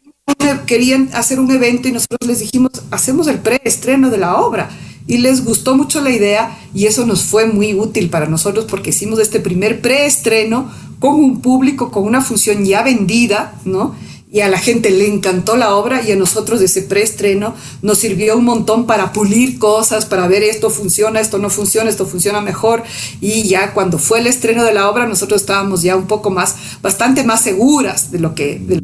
querían 0.66 1.10
hacer 1.14 1.40
un 1.40 1.50
evento 1.52 1.88
y 1.88 1.92
nosotros 1.92 2.28
les 2.28 2.40
dijimos, 2.40 2.72
hacemos 2.92 3.28
el 3.28 3.40
preestreno 3.40 4.10
de 4.10 4.18
la 4.18 4.36
obra. 4.36 4.70
Y 5.08 5.20
les 5.20 5.46
gustó 5.46 5.78
mucho 5.78 6.02
la 6.02 6.10
idea 6.10 6.58
y 6.74 6.86
eso 6.86 7.06
nos 7.06 7.24
fue 7.24 7.46
muy 7.46 7.74
útil 7.74 8.10
para 8.10 8.28
nosotros 8.28 8.66
porque 8.66 8.90
hicimos 8.90 9.20
este 9.20 9.40
primer 9.40 9.80
preestreno 9.80 10.70
con 11.00 11.16
un 11.16 11.40
público, 11.40 11.92
con 11.92 12.04
una 12.04 12.22
función 12.22 12.66
ya 12.66 12.84
vendida, 12.84 13.56
¿no? 13.64 13.96
Y 14.30 14.42
a 14.42 14.50
la 14.50 14.58
gente 14.58 14.90
le 14.90 15.08
encantó 15.08 15.56
la 15.56 15.76
obra 15.76 16.04
y 16.06 16.12
a 16.12 16.16
nosotros 16.18 16.62
ese 16.62 16.82
preestreno 16.82 17.56
nos 17.82 18.00
sirvió 18.00 18.38
un 18.38 18.44
montón 18.44 18.86
para 18.86 19.14
pulir 19.14 19.58
cosas, 19.58 20.06
para 20.06 20.28
ver 20.28 20.44
esto 20.44 20.70
funciona, 20.70 21.22
esto 21.22 21.38
no 21.38 21.50
funciona, 21.50 21.90
esto 21.90 22.06
funciona 22.06 22.42
mejor 22.42 22.84
y 23.22 23.44
ya 23.48 23.74
cuando 23.74 23.98
fue 23.98 24.20
el 24.20 24.28
estreno 24.28 24.66
de 24.66 24.74
la 24.74 24.90
obra 24.90 25.08
nosotros 25.08 25.42
estábamos 25.42 25.82
ya 25.82 25.96
un 25.96 26.08
poco 26.08 26.30
más, 26.30 26.56
bastante 26.82 27.24
más 27.24 27.42
seguras 27.42 28.12
de 28.12 28.20
lo 28.20 28.36
que, 28.36 28.60
de 28.60 28.82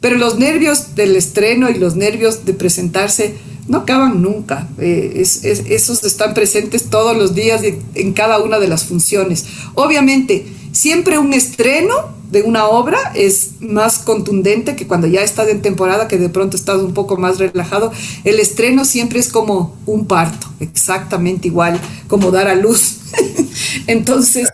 Pero 0.00 0.18
los 0.18 0.38
nervios 0.38 0.94
del 0.94 1.16
estreno 1.16 1.70
y 1.70 1.74
los 1.74 1.96
nervios 1.96 2.44
de 2.44 2.52
presentarse 2.52 3.36
no 3.66 3.78
acaban 3.78 4.20
nunca. 4.20 4.68
Eh, 4.78 5.22
esos 5.22 6.04
están 6.04 6.34
presentes 6.34 6.90
todos 6.90 7.16
los 7.16 7.34
días 7.34 7.62
en 7.94 8.12
cada 8.12 8.38
una 8.40 8.58
de 8.58 8.68
las 8.68 8.84
funciones. 8.84 9.46
Obviamente, 9.72 10.46
siempre 10.72 11.18
un 11.18 11.32
estreno 11.32 12.12
de 12.34 12.42
una 12.42 12.66
obra 12.66 13.12
es 13.14 13.52
más 13.60 13.98
contundente 13.98 14.76
que 14.76 14.86
cuando 14.86 15.06
ya 15.06 15.22
estás 15.22 15.48
en 15.48 15.62
temporada, 15.62 16.08
que 16.08 16.18
de 16.18 16.28
pronto 16.28 16.56
estás 16.56 16.82
un 16.82 16.92
poco 16.92 17.16
más 17.16 17.38
relajado. 17.38 17.92
El 18.24 18.40
estreno 18.40 18.84
siempre 18.84 19.20
es 19.20 19.28
como 19.30 19.76
un 19.86 20.06
parto, 20.06 20.48
exactamente 20.60 21.48
igual, 21.48 21.80
como 22.08 22.30
dar 22.30 22.48
a 22.48 22.56
luz. 22.56 22.98
Entonces, 23.86 24.48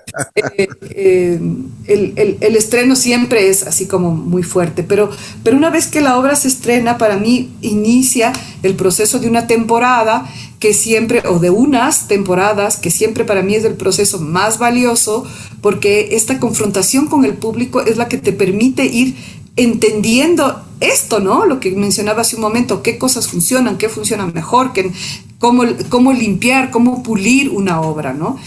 eh, 0.46 0.68
eh, 0.90 1.40
el, 1.86 2.56
estreno 2.56 2.94
siempre 2.94 3.48
es 3.48 3.66
así 3.66 3.86
como 3.86 4.12
muy 4.12 4.42
fuerte, 4.42 4.82
pero, 4.82 5.10
pero 5.42 5.56
una 5.56 5.70
vez 5.70 5.86
que 5.86 6.02
la 6.02 6.18
obra 6.18 6.36
se 6.36 6.48
estrena, 6.48 6.98
para 6.98 7.16
mí 7.16 7.50
inicia 7.62 8.32
el 8.62 8.74
proceso 8.74 9.18
de 9.18 9.28
una 9.28 9.46
temporada 9.46 10.30
que 10.60 10.74
siempre, 10.74 11.22
o 11.26 11.38
de 11.38 11.50
unas 11.50 12.06
temporadas, 12.06 12.76
que 12.76 12.90
siempre 12.90 13.24
para 13.24 13.42
mí 13.42 13.54
es 13.54 13.64
el 13.64 13.74
proceso 13.74 14.20
más 14.20 14.58
valioso, 14.58 15.24
porque 15.62 16.10
esta 16.12 16.38
confrontación 16.38 17.06
con 17.08 17.24
el 17.24 17.32
público 17.32 17.80
es 17.80 17.96
la 17.96 18.08
que 18.08 18.18
te 18.18 18.32
permite 18.32 18.84
ir 18.84 19.16
entendiendo 19.56 20.62
esto, 20.80 21.18
¿no? 21.18 21.46
Lo 21.46 21.60
que 21.60 21.70
mencionaba 21.72 22.20
hace 22.20 22.36
un 22.36 22.42
momento, 22.42 22.82
qué 22.82 22.98
cosas 22.98 23.26
funcionan, 23.26 23.78
qué 23.78 23.88
funcionan 23.88 24.32
mejor, 24.34 24.72
qué, 24.74 24.92
cómo, 25.38 25.64
cómo 25.88 26.12
limpiar, 26.12 26.70
cómo 26.70 27.02
pulir 27.02 27.48
una 27.48 27.80
obra, 27.80 28.12
¿no? 28.12 28.38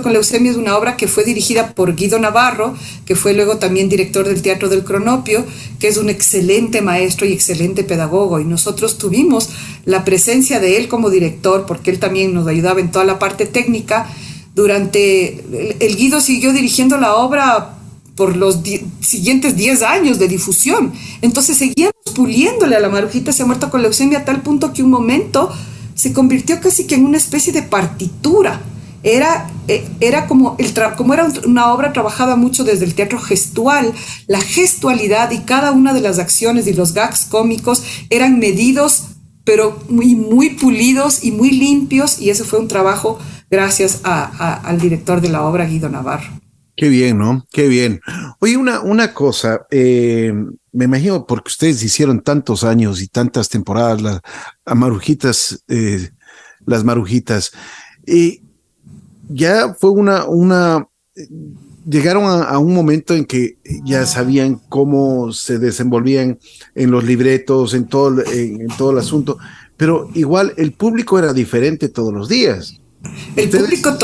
Con 0.00 0.14
Leucemia 0.14 0.50
es 0.50 0.56
una 0.56 0.76
obra 0.78 0.96
que 0.96 1.06
fue 1.06 1.22
dirigida 1.22 1.74
por 1.74 1.94
Guido 1.94 2.18
Navarro, 2.18 2.74
que 3.04 3.14
fue 3.14 3.34
luego 3.34 3.58
también 3.58 3.90
director 3.90 4.26
del 4.26 4.40
Teatro 4.40 4.70
del 4.70 4.84
Cronopio, 4.84 5.44
que 5.78 5.88
es 5.88 5.98
un 5.98 6.08
excelente 6.08 6.80
maestro 6.80 7.26
y 7.26 7.32
excelente 7.32 7.84
pedagogo. 7.84 8.40
Y 8.40 8.44
nosotros 8.46 8.96
tuvimos 8.96 9.50
la 9.84 10.02
presencia 10.02 10.60
de 10.60 10.78
él 10.78 10.88
como 10.88 11.10
director, 11.10 11.66
porque 11.66 11.90
él 11.90 11.98
también 11.98 12.32
nos 12.32 12.46
ayudaba 12.46 12.80
en 12.80 12.90
toda 12.90 13.04
la 13.04 13.18
parte 13.18 13.44
técnica. 13.44 14.08
Durante 14.54 15.44
el, 15.78 15.96
Guido 15.96 16.22
siguió 16.22 16.54
dirigiendo 16.54 16.96
la 16.96 17.14
obra 17.16 17.74
por 18.16 18.36
los 18.36 18.60
siguientes 19.00 19.56
10 19.56 19.82
años 19.82 20.18
de 20.18 20.26
difusión. 20.26 20.94
Entonces 21.20 21.58
seguíamos 21.58 21.94
puliéndole 22.14 22.76
a 22.76 22.80
la 22.80 22.88
marujita, 22.88 23.30
se 23.30 23.42
ha 23.42 23.46
muerto 23.46 23.70
con 23.70 23.82
leucemia 23.82 24.20
a 24.20 24.24
tal 24.24 24.40
punto 24.40 24.72
que 24.72 24.82
un 24.82 24.90
momento 24.90 25.50
se 25.94 26.14
convirtió 26.14 26.60
casi 26.60 26.86
que 26.86 26.94
en 26.94 27.04
una 27.04 27.18
especie 27.18 27.52
de 27.52 27.62
partitura 27.62 28.62
era, 29.02 29.50
eh, 29.68 29.88
era 30.00 30.26
como, 30.26 30.56
el 30.58 30.72
como 30.96 31.14
era 31.14 31.26
una 31.44 31.72
obra 31.72 31.92
trabajada 31.92 32.36
mucho 32.36 32.64
desde 32.64 32.84
el 32.84 32.94
teatro 32.94 33.18
gestual, 33.18 33.92
la 34.26 34.40
gestualidad 34.40 35.30
y 35.30 35.40
cada 35.40 35.72
una 35.72 35.92
de 35.92 36.00
las 36.00 36.18
acciones 36.18 36.66
y 36.66 36.72
los 36.72 36.94
gags 36.94 37.24
cómicos 37.24 37.82
eran 38.10 38.38
medidos, 38.38 39.08
pero 39.44 39.82
muy, 39.88 40.14
muy 40.14 40.50
pulidos 40.50 41.24
y 41.24 41.32
muy 41.32 41.50
limpios, 41.50 42.20
y 42.20 42.30
ese 42.30 42.44
fue 42.44 42.60
un 42.60 42.68
trabajo 42.68 43.18
gracias 43.50 44.00
al 44.04 44.80
director 44.80 45.20
de 45.20 45.28
la 45.28 45.42
obra, 45.42 45.66
Guido 45.66 45.88
Navarro. 45.88 46.40
Qué 46.74 46.88
bien, 46.88 47.18
¿no? 47.18 47.44
Qué 47.52 47.68
bien. 47.68 48.00
Oye, 48.40 48.56
una, 48.56 48.80
una 48.80 49.12
cosa, 49.12 49.66
eh, 49.70 50.32
me 50.72 50.86
imagino 50.86 51.26
porque 51.26 51.48
ustedes 51.48 51.82
hicieron 51.82 52.22
tantos 52.22 52.64
años 52.64 53.02
y 53.02 53.08
tantas 53.08 53.50
temporadas, 53.50 54.00
las 54.00 54.20
marujitas, 54.74 55.62
eh, 55.68 56.10
las 56.64 56.82
marujitas. 56.82 57.52
y 58.06 58.41
ya 59.28 59.74
fue 59.74 59.90
una, 59.90 60.24
una, 60.26 60.88
llegaron 61.88 62.24
a, 62.24 62.58
un 62.58 62.74
momento 62.74 63.14
en 63.14 63.24
que 63.24 63.56
ya 63.84 64.06
sabían 64.06 64.60
cómo 64.68 65.32
se 65.32 65.58
desenvolvían 65.58 66.38
en 66.74 66.90
los 66.90 67.04
libretos, 67.04 67.74
en 67.74 67.86
todo, 67.86 68.22
en, 68.24 68.68
todo 68.78 68.92
el 68.92 68.98
asunto, 68.98 69.38
pero 69.76 70.08
igual 70.14 70.54
el 70.56 70.72
público 70.72 71.18
era 71.18 71.32
diferente 71.32 71.88
todos 71.88 72.12
los 72.12 72.28
días. 72.28 72.80
El 73.36 73.50
público 73.50 73.96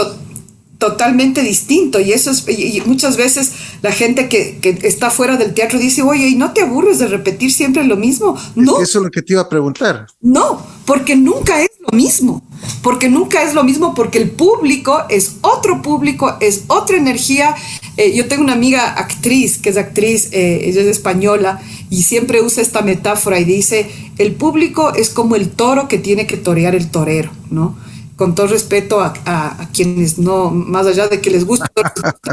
totalmente 0.79 1.43
distinto 1.43 1.99
y 1.99 2.13
eso 2.13 2.31
es, 2.31 2.45
y 2.49 2.81
muchas 2.87 3.17
veces 3.17 3.53
la 3.83 3.91
gente 3.91 4.29
que, 4.29 4.59
que, 4.61 4.79
está 4.83 5.11
fuera 5.11 5.37
del 5.37 5.53
teatro 5.53 5.79
dice, 5.79 6.03
oye, 6.03 6.29
¿y 6.29 6.37
no 6.37 6.53
te 6.53 6.63
aburres 6.63 7.01
de 7.01 7.09
repetir 7.09 7.53
siempre 7.53 7.83
lo 7.83 7.97
mismo? 7.97 8.37
No. 8.55 8.81
Eso 8.81 8.99
es 8.99 9.05
lo 9.05 9.11
que 9.11 9.23
te 9.23 9.33
iba 9.33 9.43
a 9.43 9.49
preguntar. 9.49 10.07
No, 10.21 10.65
porque 10.87 11.17
nunca 11.17 11.61
es 11.61 11.71
lo 11.81 11.97
mismo, 11.97 12.43
porque 12.81 13.09
nunca 13.09 13.43
es 13.43 13.55
lo 13.55 13.65
mismo, 13.65 13.93
porque 13.93 14.19
el 14.19 14.31
público 14.31 15.03
es 15.09 15.37
otro 15.41 15.83
público, 15.83 16.37
es 16.41 16.63
otra 16.69 16.97
energía. 16.97 17.57
Eh, 17.97 18.15
yo 18.15 18.29
tengo 18.29 18.45
una 18.45 18.53
amiga 18.53 18.93
actriz, 18.93 19.59
que 19.59 19.71
es 19.71 19.77
actriz, 19.77 20.29
eh, 20.31 20.61
ella 20.63 20.83
es 20.83 20.87
española, 20.87 21.61
y 21.91 22.05
siempre 22.05 22.41
usa 22.41 22.63
esta 22.63 22.83
metáfora 22.83 23.41
y 23.41 23.45
dice, 23.45 23.91
el 24.19 24.33
público 24.33 24.95
es 24.95 25.11
como 25.11 25.35
el 25.35 25.49
toro 25.51 25.89
que 25.89 25.99
tiene 25.99 26.29
que 26.29 26.37
torear 26.37 26.77
el 26.77 26.89
torero, 26.89 27.33
¿no? 27.51 27.77
Con 28.19 28.35
todo 28.35 28.49
respeto 28.49 29.01
a, 29.01 29.69
quienes 29.73 30.19
no, 30.19 30.51
más 30.51 30.89
allá 30.89 31.07
de 31.07 31.21
que 31.21 31.31
les 31.31 31.45
guste, 31.45 31.67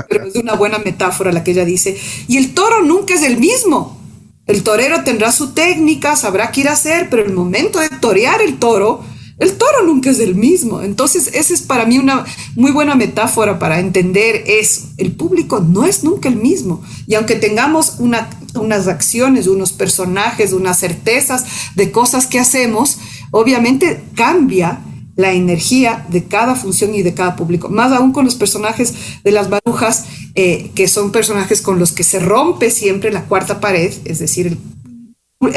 pero 0.10 0.26
es 0.26 0.36
una 0.36 0.56
buena 0.56 0.80
metáfora 0.80 1.32
la 1.32 1.44
que 1.44 1.52
ella 1.52 1.64
dice. 1.64 1.96
Y 2.28 2.38
el 2.38 2.56
toro 2.56 2.82
nunca 2.82 3.14
es 3.14 3.22
el 3.22 3.38
mismo. 3.38 4.02
El 4.48 4.64
torero 4.64 5.04
tendrá 5.04 5.32
su 5.32 5.54
técnica, 5.54 6.16
sabrá 6.16 6.52
qué 6.52 6.62
ir 6.62 6.70
a 6.70 6.74
hacer, 6.74 7.08
pero 7.12 7.24
el 7.24 7.34
momento 7.34 7.80
de 7.80 7.90
torear 7.90 8.42
el 8.42 8.58
toro, 8.58 9.04
el 9.38 9.58
toro 9.58 9.84
nunca 9.86 10.10
es 10.10 10.20
el 10.20 10.34
mismo. 10.34 10.82
Entonces, 10.82 11.30
esa 11.34 11.54
es 11.54 11.62
para 11.62 11.86
mí 11.86 12.00
una 12.00 12.26
muy 12.56 12.72
buena 12.72 12.96
metáfora 12.96 13.60
para 13.60 13.80
entender 13.80 14.44
eso. 14.48 14.88
El 14.98 15.12
público 15.12 15.60
no 15.60 15.86
es 15.86 16.04
nunca 16.04 16.30
el 16.30 16.38
mismo. 16.38 16.82
Y 17.06 17.14
aunque 17.14 17.36
tengamos 17.36 17.98
unas 18.00 18.88
acciones, 18.88 19.46
unos 19.46 19.72
personajes, 19.72 20.52
unas 20.52 20.80
certezas 20.80 21.46
de 21.76 21.92
cosas 21.92 22.26
que 22.26 22.40
hacemos, 22.40 22.98
obviamente 23.30 24.04
cambia 24.16 24.82
la 25.16 25.34
energía 25.34 26.06
de 26.10 26.26
cada 26.26 26.56
función 26.56 26.94
y 26.94 27.02
de 27.02 27.14
cada 27.14 27.36
público. 27.36 27.70
Más 27.70 27.92
aún 27.92 28.12
con 28.12 28.26
los 28.26 28.36
personajes 28.36 28.94
de 29.24 29.32
las 29.32 29.50
barujas, 29.50 30.06
eh, 30.36 30.72
que 30.76 30.88
son 30.88 31.12
personajes 31.12 31.62
con 31.62 31.80
los 31.80 31.92
que 31.92 32.04
se 32.04 32.20
rompe 32.20 32.70
siempre 32.70 33.12
la 33.12 33.26
cuarta 33.26 33.60
pared, 33.60 33.94
es 34.06 34.20
decir, 34.20 34.48
el 34.48 34.58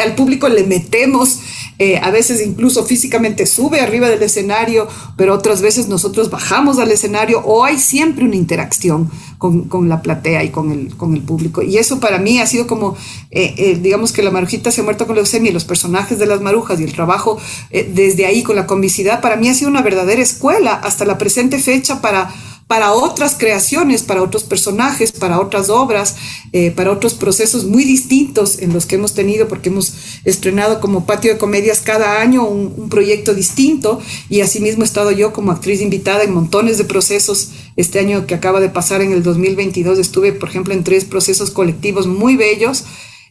al 0.03 0.15
público 0.15 0.49
le 0.49 0.65
metemos, 0.65 1.41
eh, 1.79 1.99
a 1.99 2.11
veces 2.11 2.45
incluso 2.45 2.85
físicamente 2.85 3.47
sube 3.47 3.81
arriba 3.81 4.09
del 4.09 4.23
escenario, 4.23 4.89
pero 5.17 5.35
otras 5.35 5.63
veces 5.63 5.89
nosotros 5.89 6.31
bajamos 6.31 6.79
al 6.79 6.91
escenario 6.91 7.41
o 7.45 7.65
hay 7.65 7.79
siempre 7.79 8.25
una 8.25 8.37
interacción 8.37 9.11
con, 9.39 9.89
la 9.89 10.03
platea 10.03 10.43
y 10.43 10.51
con 10.51 10.73
el, 10.73 10.97
con 10.97 11.15
el 11.15 11.23
público. 11.23 11.63
Y 11.63 11.79
eso 11.79 12.01
para 12.01 12.19
mí 12.19 12.41
ha 12.41 12.47
sido 12.47 12.67
como, 12.67 12.97
eh, 13.31 13.55
eh, 13.57 13.79
digamos 13.81 14.13
que 14.13 14.23
la 14.23 14.31
marujita 14.31 14.71
se 14.71 14.81
ha 14.81 14.85
muerto 14.85 15.07
con 15.07 15.15
leucemia 15.15 15.51
y 15.51 15.55
los 15.55 15.65
personajes 15.65 16.19
de 16.19 16.27
las 16.27 16.41
marujas 16.41 16.81
y 16.81 16.85
el 16.85 16.93
trabajo 16.93 17.39
desde 17.71 18.27
ahí 18.27 18.43
con 18.43 18.57
la 18.57 18.67
comicidad, 18.67 19.21
para 19.21 19.37
mí 19.37 19.49
ha 19.49 19.55
sido 19.55 19.71
una 19.71 19.83
verdadera 19.83 20.23
escuela 20.23 20.75
hasta 20.75 21.05
la 21.05 21.19
presente 21.19 21.59
fecha 21.59 22.01
para 22.01 22.31
para 22.69 22.93
otras 22.93 23.35
creaciones, 23.35 24.03
para 24.03 24.23
otros 24.23 24.45
personajes, 24.45 25.11
para 25.11 25.41
otras 25.41 25.71
obras, 25.71 26.17
eh, 26.53 26.71
para 26.71 26.93
otros 26.93 27.15
procesos 27.15 27.65
muy 27.65 27.83
distintos 27.83 28.59
en 28.59 28.75
los 28.75 28.85
que 28.85 28.97
hemos 28.97 29.15
tenido, 29.15 29.49
porque 29.49 29.71
hemos 29.71 29.95
estrenado 30.25 30.79
como 30.79 31.07
patio 31.07 31.33
de 31.33 31.39
comedias 31.39 31.81
cada 31.81 32.21
año 32.21 32.47
un, 32.47 32.91
proyecto 32.91 33.35
distinto 33.35 34.01
y 34.29 34.41
asimismo 34.43 34.83
he 34.83 34.87
estado 34.87 35.11
yo 35.11 35.33
como 35.33 35.51
actriz 35.51 35.81
invitada 35.81 36.25
en 36.25 36.33
montones 36.33 36.77
de 36.77 36.85
procesos. 36.85 37.51
Este 37.77 38.01
año 38.01 38.27
que 38.27 38.35
acaba 38.35 38.61
de 38.61 38.69
pasar 38.69 39.01
en 39.01 39.13
el 39.13 39.23
2022 39.23 39.99
estuve, 39.99 40.33
por 40.33 40.51
ejemplo, 40.51 40.75
en 40.75 40.85
tres 40.85 41.07
procesos 41.07 41.51
colectivos 41.51 42.07
muy 42.07 42.37
bellos. 42.37 42.85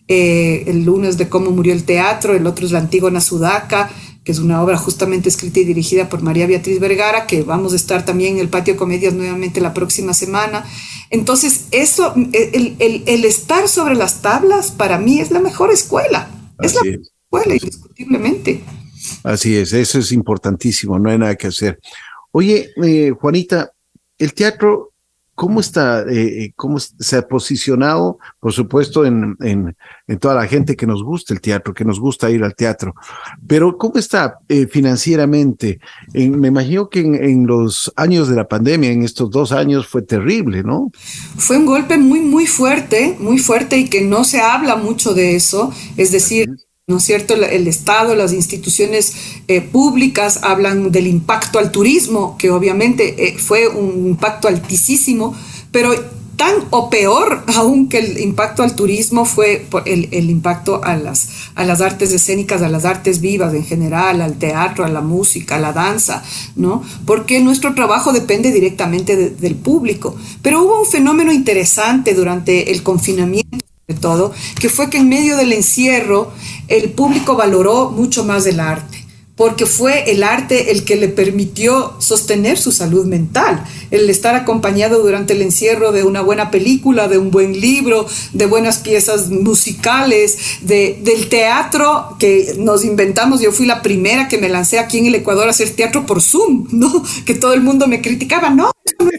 Eh, 0.08 0.64
el 0.68 0.84
lunes 0.84 1.18
de 1.18 1.28
cómo 1.28 1.52
murió 1.52 1.74
el 1.74 1.84
teatro, 1.84 2.34
el 2.34 2.48
otro 2.48 2.66
es 2.66 2.72
la 2.72 2.80
Antígona 2.80 3.20
Sudaca, 3.20 3.92
que 4.28 4.34
es 4.34 4.40
una 4.40 4.62
obra 4.62 4.76
justamente 4.76 5.30
escrita 5.30 5.62
y 5.62 5.64
dirigida 5.64 6.10
por 6.10 6.22
María 6.22 6.48
Beatriz 6.48 6.82
Vergara, 6.82 7.28
que 7.28 7.44
vamos 7.44 7.72
a 7.72 7.78
estar 7.78 8.04
también 8.04 8.34
en 8.34 8.40
el 8.42 8.50
Patio 8.50 8.76
Comedias 8.76 9.14
nuevamente 9.14 9.62
la 9.62 9.74
próxima 9.74 10.14
semana. 10.14 10.66
Entonces, 11.10 11.68
eso, 11.72 12.14
el, 12.34 12.76
el, 12.78 13.24
estar 13.24 13.70
sobre 13.70 13.96
las 13.96 14.22
tablas 14.22 14.72
para 14.72 14.98
mí 14.98 15.22
es 15.22 15.32
la 15.32 15.40
mejor 15.40 15.72
escuela. 15.72 16.30
es 16.60 16.76
la 16.76 16.82
mejor 16.84 17.02
escuela, 17.04 17.56
indiscutiblemente. 17.56 18.64
Así 19.24 19.56
es, 19.56 19.72
eso 19.72 20.00
es 20.00 20.12
importantísimo, 20.12 21.00
no 21.00 21.10
hay 21.10 21.18
nada 21.18 21.36
que 21.36 21.48
hacer. 21.48 21.80
Oye, 22.32 22.72
eh, 22.84 23.14
Juanita, 23.18 23.72
el 24.18 24.34
teatro 24.34 24.92
¿Cómo 25.38 25.60
está, 25.60 26.02
eh, 26.02 26.46
eh, 26.46 26.54
cómo 26.56 26.80
se 26.80 27.16
ha 27.16 27.28
posicionado, 27.28 28.18
por 28.40 28.54
supuesto, 28.54 29.06
en, 29.06 29.38
en, 29.42 29.78
en, 30.08 30.18
toda 30.18 30.34
la 30.34 30.48
gente 30.48 30.76
que 30.76 30.88
nos 30.88 31.04
gusta 31.04 31.32
el 31.32 31.42
teatro, 31.42 31.76
que 31.76 31.86
nos 31.86 32.00
gusta 32.00 32.32
ir 32.32 32.44
al 32.44 32.56
teatro? 32.56 32.96
Pero 33.48 33.78
¿cómo 33.78 34.00
está 34.00 34.40
eh, 34.50 34.66
financieramente? 34.66 35.80
me 36.12 36.48
imagino 36.48 36.90
que 36.90 37.02
en, 37.02 37.46
los 37.46 37.94
años 37.96 38.30
de 38.30 38.36
la 38.36 38.48
pandemia, 38.48 38.90
en 38.90 39.04
estos 39.04 39.30
dos 39.30 39.52
años, 39.52 39.86
fue 39.86 40.02
terrible, 40.02 40.64
¿no? 40.64 40.90
Fue 41.38 41.58
un 41.58 41.68
golpe 41.68 42.00
muy, 42.00 42.22
muy 42.22 42.48
fuerte, 42.48 43.16
muy 43.20 43.38
fuerte 43.38 43.78
y 43.78 43.90
que 43.90 44.02
no 44.02 44.24
se 44.24 44.42
habla 44.42 44.76
mucho 44.76 45.14
de 45.14 45.36
eso. 45.36 45.72
Es 45.98 46.12
decir, 46.12 46.50
¿no 46.90 47.00
es 47.00 47.04
cierto? 47.04 47.34
El, 47.34 47.68
Estado, 47.68 48.16
las 48.16 48.32
instituciones 48.32 49.14
eh, 49.50 49.60
públicas 49.60 50.40
hablan 50.42 50.90
del 50.90 51.08
impacto 51.08 51.60
al 51.60 51.70
turismo, 51.70 52.38
que 52.38 52.50
obviamente 52.50 53.28
eh, 53.28 53.38
fue 53.38 53.68
un 53.68 54.08
impacto 54.08 54.48
altísimo, 54.48 55.36
pero 55.70 55.94
tan 56.38 56.54
o 56.70 56.90
peor 56.90 57.44
aún 57.58 57.90
que 57.90 57.98
el 57.98 58.22
impacto 58.22 58.64
al 58.64 58.74
turismo 58.74 59.26
fue 59.26 59.66
el, 59.86 60.08
el, 60.12 60.30
impacto 60.30 60.82
a 60.82 60.96
las, 60.96 61.28
a 61.56 61.66
las 61.66 61.82
artes 61.82 62.14
escénicas, 62.14 62.62
a 62.62 62.70
las 62.70 62.86
artes 62.86 63.20
vivas 63.20 63.54
en 63.54 63.66
general, 63.66 64.22
al 64.22 64.38
teatro, 64.40 64.86
a 64.86 64.88
la 64.88 65.02
música, 65.02 65.58
a 65.58 65.60
la 65.60 65.74
danza, 65.74 66.24
¿no? 66.56 66.84
Porque 67.06 67.42
nuestro 67.42 67.76
trabajo 67.76 68.14
depende 68.14 68.54
directamente 68.54 69.18
del 69.32 69.56
público. 69.56 70.16
Pero 70.42 70.64
hubo 70.64 70.80
un 70.80 70.86
fenómeno 70.86 71.34
interesante 71.34 72.14
durante 72.14 72.72
el 72.72 72.82
confinamiento 72.82 73.58
de 73.58 73.67
todo, 73.96 74.34
que 74.60 74.68
fue 74.68 74.90
que 74.90 74.98
en 74.98 75.08
medio 75.08 75.38
del 75.38 75.54
encierro 75.54 76.34
el 76.68 76.92
público 76.92 77.38
valoró 77.38 77.90
mucho 77.90 78.26
más 78.26 78.46
el 78.46 78.60
arte 78.60 79.08
porque 79.38 79.68
fue 79.68 80.12
el 80.12 80.24
arte 80.24 80.72
el 80.72 80.84
que 80.84 80.96
le 80.96 81.08
permitió 81.08 81.94
sostener 82.00 82.58
su 82.58 82.72
salud 82.72 83.06
mental, 83.06 83.64
el 83.92 84.10
estar 84.10 84.36
acompañado 84.36 85.04
durante 85.04 85.34
el 85.34 85.44
encierro 85.44 85.92
de 85.92 86.04
una 86.04 86.22
buena 86.22 86.50
película, 86.50 87.08
de 87.08 87.20
un 87.20 87.30
buen 87.30 87.62
libro, 87.62 88.08
de 88.34 88.48
buenas 88.48 88.80
piezas 88.80 89.30
musicales, 89.30 90.38
de, 90.62 91.00
del 91.04 91.30
teatro 91.30 92.18
que 92.18 92.56
nos 92.58 92.84
inventamos. 92.84 93.40
Yo 93.40 93.52
fui 93.52 93.68
la 93.68 93.84
primera 93.84 94.28
que 94.28 94.40
me 94.40 94.50
lancé 94.50 94.80
aquí 94.80 94.98
en 94.98 95.06
el 95.06 95.16
Ecuador 95.16 95.48
a 95.48 95.52
hacer 95.52 95.70
teatro 95.70 96.08
por 96.08 96.22
Zoom, 96.22 96.68
¿no? 96.72 97.04
Que 97.26 97.36
todo 97.36 97.54
el 97.54 97.62
mundo 97.62 97.88
me 97.88 98.02
criticaba, 98.02 98.50
no, 98.50 98.72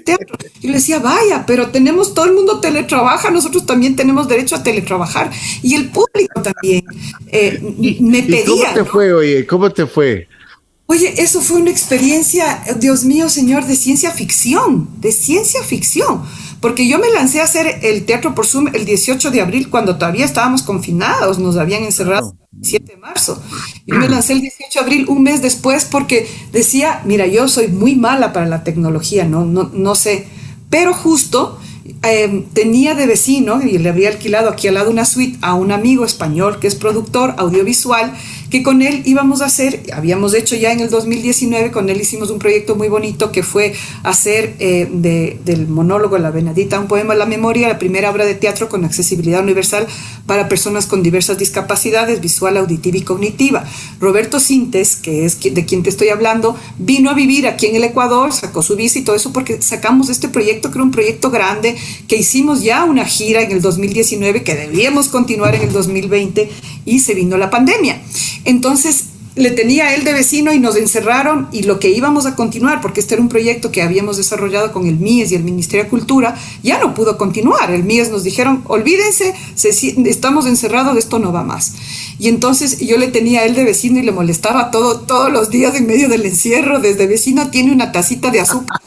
teatro. 0.04 0.36
Y 0.60 0.68
le 0.68 0.74
decía, 0.74 0.98
vaya, 0.98 1.44
pero 1.46 1.68
tenemos, 1.70 2.14
todo 2.14 2.24
el 2.26 2.32
mundo 2.32 2.60
teletrabaja, 2.60 3.30
nosotros 3.30 3.66
también 3.66 3.96
tenemos 3.96 4.28
derecho 4.28 4.56
a 4.56 4.62
teletrabajar. 4.62 5.30
Y 5.62 5.74
el 5.74 5.90
público 5.90 6.42
también 6.42 6.84
eh, 7.26 7.96
me 8.00 8.22
pedía. 8.22 8.44
¿Cómo 8.46 8.74
te 8.74 8.84
fue, 8.84 9.12
oye? 9.12 9.46
¿Cómo 9.46 9.70
te 9.70 9.86
fue? 9.86 10.28
Oye, 10.90 11.20
eso 11.20 11.42
fue 11.42 11.60
una 11.60 11.70
experiencia, 11.70 12.62
Dios 12.78 13.04
mío, 13.04 13.28
Señor, 13.28 13.66
de 13.66 13.76
ciencia 13.76 14.10
ficción, 14.10 14.88
de 15.00 15.12
ciencia 15.12 15.62
ficción, 15.62 16.22
porque 16.62 16.88
yo 16.88 16.98
me 16.98 17.10
lancé 17.10 17.42
a 17.42 17.44
hacer 17.44 17.80
el 17.82 18.06
teatro 18.06 18.34
por 18.34 18.46
Zoom 18.46 18.68
el 18.68 18.86
18 18.86 19.30
de 19.30 19.42
abril 19.42 19.68
cuando 19.68 19.98
todavía 19.98 20.24
estábamos 20.24 20.62
confinados, 20.62 21.38
nos 21.38 21.58
habían 21.58 21.84
encerrado 21.84 22.34
7 22.62 22.92
de 22.92 22.98
marzo. 22.98 23.42
Y 23.86 23.92
me 23.92 24.08
lancé 24.08 24.34
el 24.34 24.40
18 24.40 24.78
de 24.78 24.84
abril, 24.84 25.06
un 25.08 25.22
mes 25.22 25.42
después, 25.42 25.84
porque 25.84 26.28
decía, 26.52 27.02
mira, 27.04 27.26
yo 27.26 27.48
soy 27.48 27.68
muy 27.68 27.96
mala 27.96 28.32
para 28.32 28.46
la 28.46 28.64
tecnología, 28.64 29.24
no, 29.24 29.44
no, 29.44 29.70
no 29.72 29.94
sé, 29.94 30.26
pero 30.70 30.92
justo 30.92 31.58
Em, 32.02 32.44
tenía 32.52 32.94
de 32.94 33.06
vecino, 33.06 33.62
y 33.62 33.78
le 33.78 33.88
había 33.88 34.10
alquilado 34.10 34.50
aquí 34.50 34.68
al 34.68 34.74
lado 34.74 34.90
una 34.90 35.04
suite 35.04 35.38
a 35.40 35.54
un 35.54 35.72
amigo 35.72 36.04
español 36.04 36.58
que 36.60 36.66
es 36.66 36.74
productor 36.74 37.34
audiovisual, 37.38 38.14
que 38.50 38.62
con 38.62 38.82
él 38.82 39.02
íbamos 39.04 39.42
a 39.42 39.46
hacer, 39.46 39.82
habíamos 39.92 40.34
hecho 40.34 40.56
ya 40.56 40.72
en 40.72 40.80
el 40.80 40.90
2019, 40.90 41.70
con 41.70 41.88
él 41.88 42.00
hicimos 42.00 42.30
un 42.30 42.38
proyecto 42.38 42.76
muy 42.76 42.88
bonito 42.88 43.30
que 43.32 43.42
fue 43.42 43.74
hacer 44.02 44.56
eh, 44.58 44.88
del 45.44 45.68
monólogo 45.68 46.18
La 46.18 46.30
Benedita, 46.30 46.80
un 46.80 46.88
poema 46.88 47.14
a 47.14 47.16
la 47.16 47.26
memoria, 47.26 47.68
la 47.68 47.78
primera 47.78 48.10
obra 48.10 48.24
de 48.24 48.34
teatro 48.34 48.68
con 48.68 48.84
accesibilidad 48.84 49.42
universal 49.42 49.86
para 50.26 50.48
personas 50.48 50.86
con 50.86 51.02
diversas 51.02 51.38
discapacidades 51.38 52.20
visual, 52.20 52.56
auditiva 52.56 52.96
y 52.96 53.02
cognitiva. 53.02 53.64
Roberto 54.00 54.40
Sintes, 54.40 54.96
que 54.96 55.24
es 55.24 55.40
de 55.40 55.64
quien 55.64 55.82
te 55.82 55.90
estoy 55.90 56.08
hablando, 56.08 56.56
vino 56.78 57.10
a 57.10 57.14
vivir 57.14 57.46
aquí 57.46 57.66
en 57.66 57.76
el 57.76 57.84
Ecuador, 57.84 58.32
sacó 58.32 58.62
su 58.62 58.76
visa 58.76 58.98
y 58.98 59.02
todo 59.02 59.16
eso 59.16 59.32
porque 59.32 59.60
sacamos 59.60 60.08
este 60.08 60.28
proyecto 60.28 60.70
que 60.70 60.78
era 60.78 60.84
un 60.84 60.90
proyecto 60.90 61.30
grande 61.30 61.76
que 62.06 62.16
hicimos 62.16 62.62
ya 62.62 62.84
una 62.84 63.04
gira 63.04 63.42
en 63.42 63.52
el 63.52 63.60
2019 63.60 64.42
que 64.42 64.54
debíamos 64.54 65.08
continuar 65.08 65.54
en 65.54 65.62
el 65.62 65.72
2020 65.72 66.50
y 66.88 67.00
se 67.00 67.14
vino 67.14 67.36
la 67.36 67.50
pandemia. 67.50 68.00
Entonces, 68.44 69.07
le 69.38 69.50
tenía 69.52 69.94
él 69.94 70.04
de 70.04 70.12
vecino 70.12 70.52
y 70.52 70.58
nos 70.58 70.76
encerraron 70.76 71.48
y 71.52 71.62
lo 71.62 71.78
que 71.78 71.90
íbamos 71.90 72.26
a 72.26 72.34
continuar, 72.34 72.80
porque 72.80 73.00
este 73.00 73.14
era 73.14 73.22
un 73.22 73.28
proyecto 73.28 73.70
que 73.70 73.82
habíamos 73.82 74.16
desarrollado 74.16 74.72
con 74.72 74.86
el 74.86 74.98
MIES 74.98 75.32
y 75.32 75.34
el 75.36 75.44
Ministerio 75.44 75.84
de 75.84 75.90
Cultura, 75.90 76.36
ya 76.62 76.78
no 76.78 76.94
pudo 76.94 77.16
continuar. 77.16 77.70
El 77.70 77.84
MIES 77.84 78.10
nos 78.10 78.24
dijeron, 78.24 78.62
olvídense, 78.66 79.34
estamos 79.54 80.46
encerrados, 80.46 80.96
esto 80.96 81.18
no 81.18 81.32
va 81.32 81.44
más. 81.44 81.74
Y 82.18 82.28
entonces 82.28 82.80
yo 82.80 82.98
le 82.98 83.08
tenía 83.08 83.40
a 83.40 83.44
él 83.44 83.54
de 83.54 83.64
vecino 83.64 84.00
y 84.00 84.02
le 84.02 84.12
molestaba 84.12 84.70
todo, 84.70 85.00
todos 85.00 85.32
los 85.32 85.50
días 85.50 85.74
en 85.76 85.86
medio 85.86 86.08
del 86.08 86.26
encierro, 86.26 86.80
desde 86.80 87.06
vecino 87.06 87.50
tiene 87.50 87.72
una 87.72 87.92
tacita 87.92 88.30
de 88.30 88.40
azúcar. 88.40 88.80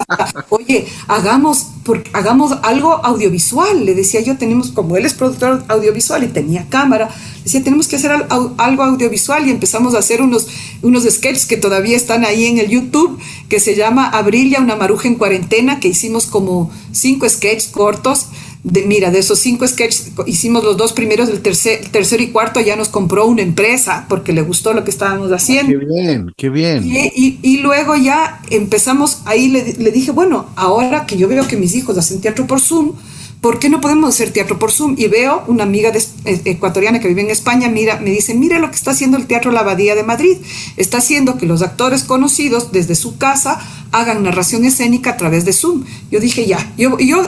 Oye, 0.49 0.85
hagamos, 1.07 1.67
hagamos 2.13 2.57
algo 2.63 3.05
audiovisual, 3.05 3.85
le 3.85 3.95
decía 3.95 4.21
yo, 4.21 4.37
tenemos, 4.37 4.71
como 4.71 4.97
él 4.97 5.05
es 5.05 5.13
productor 5.13 5.63
audiovisual 5.67 6.23
y 6.23 6.27
tenía 6.27 6.67
cámara, 6.69 7.09
decía, 7.43 7.63
tenemos 7.63 7.87
que 7.87 7.95
hacer 7.95 8.11
algo 8.57 8.83
audiovisual 8.83 9.47
y 9.47 9.51
empezamos 9.51 9.95
a 9.95 9.99
hacer 9.99 10.21
unos, 10.21 10.40
unos 10.81 11.03
sketches 11.03 11.45
que 11.45 11.57
todavía 11.57 11.97
están 11.97 12.25
ahí 12.25 12.45
en 12.45 12.57
el 12.57 12.69
YouTube, 12.69 13.19
que 13.49 13.59
se 13.59 13.75
llama 13.75 14.07
Abril 14.09 14.51
una 14.59 14.75
maruja 14.75 15.07
en 15.07 15.15
cuarentena, 15.15 15.79
que 15.79 15.87
hicimos 15.87 16.25
como 16.25 16.71
cinco 16.91 17.27
sketches 17.27 17.67
cortos. 17.67 18.27
De, 18.63 18.83
mira, 18.83 19.09
de 19.09 19.17
esos 19.17 19.39
cinco 19.39 19.67
sketches 19.67 20.11
hicimos 20.27 20.63
los 20.63 20.77
dos 20.77 20.93
primeros, 20.93 21.29
el 21.29 21.41
tercer, 21.41 21.87
tercero 21.89 22.21
y 22.21 22.27
cuarto 22.27 22.59
ya 22.59 22.75
nos 22.75 22.89
compró 22.89 23.25
una 23.25 23.41
empresa 23.41 24.05
porque 24.07 24.33
le 24.33 24.43
gustó 24.43 24.73
lo 24.73 24.83
que 24.83 24.91
estábamos 24.91 25.31
haciendo. 25.31 25.79
Qué 25.79 25.85
bien, 25.85 26.31
qué 26.37 26.49
bien. 26.49 26.83
Y, 26.85 27.39
y, 27.41 27.57
luego 27.57 27.95
ya 27.95 28.39
empezamos, 28.51 29.21
ahí 29.25 29.47
le, 29.47 29.73
le, 29.73 29.91
dije, 29.91 30.11
bueno, 30.11 30.47
ahora 30.55 31.07
que 31.07 31.17
yo 31.17 31.27
veo 31.27 31.47
que 31.47 31.57
mis 31.57 31.73
hijos 31.73 31.97
hacen 31.97 32.21
teatro 32.21 32.45
por 32.45 32.59
Zoom, 32.59 32.93
¿por 33.41 33.57
qué 33.57 33.69
no 33.69 33.81
podemos 33.81 34.13
hacer 34.13 34.31
teatro 34.31 34.59
por 34.59 34.71
Zoom? 34.71 34.95
Y 34.97 35.07
veo 35.07 35.43
una 35.47 35.63
amiga 35.63 35.91
eh, 35.91 36.41
ecuatoriana 36.45 36.99
que 36.99 37.07
vive 37.07 37.21
en 37.21 37.31
España, 37.31 37.67
mira, 37.67 37.99
me 37.99 38.11
dice, 38.11 38.35
mira 38.35 38.59
lo 38.59 38.69
que 38.69 38.75
está 38.75 38.91
haciendo 38.91 39.17
el 39.17 39.25
Teatro 39.25 39.51
La 39.51 39.61
Abadía 39.61 39.95
de 39.95 40.03
Madrid. 40.03 40.37
Está 40.77 40.99
haciendo 40.99 41.37
que 41.37 41.47
los 41.47 41.61
actores 41.61 42.03
conocidos 42.03 42.71
desde 42.71 42.95
su 42.95 43.17
casa 43.17 43.59
hagan 43.91 44.23
narración 44.23 44.63
escénica 44.63 45.11
a 45.11 45.17
través 45.17 45.43
de 45.43 45.53
Zoom. 45.53 45.83
Yo 46.11 46.19
dije, 46.19 46.45
ya, 46.45 46.73
yo, 46.77 46.97
yo 46.99 47.23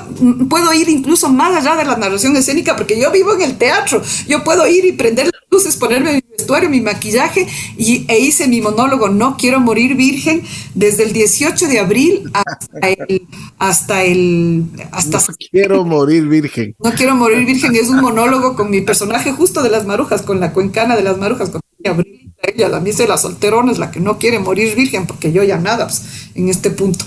puedo 0.49 0.73
ir 0.73 0.87
incluso 0.87 1.29
más 1.29 1.55
allá 1.57 1.75
de 1.75 1.85
la 1.85 1.97
narración 1.97 2.35
escénica 2.35 2.75
porque 2.75 2.99
yo 2.99 3.11
vivo 3.11 3.33
en 3.33 3.41
el 3.41 3.57
teatro. 3.57 4.01
Yo 4.27 4.43
puedo 4.43 4.67
ir 4.67 4.85
y 4.85 4.93
prender 4.93 5.31
luces, 5.53 5.77
ponerme 5.77 6.13
mi 6.13 6.23
vestuario, 6.37 6.69
mi 6.69 6.81
maquillaje 6.81 7.47
y, 7.77 8.05
e 8.09 8.19
hice 8.19 8.47
mi 8.47 8.59
monólogo 8.59 9.09
No 9.09 9.37
quiero 9.37 9.59
morir 9.59 9.95
virgen 9.95 10.43
desde 10.73 11.03
el 11.03 11.13
18 11.13 11.67
de 11.67 11.79
abril 11.79 12.31
hasta 12.33 12.89
el... 12.89 13.27
Hasta 13.59 14.03
el 14.03 14.65
hasta 14.91 15.19
no 15.19 15.35
quiero 15.51 15.85
morir 15.85 16.27
virgen. 16.27 16.75
No 16.83 16.91
quiero 16.91 17.15
morir 17.15 17.45
virgen 17.45 17.75
es 17.75 17.89
un 17.89 18.01
monólogo 18.01 18.55
con 18.55 18.69
mi 18.69 18.81
personaje 18.81 19.31
justo 19.31 19.63
de 19.63 19.69
las 19.69 19.85
marujas, 19.85 20.21
con 20.21 20.39
la 20.39 20.51
cuencana 20.51 20.95
de 20.95 21.03
las 21.03 21.17
marujas, 21.17 21.49
con 21.49 21.61
Abril, 21.85 22.33
ella, 22.41 22.69
la 22.69 22.79
misa 22.79 23.03
de 23.03 23.09
las 23.09 23.21
solteronas, 23.21 23.77
la 23.77 23.91
que 23.91 23.99
no 23.99 24.17
quiere 24.17 24.39
morir 24.39 24.75
virgen, 24.75 25.05
porque 25.05 25.31
yo 25.31 25.43
ya 25.43 25.57
nada 25.57 25.87
pues, 25.87 26.29
en 26.33 26.49
este 26.49 26.71
punto. 26.71 27.05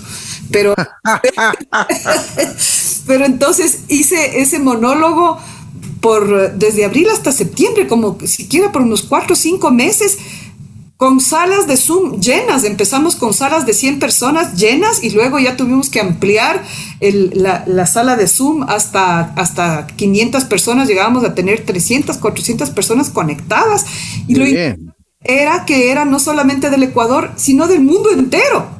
Pero, 0.51 0.75
pero 3.07 3.25
entonces 3.25 3.81
hice 3.87 4.39
ese 4.39 4.59
monólogo 4.59 5.39
por 6.01 6.53
desde 6.53 6.85
abril 6.85 7.07
hasta 7.09 7.31
septiembre, 7.31 7.87
como 7.87 8.17
siquiera 8.25 8.71
por 8.71 8.81
unos 8.81 9.03
cuatro 9.03 9.33
o 9.33 9.35
cinco 9.35 9.71
meses, 9.71 10.17
con 10.97 11.19
salas 11.19 11.67
de 11.67 11.77
Zoom 11.77 12.19
llenas. 12.19 12.63
Empezamos 12.63 13.15
con 13.15 13.33
salas 13.33 13.65
de 13.65 13.73
100 13.73 13.99
personas 13.99 14.55
llenas 14.55 15.03
y 15.03 15.11
luego 15.11 15.37
ya 15.37 15.55
tuvimos 15.55 15.89
que 15.89 15.99
ampliar 15.99 16.63
la, 16.99 17.85
sala 17.85 18.15
de 18.15 18.27
Zoom 18.27 18.63
hasta, 18.63 19.33
hasta 19.35 19.85
500 19.87 20.45
personas. 20.45 20.87
Llegábamos 20.87 21.23
a 21.23 21.35
tener 21.35 21.63
300, 21.63 22.17
400 22.17 22.71
personas 22.71 23.11
conectadas. 23.11 23.85
Y 24.27 24.35
lo 24.35 24.45
era 25.21 25.65
que 25.65 25.91
era 25.91 26.05
no 26.05 26.19
solamente 26.19 26.69
del 26.69 26.83
Ecuador, 26.83 27.31
sino 27.35 27.67
del 27.67 27.81
mundo 27.81 28.11
entero 28.11 28.77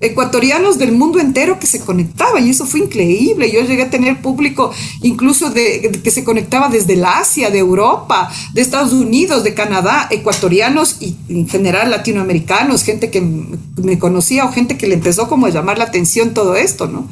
ecuatorianos 0.00 0.78
del 0.78 0.92
mundo 0.92 1.20
entero 1.20 1.58
que 1.58 1.66
se 1.66 1.80
conectaban 1.80 2.46
y 2.46 2.50
eso 2.50 2.66
fue 2.66 2.80
increíble. 2.80 3.50
Yo 3.52 3.60
llegué 3.60 3.82
a 3.82 3.90
tener 3.90 4.22
público 4.22 4.72
incluso 5.02 5.50
de, 5.50 6.00
que 6.02 6.10
se 6.10 6.24
conectaba 6.24 6.68
desde 6.68 6.94
el 6.94 7.04
Asia, 7.04 7.50
de 7.50 7.58
Europa, 7.58 8.32
de 8.54 8.62
Estados 8.62 8.94
Unidos, 8.94 9.44
de 9.44 9.54
Canadá, 9.54 10.08
ecuatorianos 10.10 10.96
y 11.00 11.16
en 11.28 11.46
general 11.46 11.90
latinoamericanos, 11.90 12.82
gente 12.82 13.10
que 13.10 13.20
me 13.20 13.98
conocía 13.98 14.46
o 14.46 14.52
gente 14.52 14.78
que 14.78 14.86
le 14.86 14.94
empezó 14.94 15.28
como 15.28 15.46
a 15.46 15.50
llamar 15.50 15.76
la 15.78 15.84
atención 15.84 16.32
todo 16.32 16.56
esto, 16.56 16.86
¿no? 16.86 17.06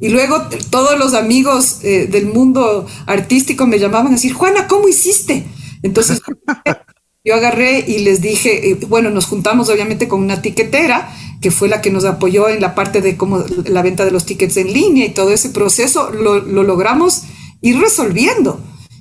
Y 0.00 0.10
luego 0.10 0.42
todos 0.70 0.98
los 0.98 1.14
amigos 1.14 1.78
eh, 1.82 2.06
del 2.10 2.26
mundo 2.26 2.86
artístico 3.06 3.66
me 3.66 3.78
llamaban 3.78 4.08
a 4.08 4.10
decir, 4.10 4.32
Juana, 4.32 4.68
¿cómo 4.68 4.88
hiciste? 4.88 5.44
Entonces 5.82 6.20
yo 7.24 7.34
agarré 7.34 7.84
y 7.86 8.00
les 8.00 8.20
dije, 8.20 8.70
eh, 8.70 8.78
bueno, 8.88 9.10
nos 9.10 9.26
juntamos 9.26 9.68
obviamente 9.68 10.06
con 10.06 10.22
una 10.22 10.40
tiquetera 10.40 11.12
que 11.40 11.50
fue 11.50 11.68
la 11.68 11.80
que 11.80 11.90
nos 11.90 12.04
apoyó 12.04 12.48
en 12.48 12.60
la 12.60 12.74
parte 12.74 13.00
de 13.00 13.16
cómo 13.16 13.44
la 13.66 13.82
venta 13.82 14.04
de 14.04 14.10
los 14.10 14.26
tickets 14.26 14.56
en 14.56 14.72
línea 14.72 15.06
y 15.06 15.10
todo 15.10 15.32
ese 15.32 15.50
proceso, 15.50 16.10
lo, 16.10 16.40
logramos 16.40 17.22
ir 17.60 17.78
resolviendo. 17.78 18.60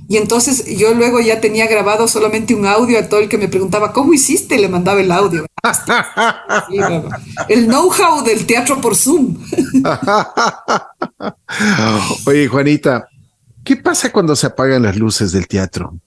Y 0.10 0.18
entonces 0.18 0.66
yo 0.78 0.94
luego 0.94 1.20
ya 1.20 1.42
tenía 1.42 1.68
grabado 1.68 2.08
solamente 2.08 2.56
un 2.56 2.66
audio 2.66 2.98
a 2.98 3.10
todo 3.10 3.20
el 3.20 3.28
que 3.28 3.38
me 3.38 3.50
preguntaba, 3.50 3.92
¿cómo 3.92 4.14
hiciste? 4.14 4.58
Le 4.58 4.70
mandaba 4.70 5.02
el 5.02 5.12
audio. 5.12 5.46
el 7.50 7.68
know-how 7.68 8.24
del 8.24 8.46
teatro 8.46 8.80
por 8.80 8.96
Zoom. 8.96 9.38
Oye, 12.26 12.48
Juanita, 12.48 13.10
¿qué 13.66 13.76
pasa 13.76 14.12
cuando 14.12 14.36
se 14.36 14.48
apagan 14.48 14.84
las 14.84 14.96
luces 14.96 15.34
del 15.34 15.48
teatro? 15.48 16.00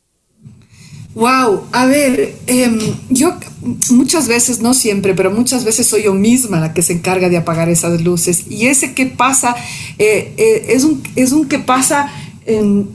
Wow, 1.14 1.64
a 1.72 1.86
ver, 1.86 2.36
em, 2.46 2.78
yo 3.08 3.34
muchas 3.90 4.28
veces, 4.28 4.60
no 4.60 4.74
siempre, 4.74 5.12
pero 5.14 5.30
muchas 5.32 5.64
veces 5.64 5.88
soy 5.88 6.04
yo 6.04 6.14
misma 6.14 6.60
la 6.60 6.72
que 6.72 6.82
se 6.82 6.92
encarga 6.92 7.28
de 7.28 7.36
apagar 7.36 7.68
esas 7.68 8.00
luces. 8.00 8.44
Y 8.48 8.66
ese 8.66 8.94
que 8.94 9.06
pasa 9.06 9.56
eh, 9.98 10.32
eh, 10.36 10.66
es, 10.68 10.84
un, 10.84 11.02
es 11.16 11.32
un 11.32 11.48
que 11.48 11.58
pasa 11.58 12.12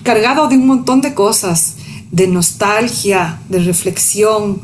cargado 0.04 0.49
de 0.49 0.58
un 0.58 0.67
montón 0.67 0.99
de 0.99 1.13
cosas, 1.13 1.75
de 2.12 2.28
nostalgia, 2.28 3.39
de 3.47 3.60
reflexión, 3.60 4.62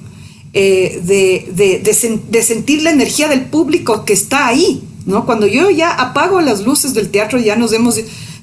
eh, 0.53 1.01
de, 1.03 1.81
de, 2.29 2.43
sentir 2.43 2.81
la 2.81 2.91
energía 2.91 3.29
del 3.29 3.41
público 3.41 4.03
que 4.03 4.13
está 4.13 4.47
ahí. 4.47 4.83
¿no? 5.05 5.25
Cuando 5.25 5.47
yo 5.47 5.69
ya 5.69 5.91
apago 5.91 6.41
las 6.41 6.61
luces 6.61 6.93
del 6.93 7.09
teatro, 7.09 7.39
ya 7.39 7.55
nos 7.55 7.73
hemos, 7.73 7.99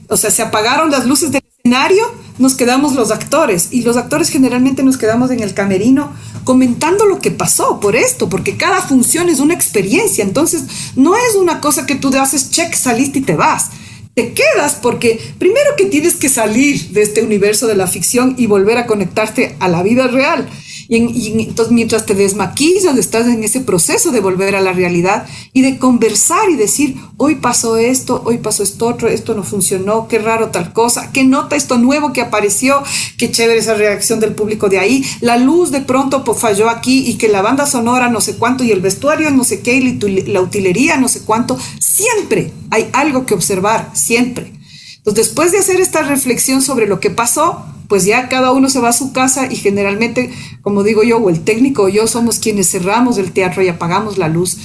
o 0.09 0.17
sea, 0.17 0.31
se 0.31 0.43
apagaron 0.43 0.91
las 0.91 1.07
luces 1.07 1.31
del 1.31 1.43
escenario, 1.59 2.05
nos 2.39 2.55
quedamos 2.55 2.95
los 2.95 3.11
actores 3.11 3.69
y 3.71 3.83
los 3.83 3.97
actores 3.97 4.31
generalmente 4.31 4.83
nos 4.83 4.97
quedamos 4.97 5.31
en 5.31 5.41
el 5.41 5.55
camerino 5.55 6.13
comentando 6.45 7.05
lo 7.07 7.19
que 7.19 7.31
pasó 7.31 7.81
por 7.81 7.97
esto, 7.97 8.29
porque 8.29 8.57
cada 8.57 8.81
función 8.81 9.29
es 9.29 9.41
una 9.41 9.55
experiencia, 9.55 10.25
entonces 10.25 10.65
no 10.97 11.15
es 11.17 11.35
una 11.35 11.61
cosa 11.61 11.85
que 11.85 11.95
tú 11.95 12.09
haces 12.17 12.51
check, 12.51 12.75
saliste 12.75 13.19
y 13.19 13.23
te 13.23 13.37
vas. 13.37 13.71
Te 14.15 14.33
quedas 14.33 14.75
porque 14.75 15.21
primero 15.39 15.77
que 15.77 15.85
tienes 15.85 16.17
que 16.17 16.29
salir 16.29 16.89
de 16.89 17.03
este 17.03 17.23
universo 17.23 17.67
de 17.67 17.77
la 17.77 17.87
ficción 17.87 18.35
y 18.37 18.47
volver 18.47 18.79
a 18.79 18.87
conectarte 18.87 19.57
a 19.61 19.69
la 19.69 19.83
vida 19.83 20.09
real. 20.09 20.49
Y, 20.89 21.43
entonces 21.43 21.71
mientras 21.71 22.07
te 22.07 22.15
desmaquillas, 22.15 22.97
estás 22.97 23.27
en 23.27 23.45
ese 23.45 23.61
proceso 23.61 24.11
de 24.11 24.21
volver 24.21 24.57
a 24.57 24.63
la 24.63 24.73
realidad 24.73 25.27
y 25.53 25.61
de 25.61 25.79
conversar 25.79 26.49
y 26.49 26.57
decir, 26.57 26.97
hoy 27.19 27.35
pasó 27.35 27.77
esto, 27.77 28.23
hoy 28.25 28.39
pasó 28.39 28.63
esto 28.63 28.87
otro, 28.87 29.09
esto 29.09 29.35
no 29.35 29.43
funcionó, 29.43 30.09
qué 30.09 30.19
raro 30.19 30.49
tal 30.49 30.73
cosa, 30.73 31.13
qué 31.13 31.25
nota 31.25 31.57
esto 31.57 31.77
nuevo 31.77 32.15
que 32.15 32.23
apareció, 32.23 32.83
qué 33.19 33.31
chévere 33.31 33.59
esa 33.59 33.75
reacción 33.75 34.19
del 34.19 34.35
público 34.35 34.71
de 34.71 34.79
ahí, 34.79 35.05
la 35.21 35.37
luz 35.37 35.71
de 35.71 35.83
pronto 35.83 36.25
pues, 36.25 36.39
falló 36.39 36.71
aquí 36.71 37.07
y 37.07 37.15
que 37.19 37.29
la 37.29 37.43
banda 37.43 37.67
sonora 37.67 38.09
no 38.09 38.23
sé 38.23 38.37
cuánto 38.37 38.65
y 38.65 38.73
el 38.73 38.81
vestuario 38.81 39.31
no 39.31 39.45
sé 39.45 39.61
qué 39.61 39.75
y 39.75 39.99
la 40.27 40.41
utilería 40.41 40.97
no 40.97 41.09
sé 41.09 41.21
cuánto, 41.21 41.59
siempre 41.79 42.53
hay 42.71 42.89
algo 42.93 43.27
que 43.27 43.35
observar, 43.35 43.91
siempre. 43.93 44.53
Entonces 44.97 45.27
después 45.27 45.53
de 45.53 45.59
hacer 45.59 45.81
esta 45.81 46.03
reflexión 46.03 46.63
sobre 46.63 46.87
lo 46.87 46.99
que 47.01 47.11
pasó, 47.11 47.65
pues 47.89 48.05
ya 48.05 48.29
cada 48.29 48.53
uno 48.53 48.69
se 48.69 48.81
va 48.81 48.91
a 48.91 48.93
su 48.93 49.13
casa 49.13 49.51
y 49.51 49.57
generalmente, 49.57 50.31
como 50.63 50.83
digo 50.83 51.03
yo, 51.03 51.19
o 51.19 51.31
el 51.31 51.43
técnico 51.43 51.85
o 51.85 51.89
yo 51.89 52.07
somos 52.07 52.39
quienes 52.39 52.71
cerramos 52.71 53.19
el 53.19 53.33
teatro 53.33 53.63
y 53.63 53.69
apagamos 53.69 54.19
la 54.19 54.29
luz. 54.29 54.59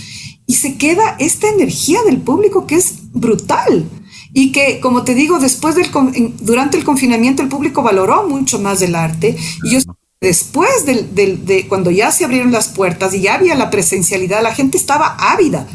Y 0.46 0.56
se 0.56 0.78
queda 0.78 1.16
esta 1.20 1.48
energía 1.48 2.04
del 2.04 2.18
público 2.18 2.68
que 2.68 2.76
es 2.76 3.12
brutal. 3.14 3.90
Y 4.34 4.52
que, 4.52 4.80
como 4.82 5.04
te 5.04 5.16
digo, 5.16 5.40
después 5.40 5.76
del, 5.76 5.90
durante 6.42 6.76
el 6.78 6.84
confinamiento 6.84 7.42
el 7.42 7.50
público 7.50 7.82
valoró 7.82 8.28
mucho 8.28 8.60
más 8.60 8.82
el 8.82 8.96
arte. 8.96 9.38
Y 9.64 9.72
yo 9.72 9.80
después 10.20 10.86
de 10.86 11.66
cuando 11.70 11.92
ya 11.92 12.12
se 12.12 12.26
abrieron 12.26 12.52
las 12.52 12.68
puertas 12.68 13.14
y 13.14 13.22
ya 13.22 13.36
había 13.36 13.56
la 13.56 13.70
presencialidad, 13.70 14.44
la 14.44 14.54
gente 14.54 14.78
estaba 14.78 15.16
ávida. 15.18 15.68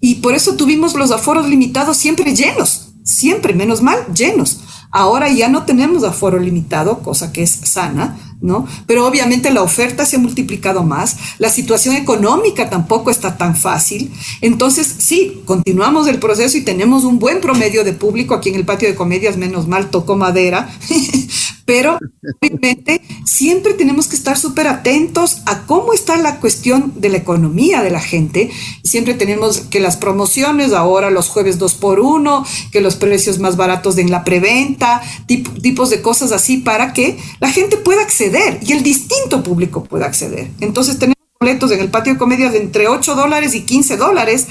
Y 0.00 0.16
por 0.16 0.34
eso 0.34 0.56
tuvimos 0.56 0.94
los 0.94 1.10
aforos 1.10 1.46
limitados 1.48 1.96
siempre 1.96 2.34
llenos, 2.34 2.92
siempre, 3.04 3.54
menos 3.54 3.80
mal, 3.82 4.06
llenos. 4.14 4.60
Ahora 4.90 5.28
ya 5.28 5.48
no 5.48 5.64
tenemos 5.64 6.04
aforo 6.04 6.38
limitado, 6.38 6.98
cosa 7.00 7.32
que 7.32 7.42
es 7.42 7.50
sana, 7.50 8.18
¿no? 8.40 8.66
Pero 8.86 9.06
obviamente 9.06 9.50
la 9.50 9.62
oferta 9.62 10.04
se 10.04 10.16
ha 10.16 10.18
multiplicado 10.18 10.82
más, 10.82 11.16
la 11.38 11.48
situación 11.50 11.94
económica 11.94 12.70
tampoco 12.70 13.10
está 13.10 13.36
tan 13.36 13.54
fácil. 13.54 14.12
Entonces, 14.40 14.92
sí, 14.98 15.42
continuamos 15.44 16.08
el 16.08 16.18
proceso 16.18 16.56
y 16.56 16.62
tenemos 16.62 17.04
un 17.04 17.18
buen 17.18 17.40
promedio 17.40 17.84
de 17.84 17.92
público 17.92 18.34
aquí 18.34 18.48
en 18.48 18.56
el 18.56 18.64
patio 18.64 18.88
de 18.88 18.94
comedias, 18.94 19.36
menos 19.36 19.68
mal 19.68 19.90
tocó 19.90 20.16
madera, 20.16 20.70
pero 21.70 22.00
obviamente 22.40 23.00
siempre 23.24 23.74
tenemos 23.74 24.08
que 24.08 24.16
estar 24.16 24.36
súper 24.36 24.66
atentos 24.66 25.42
a 25.46 25.66
cómo 25.66 25.92
está 25.92 26.16
la 26.16 26.40
cuestión 26.40 26.94
de 26.96 27.10
la 27.10 27.18
economía 27.18 27.80
de 27.84 27.92
la 27.92 28.00
gente. 28.00 28.50
Siempre 28.82 29.14
tenemos 29.14 29.60
que 29.60 29.78
las 29.78 29.96
promociones, 29.96 30.72
ahora 30.72 31.10
los 31.10 31.28
jueves 31.28 31.60
dos 31.60 31.74
por 31.74 32.00
uno, 32.00 32.44
que 32.72 32.80
los 32.80 32.96
precios 32.96 33.38
más 33.38 33.56
baratos 33.56 33.98
en 33.98 34.10
la 34.10 34.24
preventa, 34.24 35.00
tipos 35.28 35.90
de 35.90 36.02
cosas 36.02 36.32
así 36.32 36.56
para 36.56 36.92
que 36.92 37.18
la 37.38 37.52
gente 37.52 37.76
pueda 37.76 38.02
acceder 38.02 38.58
y 38.62 38.72
el 38.72 38.82
distinto 38.82 39.44
público 39.44 39.84
pueda 39.84 40.06
acceder. 40.06 40.50
Entonces 40.58 40.98
tenemos 40.98 41.18
boletos 41.38 41.70
en 41.70 41.78
el 41.78 41.88
patio 41.88 42.14
de 42.14 42.18
comedia 42.18 42.50
de 42.50 42.58
entre 42.58 42.88
8 42.88 43.14
dólares 43.14 43.54
y 43.54 43.60
15 43.60 43.96
dólares 43.96 44.48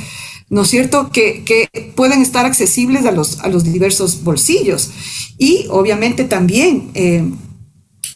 ¿no 0.50 0.62
es 0.62 0.70
cierto?, 0.70 1.12
que, 1.12 1.44
que, 1.44 1.70
pueden 1.96 2.22
estar 2.22 2.46
accesibles 2.46 3.06
a 3.06 3.12
los, 3.12 3.40
a 3.40 3.50
los 3.50 3.64
diversos 3.64 4.24
bolsillos. 4.24 4.92
Y 5.38 5.66
obviamente 5.70 6.24
también 6.24 6.90
eh, 6.94 7.24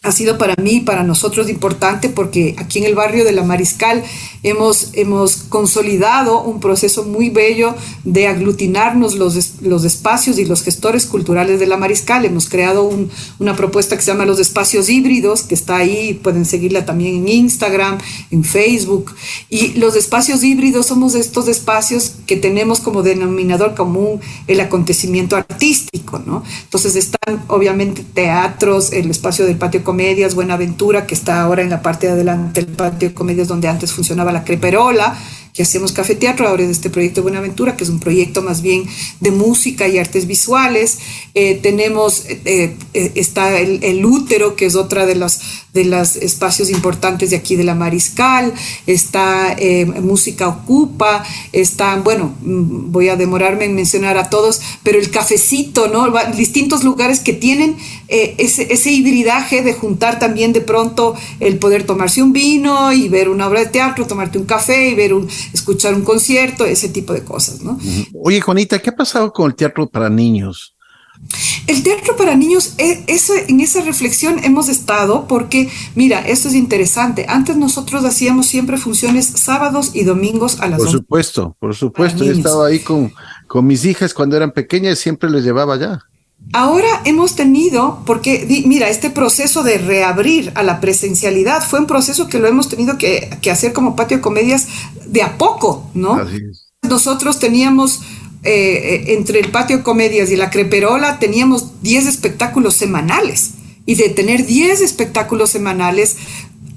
ha 0.04 0.12
sido 0.12 0.36
para 0.38 0.54
mí, 0.62 0.80
para 0.80 1.02
nosotros 1.02 1.48
importante, 1.48 2.10
porque 2.10 2.54
aquí 2.58 2.78
en 2.78 2.84
el 2.84 2.94
barrio 2.94 3.24
de 3.24 3.32
la 3.32 3.42
Mariscal 3.42 4.04
hemos, 4.42 4.90
hemos 4.92 5.36
consolidado 5.48 6.42
un 6.42 6.60
proceso 6.60 7.04
muy 7.04 7.30
bello 7.30 7.74
de 8.04 8.28
aglutinarnos 8.28 9.14
los, 9.14 9.62
los 9.62 9.84
espacios 9.84 10.38
y 10.38 10.44
los 10.44 10.62
gestores 10.62 11.06
culturales 11.06 11.58
de 11.58 11.66
la 11.66 11.78
Mariscal. 11.78 12.24
Hemos 12.26 12.50
creado 12.50 12.90
una 13.38 13.56
propuesta 13.56 13.96
que 13.96 14.02
se 14.02 14.12
llama 14.12 14.26
los 14.26 14.38
espacios 14.38 14.90
híbridos, 14.90 15.42
que 15.42 15.54
está 15.54 15.76
ahí, 15.76 16.20
pueden 16.22 16.44
seguirla 16.44 16.84
también 16.84 17.16
en 17.16 17.28
Instagram, 17.28 17.98
en 18.30 18.44
Facebook. 18.44 19.14
Y 19.48 19.72
los 19.78 19.96
espacios 19.96 20.44
híbridos 20.44 20.86
somos 20.86 21.14
estos 21.14 21.48
espacios 21.48 22.12
que 22.26 22.36
tenemos 22.36 22.80
como 22.80 23.02
denominador 23.02 23.74
común 23.74 24.20
el 24.46 24.60
acontecimiento 24.60 25.36
artístico, 25.36 26.18
¿no? 26.18 26.44
Entonces 26.64 26.94
están 26.94 27.42
obviamente 27.48 28.04
teatros, 28.12 28.92
el 28.92 29.10
espacio 29.10 29.46
del 29.46 29.56
patio 29.56 29.82
Comedias, 29.94 30.34
Buenaventura, 30.34 31.06
que 31.06 31.14
está 31.14 31.40
ahora 31.40 31.62
en 31.62 31.70
la 31.70 31.80
parte 31.80 32.08
de 32.08 32.14
adelante 32.14 32.64
del 32.64 32.74
patio 32.74 33.10
de 33.10 33.14
comedias 33.14 33.46
donde 33.46 33.68
antes 33.68 33.92
funcionaba 33.92 34.32
la 34.32 34.42
Creperola, 34.42 35.16
que 35.52 35.62
hacemos 35.62 35.92
café 35.92 36.16
teatro, 36.16 36.48
ahora 36.48 36.64
es 36.64 36.70
este 36.70 36.90
proyecto 36.90 37.22
Buenaventura, 37.22 37.76
que 37.76 37.84
es 37.84 37.90
un 37.90 38.00
proyecto 38.00 38.42
más 38.42 38.60
bien 38.60 38.82
de 39.20 39.30
música 39.30 39.86
y 39.86 39.98
artes 39.98 40.26
visuales. 40.26 40.98
Eh, 41.34 41.60
tenemos, 41.62 42.24
eh, 42.28 42.74
eh, 42.92 43.12
está 43.14 43.60
el, 43.60 44.04
útero, 44.04 44.56
que 44.56 44.66
es 44.66 44.74
otra 44.74 45.06
de 45.06 45.14
los 45.14 45.38
de 45.74 45.84
los 45.84 46.16
espacios 46.16 46.70
importantes 46.70 47.30
de 47.30 47.36
aquí 47.36 47.56
de 47.56 47.64
la 47.64 47.74
Mariscal, 47.74 48.54
está 48.86 49.56
Música 50.00 50.48
Ocupa, 50.48 51.24
está, 51.52 51.96
bueno, 51.96 52.34
mm, 52.42 52.92
voy 52.92 53.08
a 53.08 53.16
demorarme 53.16 53.64
en 53.64 53.74
mencionar 53.74 54.16
a 54.16 54.30
todos, 54.30 54.60
pero 54.82 54.98
el 54.98 55.10
cafecito, 55.10 55.88
¿no? 55.88 56.12
Distintos 56.36 56.84
lugares 56.84 57.20
que 57.20 57.32
tienen 57.32 57.76
ese, 58.08 58.72
ese 58.72 58.92
hibridaje 58.92 59.62
de 59.62 59.74
juntar 59.74 60.18
también 60.18 60.52
de 60.52 60.60
pronto 60.60 61.14
el 61.40 61.58
poder 61.58 61.84
tomarse 61.84 62.22
un 62.22 62.32
vino 62.32 62.92
y 62.92 63.08
ver 63.08 63.28
una 63.28 63.48
obra 63.48 63.60
de 63.60 63.66
teatro, 63.66 64.06
tomarte 64.06 64.38
un 64.38 64.44
café 64.44 64.90
y 64.90 64.94
ver 64.94 65.12
un, 65.12 65.28
escuchar 65.52 65.94
un 65.94 66.02
concierto, 66.02 66.64
ese 66.64 66.88
tipo 66.88 67.12
de 67.12 67.24
cosas, 67.24 67.62
¿no? 67.62 67.78
Oye, 68.14 68.40
Juanita, 68.40 68.80
¿qué 68.80 68.90
ha 68.90 68.96
pasado 68.96 69.32
con 69.32 69.50
el 69.50 69.56
teatro 69.56 69.88
para 69.88 70.08
niños? 70.08 70.73
El 71.66 71.82
teatro 71.82 72.16
para 72.16 72.34
niños, 72.34 72.74
e, 72.78 73.04
en 73.48 73.60
esa 73.60 73.80
reflexión 73.82 74.42
hemos 74.44 74.68
estado 74.68 75.26
porque, 75.26 75.70
mira, 75.94 76.20
esto 76.20 76.48
es 76.48 76.54
interesante. 76.54 77.26
Antes 77.28 77.56
nosotros 77.56 78.04
hacíamos 78.04 78.46
siempre 78.46 78.76
funciones 78.76 79.26
sábados 79.26 79.92
y 79.94 80.04
domingos 80.04 80.60
a 80.60 80.68
las 80.68 80.78
Por 80.78 80.90
supuesto, 80.90 81.56
por 81.58 81.74
supuesto. 81.74 82.24
Yo 82.24 82.32
estaba 82.32 82.66
ahí 82.66 82.80
con, 82.80 83.12
con 83.46 83.66
mis 83.66 83.84
hijas 83.84 84.12
cuando 84.12 84.36
eran 84.36 84.52
pequeñas 84.52 84.98
y 84.98 85.02
siempre 85.02 85.30
les 85.30 85.42
llevaba 85.42 85.74
allá. 85.74 86.04
Ahora 86.52 87.00
hemos 87.04 87.34
tenido, 87.34 88.02
porque 88.04 88.46
mira, 88.66 88.88
este 88.88 89.10
proceso 89.10 89.62
de 89.62 89.78
reabrir 89.78 90.52
a 90.54 90.62
la 90.62 90.80
presencialidad 90.80 91.66
fue 91.66 91.80
un 91.80 91.86
proceso 91.86 92.28
que 92.28 92.38
lo 92.38 92.46
hemos 92.46 92.68
tenido 92.68 92.98
que, 92.98 93.30
hacer 93.50 93.72
como 93.72 93.96
patio 93.96 94.18
de 94.18 94.20
comedias 94.20 94.68
de 95.06 95.22
a 95.22 95.38
poco, 95.38 95.90
¿no? 95.94 96.20
Nosotros 96.82 97.38
teníamos, 97.38 98.02
eh, 98.44 98.94
eh, 98.94 99.14
entre 99.14 99.40
el 99.40 99.50
patio 99.50 99.78
de 99.78 99.82
comedias 99.82 100.30
y 100.30 100.36
la 100.36 100.50
creperola, 100.50 101.18
teníamos 101.18 101.82
10 101.82 102.06
espectáculos 102.06 102.74
semanales. 102.74 103.52
Y 103.86 103.96
de 103.96 104.08
tener 104.08 104.46
10 104.46 104.80
espectáculos 104.80 105.50
semanales, 105.50 106.16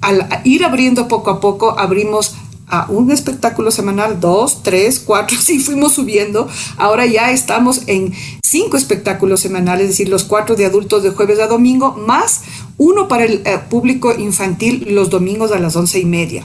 al 0.00 0.28
ir 0.44 0.64
abriendo 0.64 1.08
poco 1.08 1.30
a 1.30 1.40
poco, 1.40 1.78
abrimos 1.78 2.34
a 2.70 2.86
un 2.90 3.10
espectáculo 3.10 3.70
semanal, 3.70 4.20
dos, 4.20 4.62
tres, 4.62 5.00
cuatro, 5.00 5.36
así 5.38 5.58
fuimos 5.58 5.94
subiendo. 5.94 6.48
Ahora 6.76 7.06
ya 7.06 7.30
estamos 7.30 7.82
en 7.86 8.12
cinco 8.42 8.76
espectáculos 8.76 9.40
semanales, 9.40 9.84
es 9.84 9.90
decir, 9.90 10.08
los 10.08 10.24
cuatro 10.24 10.56
de 10.56 10.66
adultos 10.66 11.02
de 11.02 11.10
jueves 11.10 11.38
a 11.40 11.46
domingo, 11.46 11.92
más 11.92 12.42
uno 12.76 13.08
para 13.08 13.24
el 13.24 13.42
eh, 13.44 13.58
público 13.68 14.14
infantil 14.16 14.86
los 14.90 15.10
domingos 15.10 15.50
a 15.52 15.58
las 15.58 15.76
once 15.76 15.98
y 15.98 16.04
media. 16.04 16.44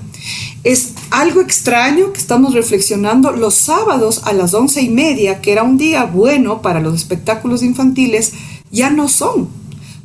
Es 0.64 0.93
algo 1.13 1.39
extraño 1.41 2.12
que 2.12 2.19
estamos 2.19 2.54
reflexionando 2.54 3.32
los 3.32 3.54
sábados 3.54 4.21
a 4.26 4.34
las 4.34 4.54
once 4.54 4.82
y 4.82 4.89
media, 4.89 5.39
que 5.39 5.54
era 5.54 5.63
un 5.63 5.78
día 5.78 6.04
bueno 6.04 6.62
para 6.62 6.82
los 6.82 6.95
espectáculos 6.95 7.63
infantiles, 7.63 8.34
ya 8.71 8.89
no 8.89 9.08
son 9.08 9.47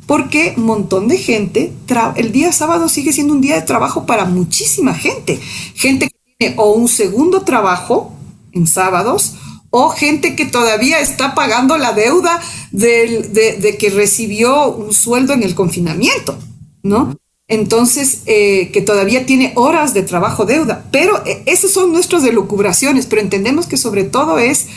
porque 0.09 0.55
un 0.57 0.63
montón 0.63 1.07
de 1.07 1.19
gente, 1.19 1.71
el 2.15 2.31
día 2.31 2.51
sábado 2.51 2.89
sigue 2.89 3.13
siendo 3.13 3.31
un 3.31 3.41
día 3.41 3.53
de 3.53 3.61
trabajo 3.61 4.07
para 4.07 4.25
muchísima 4.25 4.95
gente. 4.95 5.39
Gente 5.75 6.07
que 6.07 6.15
tiene 6.35 6.55
o 6.57 6.73
un 6.73 6.87
segundo 6.87 7.41
trabajo 7.41 8.11
en 8.51 8.65
sábados, 8.65 9.35
o 9.69 9.89
gente 9.89 10.35
que 10.35 10.45
todavía 10.45 10.99
está 10.99 11.35
pagando 11.35 11.77
la 11.77 11.93
deuda 11.93 12.41
de, 12.71 13.75
que 13.79 13.89
recibió 13.91 14.69
un 14.69 14.93
sueldo 14.93 15.33
en 15.33 15.43
el 15.43 15.53
confinamiento, 15.53 16.35
¿no? 16.81 17.15
Entonces 17.49 18.21
eh, 18.27 18.69
que 18.71 18.81
todavía 18.81 19.25
tiene 19.25 19.51
horas 19.55 19.93
de 19.93 20.03
trabajo 20.03 20.45
deuda. 20.45 20.85
Pero 20.91 21.25
eh, 21.25 21.41
esas 21.47 21.71
son 21.71 21.91
nuestras 21.91 22.23
delucubraciones, 22.23 23.07
pero 23.07 23.21
entendemos 23.21 23.65
que 23.65 23.75
sobre 23.75 24.03
todo 24.03 24.37
es 24.37 24.67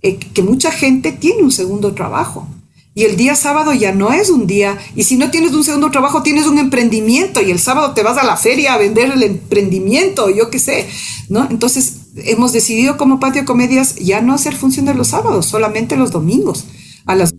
eh, 0.00 0.16
que 0.16 0.42
mucha 0.42 0.72
gente 0.72 1.12
tiene 1.12 1.42
un 1.42 1.52
segundo 1.52 1.92
trabajo. 1.92 2.48
Y 2.94 3.04
el 3.04 3.16
día 3.16 3.34
sábado 3.34 3.72
ya 3.72 3.92
no 3.92 4.12
es 4.12 4.30
un 4.30 4.46
día. 4.46 4.78
Y 4.96 5.04
si 5.04 5.16
no 5.16 5.30
tienes 5.30 5.52
un 5.52 5.64
segundo 5.64 5.90
trabajo, 5.90 6.22
tienes 6.22 6.46
un 6.46 6.58
emprendimiento. 6.58 7.40
Y 7.40 7.50
el 7.50 7.58
sábado 7.58 7.92
te 7.94 8.02
vas 8.02 8.18
a 8.18 8.24
la 8.24 8.36
feria 8.36 8.74
a 8.74 8.78
vender 8.78 9.12
el 9.12 9.22
emprendimiento, 9.22 10.28
yo 10.28 10.50
qué 10.50 10.58
sé. 10.58 10.88
¿no? 11.28 11.46
Entonces, 11.50 12.00
hemos 12.16 12.52
decidido 12.52 12.96
como 12.96 13.20
Patio 13.20 13.44
Comedias 13.44 13.96
ya 13.96 14.20
no 14.20 14.34
hacer 14.34 14.54
función 14.54 14.84
de 14.86 14.94
los 14.94 15.08
sábados, 15.08 15.46
solamente 15.46 15.96
los 15.96 16.10
domingos 16.10 16.64
a 17.06 17.14
las 17.14 17.34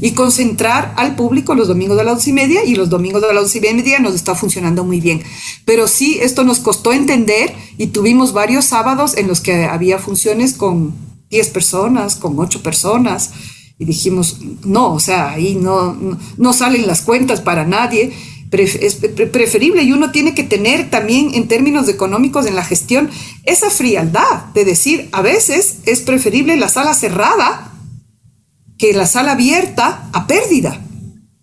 y 0.00 0.12
concentrar 0.12 0.94
al 0.96 1.16
público 1.16 1.54
los 1.54 1.68
domingos 1.68 1.96
de 1.96 2.04
las 2.04 2.14
once 2.14 2.30
y 2.30 2.32
media 2.32 2.64
y 2.64 2.74
los 2.74 2.88
domingos 2.88 3.22
de 3.22 3.32
las 3.32 3.44
once 3.44 3.58
y 3.58 3.60
media 3.60 3.98
nos 3.98 4.14
está 4.14 4.34
funcionando 4.34 4.84
muy 4.84 5.00
bien. 5.00 5.22
Pero 5.64 5.88
sí, 5.88 6.18
esto 6.20 6.44
nos 6.44 6.60
costó 6.60 6.92
entender 6.92 7.54
y 7.78 7.88
tuvimos 7.88 8.32
varios 8.32 8.64
sábados 8.64 9.16
en 9.16 9.28
los 9.28 9.40
que 9.40 9.64
había 9.64 9.98
funciones 9.98 10.54
con 10.54 10.94
10 11.30 11.48
personas, 11.50 12.16
con 12.16 12.38
8 12.38 12.62
personas 12.62 13.30
y 13.80 13.86
dijimos, 13.86 14.36
no, 14.62 14.92
o 14.92 15.00
sea, 15.00 15.30
ahí 15.30 15.54
no, 15.54 15.96
no, 16.36 16.52
salen 16.52 16.86
las 16.86 17.00
cuentas 17.00 17.40
para 17.40 17.64
nadie. 17.64 18.12
es 18.52 18.96
preferible 18.96 19.82
y 19.82 19.92
uno 19.92 20.10
tiene 20.10 20.34
que 20.34 20.42
tener 20.42 20.90
también 20.90 21.30
en 21.32 21.48
términos 21.48 21.88
económicos 21.88 22.44
en 22.44 22.56
la 22.56 22.64
gestión 22.64 23.08
esa 23.44 23.70
frialdad 23.70 24.44
de 24.52 24.66
decir, 24.66 25.08
a 25.12 25.22
veces 25.22 25.78
es 25.86 26.00
preferible 26.02 26.58
la 26.58 26.68
sala 26.68 26.92
cerrada 26.92 27.72
que 28.80 28.94
la 28.94 29.06
sala 29.06 29.32
abierta 29.32 30.08
a 30.14 30.26
pérdida, 30.26 30.80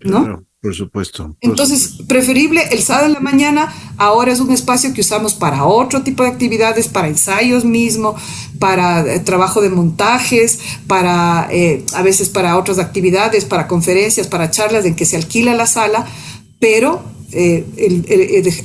¿no? 0.01 0.43
por 0.59 0.73
supuesto. 0.73 1.38
Entonces, 1.39 1.99
preferible 2.07 2.63
el 2.71 2.81
sábado 2.81 3.05
en 3.05 3.13
la 3.13 3.19
mañana, 3.19 3.71
ahora 3.97 4.31
es 4.31 4.39
un 4.39 4.51
espacio 4.51 4.91
que 4.91 5.01
usamos 5.01 5.35
para 5.35 5.63
otro 5.63 6.01
tipo 6.01 6.23
de 6.23 6.29
actividades, 6.29 6.88
para 6.88 7.07
ensayos 7.07 7.63
mismo, 7.63 8.15
para 8.57 9.01
eh, 9.01 9.19
trabajo 9.19 9.61
de 9.61 9.69
montajes, 9.69 10.59
para 10.88 11.47
eh, 11.51 11.85
a 11.93 12.01
veces 12.01 12.29
para 12.29 12.57
otras 12.57 12.79
actividades, 12.79 13.45
para 13.45 13.67
conferencias, 13.67 14.25
para 14.25 14.49
charlas 14.49 14.85
en 14.85 14.95
que 14.95 15.05
se 15.05 15.15
alquila 15.15 15.53
la 15.53 15.67
sala, 15.67 16.07
pero 16.59 17.03
eh, 17.33 17.63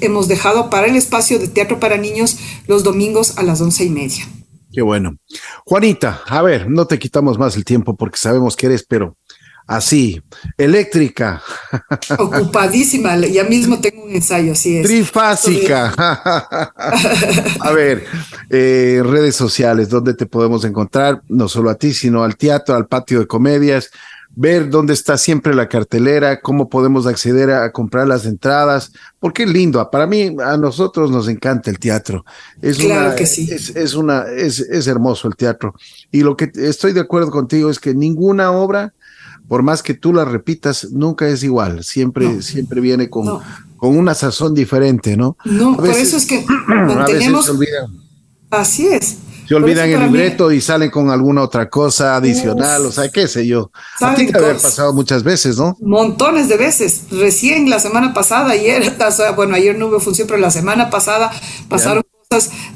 hemos 0.01 0.29
dejado 0.29 0.71
para 0.71 0.87
el 0.87 0.97
espacio 0.97 1.39
de 1.39 1.49
teatro 1.49 1.79
para 1.79 1.99
niños 1.99 2.39
los 2.67 2.85
domingos 2.85 3.37
a 3.37 3.43
las 3.43 3.61
once 3.61 3.85
y 3.85 3.91
media. 3.91 4.27
Qué 4.73 4.83
bueno. 4.83 5.17
Juanita, 5.65 6.23
a 6.27 6.43
ver, 6.43 6.69
no 6.69 6.87
te 6.87 6.99
quitamos 6.99 7.39
más 7.39 7.57
el 7.57 7.65
tiempo 7.65 7.97
porque 7.97 8.17
sabemos 8.17 8.57
que 8.57 8.67
eres, 8.67 8.85
pero 8.89 9.17
así, 9.67 10.23
eléctrica. 10.57 11.43
Ocupadísima, 12.19 13.17
ya 13.19 13.45
mismo 13.45 13.81
tengo 13.81 14.05
un 14.05 14.13
ensayo, 14.13 14.53
así 14.53 14.79
es. 14.79 14.87
Trifásica. 14.87 15.93
a 17.61 17.73
ver, 17.73 18.05
eh, 18.51 19.03
redes 19.05 19.37
sociales, 19.37 19.89
¿dónde 19.89 20.15
te 20.15 20.27
podemos 20.27 20.65
encontrar? 20.65 21.23
No 21.29 21.49
solo 21.49 21.71
a 21.71 21.75
ti, 21.75 21.93
sino 21.93 22.25
al 22.25 22.37
teatro, 22.37 22.75
al 22.75 22.87
patio 22.87 23.21
de 23.21 23.27
comedias, 23.27 23.91
ver 24.35 24.71
dónde 24.71 24.95
está 24.95 25.19
siempre 25.19 25.55
la 25.55 25.69
cartelera, 25.69 26.41
cómo 26.41 26.69
podemos 26.69 27.07
acceder 27.07 27.51
a, 27.51 27.71
comprar 27.73 28.07
las 28.07 28.25
entradas, 28.25 28.93
porque 29.21 29.43
es 29.43 29.51
lindo. 29.51 29.89
Para 29.91 30.07
mí, 30.07 30.35
a 30.45 30.57
nosotros 30.57 31.11
nos 31.11 31.29
encanta 31.29 31.71
el 31.71 31.79
teatro. 31.79 32.25
Es 32.61 32.79
claro 32.79 33.15
que 33.15 33.27
sí. 33.27 33.49
Es, 33.51 33.95
una, 33.95 34.25
es, 34.25 34.61
es, 34.61 34.87
hermoso 34.87 35.29
el 35.29 35.37
teatro. 35.37 35.75
Y 36.11 36.23
lo 36.23 36.37
que 36.37 36.51
estoy 36.55 36.93
de 36.93 37.01
acuerdo 37.01 37.31
contigo 37.31 37.71
es 37.71 37.79
que 37.79 37.95
ninguna 37.95 38.53
obra, 38.53 38.95
por 39.49 39.63
más 39.63 39.83
que 39.83 39.95
tú 39.95 40.13
la 40.13 40.25
repitas, 40.25 40.91
nunca 40.91 41.29
es 41.29 41.43
igual. 41.43 41.85
Siempre, 41.85 42.41
siempre 42.43 42.81
viene 42.81 43.11
con, 43.11 43.41
con 43.77 43.97
una 43.97 44.15
sazón 44.15 44.55
diferente, 44.55 45.17
¿no? 45.17 45.37
No, 45.45 45.77
por 45.77 45.89
eso 45.89 46.17
es 46.17 46.27
que 46.27 46.45
mantenemos. 46.67 47.53
Así 48.51 48.87
es 48.87 49.19
se 49.53 49.57
olvidan 49.57 49.91
el 49.91 50.01
libreto 50.01 50.51
y 50.51 50.61
salen 50.61 50.91
con 50.91 51.11
alguna 51.11 51.43
otra 51.43 51.69
cosa 51.69 52.17
adicional, 52.17 52.87
o 52.87 52.93
sea, 52.93 53.11
qué 53.11 53.29
sé 53.29 53.47
yo. 53.47 53.71
A 54.01 54.15
ti 54.15 54.27
te 54.27 54.39
haber 54.39 54.57
pasado 54.57 54.95
muchas 54.95 55.23
veces, 55.23 55.59
¿no? 55.59 55.77
Montones 55.81 56.49
de 56.49 56.57
veces. 56.57 57.03
Recién 57.11 57.69
la 57.69 57.79
semana 57.79 58.15
pasada, 58.15 58.53
ayer, 58.53 58.97
bueno, 59.37 59.55
ayer 59.55 59.77
no 59.77 59.89
hubo 59.89 60.01
función, 60.01 60.27
pero 60.27 60.41
la 60.41 60.51
semana 60.51 60.89
pasada 60.89 61.31
pasaron 61.69 62.02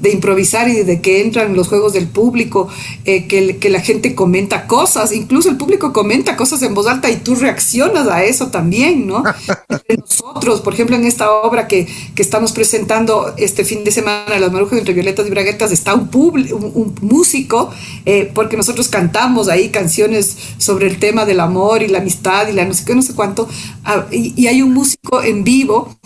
de 0.00 0.10
improvisar 0.10 0.68
y 0.68 0.82
de 0.82 1.00
que 1.00 1.22
entran 1.22 1.54
los 1.54 1.68
juegos 1.68 1.92
del 1.92 2.06
público, 2.06 2.68
eh, 3.04 3.26
que, 3.26 3.56
que, 3.56 3.70
la 3.70 3.80
gente 3.80 4.14
comenta 4.14 4.66
cosas, 4.66 5.12
incluso 5.12 5.48
el 5.48 5.56
público 5.56 5.92
comenta 5.92 6.36
cosas 6.36 6.62
en 6.62 6.74
voz 6.74 6.86
alta 6.86 7.10
y 7.10 7.16
tú 7.16 7.34
reaccionas 7.34 8.06
a 8.08 8.24
eso 8.24 8.48
también, 8.48 9.06
¿no? 9.06 9.22
nosotros, 9.98 10.60
por 10.60 10.74
ejemplo, 10.74 10.96
en 10.96 11.04
esta 11.04 11.30
obra 11.30 11.66
que, 11.66 11.86
que, 12.14 12.22
estamos 12.22 12.52
presentando 12.52 13.34
este 13.36 13.64
fin 13.64 13.84
de 13.84 13.90
semana, 13.90 14.38
Las 14.38 14.52
Marujas 14.52 14.78
entre 14.78 14.94
Violetas 14.94 15.26
y 15.26 15.30
Braguetas, 15.30 15.72
está 15.72 15.94
un, 15.94 16.08
un, 16.12 16.94
músico, 17.00 17.70
eh, 18.04 18.30
porque 18.34 18.56
nosotros 18.56 18.88
cantamos 18.88 19.48
ahí 19.48 19.70
canciones 19.70 20.36
sobre 20.58 20.86
el 20.86 20.98
tema 20.98 21.24
del 21.24 21.40
amor 21.40 21.82
y 21.82 21.88
la 21.88 21.98
amistad 21.98 22.48
y 22.48 22.52
la 22.52 22.64
no 22.64 22.74
sé 22.74 22.84
qué, 22.84 22.94
no 22.94 23.02
sé 23.02 23.14
cuánto, 23.14 23.48
ah, 23.84 24.06
y, 24.10 24.34
y 24.40 24.46
hay 24.48 24.62
un 24.62 24.72
músico 24.72 25.22
en 25.22 25.44
vivo 25.44 25.96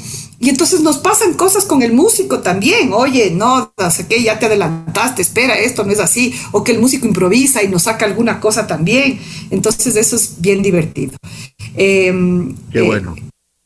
y 0.42 0.48
entonces 0.48 0.80
nos 0.80 0.96
pasan 0.96 1.34
cosas 1.34 1.66
con 1.66 1.82
el 1.82 1.92
músico 1.92 2.40
también. 2.40 2.94
Oye, 2.94 3.30
no, 3.30 3.74
no 3.76 3.90
sé 3.90 4.06
qué, 4.06 4.22
ya 4.22 4.38
te 4.38 4.46
adelantaste, 4.46 5.20
espera, 5.20 5.58
esto 5.58 5.84
no 5.84 5.92
es 5.92 6.00
así. 6.00 6.34
O 6.50 6.64
que 6.64 6.72
el 6.72 6.80
músico 6.80 7.06
improvisa 7.06 7.62
y 7.62 7.68
nos 7.68 7.82
saca 7.82 8.06
alguna 8.06 8.40
cosa 8.40 8.66
también. 8.66 9.20
Entonces 9.50 9.96
eso 9.96 10.16
es 10.16 10.40
bien 10.40 10.62
divertido. 10.62 11.12
Em, 11.76 12.56
qué 12.72 12.78
eh, 12.78 12.82
bueno 12.82 13.14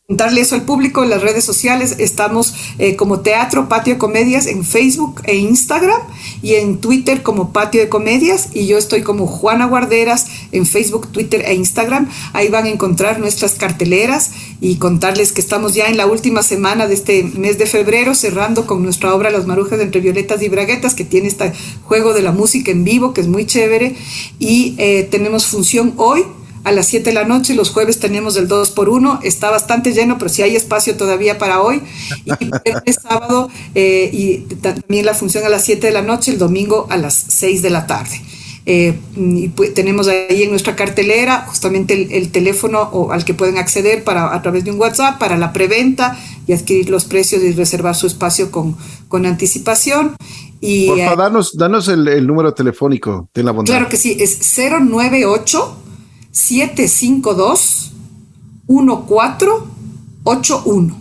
darle 0.09 0.43
eso 0.43 0.55
al 0.55 0.62
público 0.62 1.03
en 1.03 1.09
las 1.09 1.22
redes 1.22 1.45
sociales. 1.45 1.97
Estamos 1.99 2.55
eh, 2.79 2.95
como 2.95 3.20
Teatro 3.20 3.70
Patio 3.70 3.95
de 3.95 3.99
Comedias 3.99 4.47
en 4.47 4.62
Facebook 4.62 5.22
e 5.25 5.37
Instagram 5.37 6.01
y 6.43 6.57
en 6.57 6.79
Twitter 6.79 7.22
como 7.22 7.55
Patio 7.55 7.81
de 7.81 7.89
Comedias 7.89 8.51
y 8.53 8.66
yo 8.66 8.77
estoy 8.77 9.03
como 9.03 9.27
Juana 9.27 9.64
Guarderas 9.64 10.27
en 10.53 10.66
Facebook, 10.66 11.09
Twitter 11.09 11.43
e 11.47 11.55
Instagram. 11.55 12.11
Ahí 12.35 12.49
van 12.49 12.66
a 12.66 12.68
encontrar 12.68 13.18
nuestras 13.18 13.55
carteleras 13.55 14.33
y 14.61 14.77
contarles 14.77 15.33
que 15.33 15.41
estamos 15.41 15.75
ya 15.75 15.89
en 15.89 15.97
la 15.97 16.07
última 16.07 16.43
semana 16.43 16.87
de 16.87 16.95
este 16.95 17.23
mes 17.23 17.59
de 17.59 17.67
febrero 17.67 18.15
cerrando 18.15 18.67
con 18.67 18.83
nuestra 18.83 19.15
obra 19.15 19.31
Las 19.31 19.47
Marujas 19.47 19.81
entre 19.81 20.01
Violetas 20.01 20.43
y 20.43 20.49
Braguetas 20.49 20.95
que 20.95 21.05
tiene 21.05 21.29
este 21.29 21.53
juego 21.85 22.13
de 22.13 22.23
la 22.23 22.33
música 22.33 22.71
en 22.71 22.85
vivo 22.85 23.15
que 23.15 23.21
es 23.21 23.29
muy 23.29 23.47
chévere 23.47 23.97
y 24.39 24.75
eh, 24.79 25.09
tenemos 25.11 25.47
función 25.47 25.95
hoy 25.97 26.25
a 26.65 26.73
las 26.73 26.87
7 26.87 27.11
de 27.11 27.15
la 27.15 27.25
noche. 27.25 27.55
Los 27.55 27.71
jueves 27.71 28.01
tenemos 28.01 28.37
el 28.37 28.49
2 28.49 28.71
por 28.71 28.89
1 28.89 29.21
Está 29.23 29.51
bastante 29.51 29.93
lleno, 29.93 30.19
pero 30.19 30.29
si 30.31 30.43
hay 30.43 30.57
espacio 30.57 30.97
todavía 30.97 31.39
para 31.39 31.61
hoy. 31.61 31.83
Y 32.25 32.31
el 32.31 32.95
sábado 32.95 33.51
eh, 33.75 34.11
y 34.13 34.39
también 34.57 35.07
la 35.07 35.15
función 35.15 35.45
a 35.45 35.49
las 35.49 35.65
7 35.65 35.87
de 35.87 35.93
la 35.93 36.03
noche, 36.03 36.33
el 36.33 36.39
domingo 36.39 36.87
a 36.91 36.97
las 36.97 37.15
6 37.15 37.63
de 37.63 37.71
la 37.71 37.87
tarde. 37.87 38.21
Eh, 38.67 38.99
y 39.15 39.51
pues, 39.51 39.75
tenemos 39.75 40.09
ahí 40.09 40.43
en 40.43 40.49
nuestra 40.49 40.75
cartelera 40.75 41.45
justamente 41.47 42.17
el, 42.17 42.33
teléfono 42.33 42.81
o, 42.81 43.12
al 43.12 43.27
que 43.27 43.35
pueden 43.35 43.59
acceder 43.59 44.05
para, 44.05 44.35
a 44.35 44.41
través 44.41 44.65
de 44.65 44.71
un 44.71 44.81
WhatsApp 44.81 45.19
para 45.19 45.37
la 45.37 45.53
preventa 45.53 46.19
y 46.47 46.55
adquirir 46.55 46.89
los 46.89 47.05
precios 47.05 47.43
y 47.43 47.53
reservar 47.53 47.95
su 47.95 48.07
espacio 48.07 48.51
con, 48.51 48.75
con 49.09 49.27
anticipación. 49.27 50.17
Y, 50.62 50.89
Por 50.89 50.99
favor, 50.99 51.19
danos, 51.19 51.53
danos 51.55 51.89
el, 51.89 52.09
el, 52.09 52.27
número 52.27 52.55
telefónico 52.55 53.29
de 53.35 53.43
la 53.43 53.53
bondad. 53.53 53.71
Claro 53.71 53.91
que 53.91 53.99
sí, 53.99 54.17
es 54.19 54.41
098 54.57 55.77
752 56.31 57.93
1481. 58.67 61.01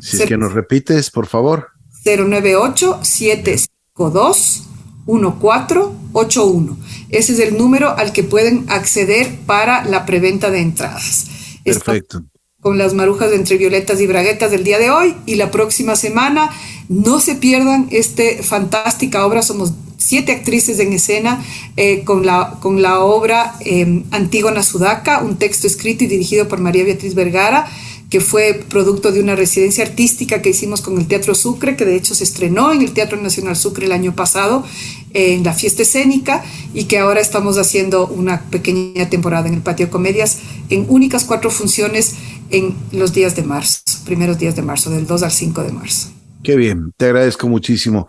Si 0.00 0.16
es 0.16 0.26
que 0.26 0.38
nos 0.38 0.54
repites, 0.54 1.10
por 1.10 1.26
favor. 1.26 1.72
098 2.06 3.00
752 3.02 4.62
1481. 5.06 6.76
Ese 7.08 7.32
es 7.32 7.38
el 7.38 7.56
número 7.56 7.96
al 7.96 8.12
que 8.12 8.24
pueden 8.24 8.66
acceder 8.68 9.36
para 9.46 9.84
la 9.84 10.04
preventa 10.06 10.50
de 10.50 10.60
entradas. 10.60 11.26
Perfecto. 11.64 12.22
con 12.60 12.78
las 12.78 12.94
marujas 12.94 13.32
entre 13.32 13.58
violetas 13.58 14.00
y 14.00 14.06
braguetas 14.06 14.50
del 14.50 14.64
día 14.64 14.78
de 14.78 14.90
hoy 14.90 15.14
y 15.24 15.36
la 15.36 15.50
próxima 15.52 15.94
semana. 15.96 16.50
No 16.88 17.20
se 17.20 17.34
pierdan 17.36 17.88
esta 17.90 18.22
fantástica 18.42 19.24
obra. 19.26 19.42
Somos 19.42 19.72
siete 20.06 20.32
actrices 20.32 20.78
en 20.78 20.92
escena 20.92 21.44
eh, 21.76 22.04
con, 22.04 22.24
la, 22.24 22.58
con 22.60 22.82
la 22.82 23.00
obra 23.00 23.54
eh, 23.60 24.04
Antígona 24.10 24.62
Sudaca, 24.62 25.20
un 25.20 25.36
texto 25.36 25.66
escrito 25.66 26.04
y 26.04 26.06
dirigido 26.06 26.48
por 26.48 26.60
María 26.60 26.84
Beatriz 26.84 27.14
Vergara, 27.14 27.66
que 28.10 28.20
fue 28.20 28.64
producto 28.68 29.10
de 29.10 29.20
una 29.20 29.34
residencia 29.34 29.84
artística 29.84 30.40
que 30.40 30.50
hicimos 30.50 30.80
con 30.80 30.98
el 30.98 31.06
Teatro 31.06 31.34
Sucre, 31.34 31.76
que 31.76 31.84
de 31.84 31.96
hecho 31.96 32.14
se 32.14 32.24
estrenó 32.24 32.72
en 32.72 32.82
el 32.82 32.92
Teatro 32.92 33.20
Nacional 33.20 33.56
Sucre 33.56 33.86
el 33.86 33.92
año 33.92 34.14
pasado 34.14 34.64
en 35.12 35.42
la 35.42 35.52
fiesta 35.52 35.82
escénica 35.82 36.44
y 36.72 36.84
que 36.84 36.98
ahora 36.98 37.20
estamos 37.20 37.58
haciendo 37.58 38.06
una 38.06 38.42
pequeña 38.42 39.08
temporada 39.08 39.48
en 39.48 39.54
el 39.54 39.62
Patio 39.62 39.90
Comedias 39.90 40.38
en 40.70 40.86
únicas 40.88 41.24
cuatro 41.24 41.50
funciones 41.50 42.14
en 42.50 42.74
los 42.92 43.12
días 43.12 43.34
de 43.34 43.42
marzo, 43.42 43.80
primeros 44.04 44.38
días 44.38 44.54
de 44.54 44.62
marzo, 44.62 44.90
del 44.90 45.06
2 45.06 45.22
al 45.22 45.32
5 45.32 45.62
de 45.64 45.72
marzo. 45.72 46.08
Qué 46.42 46.54
bien, 46.54 46.92
te 46.96 47.06
agradezco 47.06 47.48
muchísimo. 47.48 48.06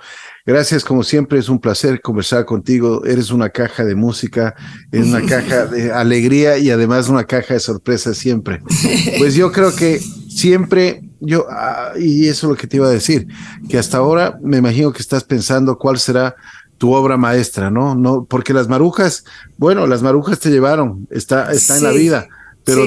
Gracias, 0.48 0.86
como 0.86 1.04
siempre, 1.04 1.40
es 1.40 1.50
un 1.50 1.60
placer 1.60 2.00
conversar 2.00 2.46
contigo. 2.46 3.04
Eres 3.04 3.32
una 3.32 3.50
caja 3.50 3.84
de 3.84 3.96
música, 3.96 4.56
eres 4.94 5.08
una 5.08 5.22
caja 5.26 5.66
de 5.66 5.92
alegría 5.92 6.58
y 6.58 6.72
además 6.72 7.10
una 7.10 7.26
caja 7.26 7.56
de 7.56 7.60
sorpresas 7.60 8.18
siempre. 8.18 8.62
Pues 9.18 9.36
yo 9.36 9.52
creo 9.52 9.76
que 9.76 10.00
siempre, 10.30 11.02
yo, 11.20 11.46
ah, 11.50 11.92
y 12.00 12.28
eso 12.28 12.48
es 12.48 12.52
lo 12.52 12.56
que 12.56 12.66
te 12.66 12.78
iba 12.78 12.88
a 12.88 12.92
decir, 12.92 13.28
que 13.68 13.78
hasta 13.78 13.98
ahora 13.98 14.40
me 14.42 14.58
imagino 14.58 14.94
que 14.94 15.02
estás 15.02 15.26
pensando 15.26 15.78
cuál 15.78 16.00
será 16.00 16.36
tu 16.78 16.94
obra 16.94 17.18
maestra, 17.18 17.70
¿no? 17.70 17.96
No, 17.96 18.24
porque 18.24 18.54
las 18.54 18.70
marujas, 18.70 19.26
bueno, 19.58 19.86
las 19.86 20.02
marujas 20.02 20.40
te 20.40 20.50
llevaron, 20.50 21.08
está, 21.12 21.52
está 21.52 21.78
en 21.78 21.84
la 21.84 21.92
vida, 21.92 22.28
pero, 22.64 22.86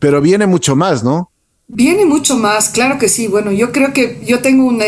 pero 0.00 0.20
viene 0.20 0.46
mucho 0.46 0.74
más, 0.74 1.04
¿no? 1.04 1.30
Viene 1.66 2.04
mucho 2.04 2.36
más, 2.36 2.68
claro 2.68 2.98
que 2.98 3.08
sí. 3.08 3.26
Bueno, 3.26 3.50
yo 3.50 3.72
creo 3.72 3.94
que 3.94 4.20
yo 4.26 4.40
tengo 4.40 4.66
un 4.66 4.82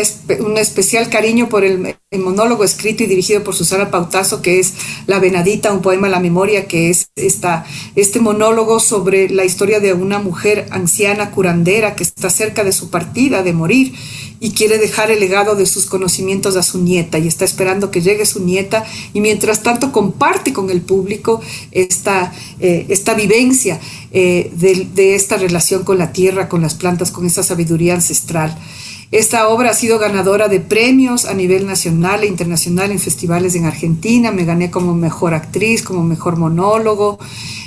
especial 0.57 1.09
cariño 1.09 1.49
por 1.49 1.63
el, 1.63 1.95
monólogo 2.19 2.63
escrito 2.63 3.03
y 3.03 3.07
dirigido 3.07 3.43
por 3.43 3.55
Susana 3.55 3.89
Pautazo, 3.89 4.43
que 4.43 4.59
es 4.59 4.75
La 5.07 5.19
Venadita, 5.19 5.73
un 5.73 5.81
poema 5.81 6.05
a 6.05 6.11
la 6.11 6.19
memoria, 6.19 6.67
que 6.67 6.91
es 6.91 7.09
esta, 7.15 7.65
este 7.95 8.19
monólogo 8.19 8.79
sobre 8.79 9.27
la 9.29 9.43
historia 9.43 9.79
de 9.79 9.93
una 9.93 10.19
mujer 10.19 10.67
anciana 10.69 11.31
curandera 11.31 11.95
que 11.95 12.03
está 12.03 12.29
cerca 12.29 12.63
de 12.63 12.71
su 12.71 12.91
partida, 12.91 13.41
de 13.41 13.53
morir, 13.53 13.93
y 14.39 14.51
quiere 14.51 14.77
dejar 14.77 15.11
el 15.11 15.19
legado 15.19 15.55
de 15.55 15.65
sus 15.65 15.85
conocimientos 15.85 16.55
a 16.55 16.63
su 16.63 16.79
nieta 16.79 17.17
y 17.17 17.27
está 17.27 17.45
esperando 17.45 17.91
que 17.91 18.01
llegue 18.01 18.25
su 18.25 18.43
nieta 18.43 18.83
y 19.13 19.21
mientras 19.21 19.63
tanto 19.63 19.91
comparte 19.91 20.53
con 20.53 20.69
el 20.69 20.81
público 20.81 21.41
esta, 21.71 22.33
eh, 22.59 22.85
esta 22.89 23.13
vivencia 23.13 23.79
eh, 24.11 24.51
de, 24.55 25.15
esta 25.15 25.37
relación 25.37 25.83
con 25.83 25.97
la 25.97 26.11
tierra, 26.11 26.49
con 26.49 26.61
las 26.61 26.75
plantas, 26.75 27.11
con 27.11 27.25
esta 27.25 27.43
sabiduría 27.43 27.95
ancestral. 27.95 28.57
Esta 29.11 29.47
obra 29.47 29.69
ha 29.69 29.73
sido 29.73 29.99
ganadora 29.99 30.49
de 30.49 30.59
premios 30.59 31.25
a 31.25 31.33
nivel 31.33 31.65
nacional 31.65 32.23
e 32.23 32.27
internacional 32.27 32.91
en 32.91 32.99
festivales 32.99 33.55
en 33.55 33.65
Argentina. 33.65 34.31
Me 34.31 34.43
gané 34.43 34.69
como 34.69 34.93
mejor 34.93 35.33
actriz, 35.33 35.81
como 35.81 36.03
mejor 36.03 36.35
monólogo 36.35 37.17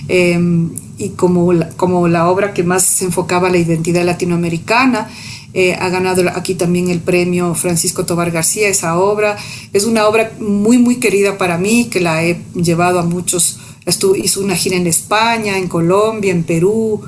em, 0.09 0.71
y 0.99 1.11
como 1.11 1.51
como 1.79 2.09
la 2.09 2.29
obra 2.29 2.53
que 2.53 2.63
más 2.63 2.83
se 2.83 3.07
enfocaba 3.07 3.49
a 3.49 3.51
la 3.51 3.57
identidad 3.57 4.05
latinoamericana. 4.05 5.09
Eh, 5.53 5.75
ha 5.75 5.89
ganado 5.89 6.23
aquí 6.35 6.55
también 6.55 6.91
el 6.91 7.01
premio 7.01 7.55
Francisco 7.55 8.07
Tobar 8.07 8.31
García, 8.31 8.69
esa 8.69 8.99
obra. 8.99 9.37
Es 9.73 9.85
una 9.85 10.07
obra 10.07 10.33
muy, 10.39 10.79
muy 10.79 10.97
querida 10.97 11.39
para 11.39 11.59
mí, 11.59 11.89
que 11.91 12.01
la 12.01 12.25
he 12.25 12.41
llevado 12.55 12.99
a 12.99 13.03
muchos, 13.03 13.59
estuvo, 13.87 14.15
hizo 14.15 14.41
una 14.41 14.55
gira 14.55 14.77
en 14.77 14.87
España, 14.87 15.59
en 15.59 15.69
Colombia, 15.69 16.33
en 16.33 16.45
Perú. 16.45 17.03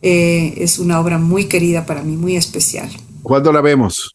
Eh, 0.00 0.54
es 0.58 0.78
una 0.78 1.00
obra 1.00 1.18
muy 1.18 1.46
querida 1.46 1.86
para 1.86 2.02
mí, 2.02 2.16
muy 2.16 2.36
especial. 2.36 2.88
¿Cuándo 3.22 3.52
la 3.52 3.60
vemos? 3.60 4.14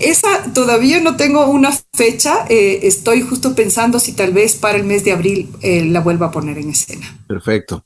Esa 0.00 0.54
todavía 0.54 1.00
no 1.00 1.16
tengo 1.16 1.46
una 1.46 1.76
fecha. 1.92 2.46
Eh, 2.48 2.80
estoy 2.84 3.20
justo 3.20 3.54
pensando 3.54 3.98
si 3.98 4.12
tal 4.12 4.32
vez 4.32 4.54
para 4.54 4.78
el 4.78 4.84
mes 4.84 5.04
de 5.04 5.12
abril 5.12 5.50
la 5.62 6.00
vuelva 6.00 6.26
a 6.26 6.30
poner 6.30 6.56
en 6.56 6.70
escena. 6.70 7.18
Perfecto 7.26 7.84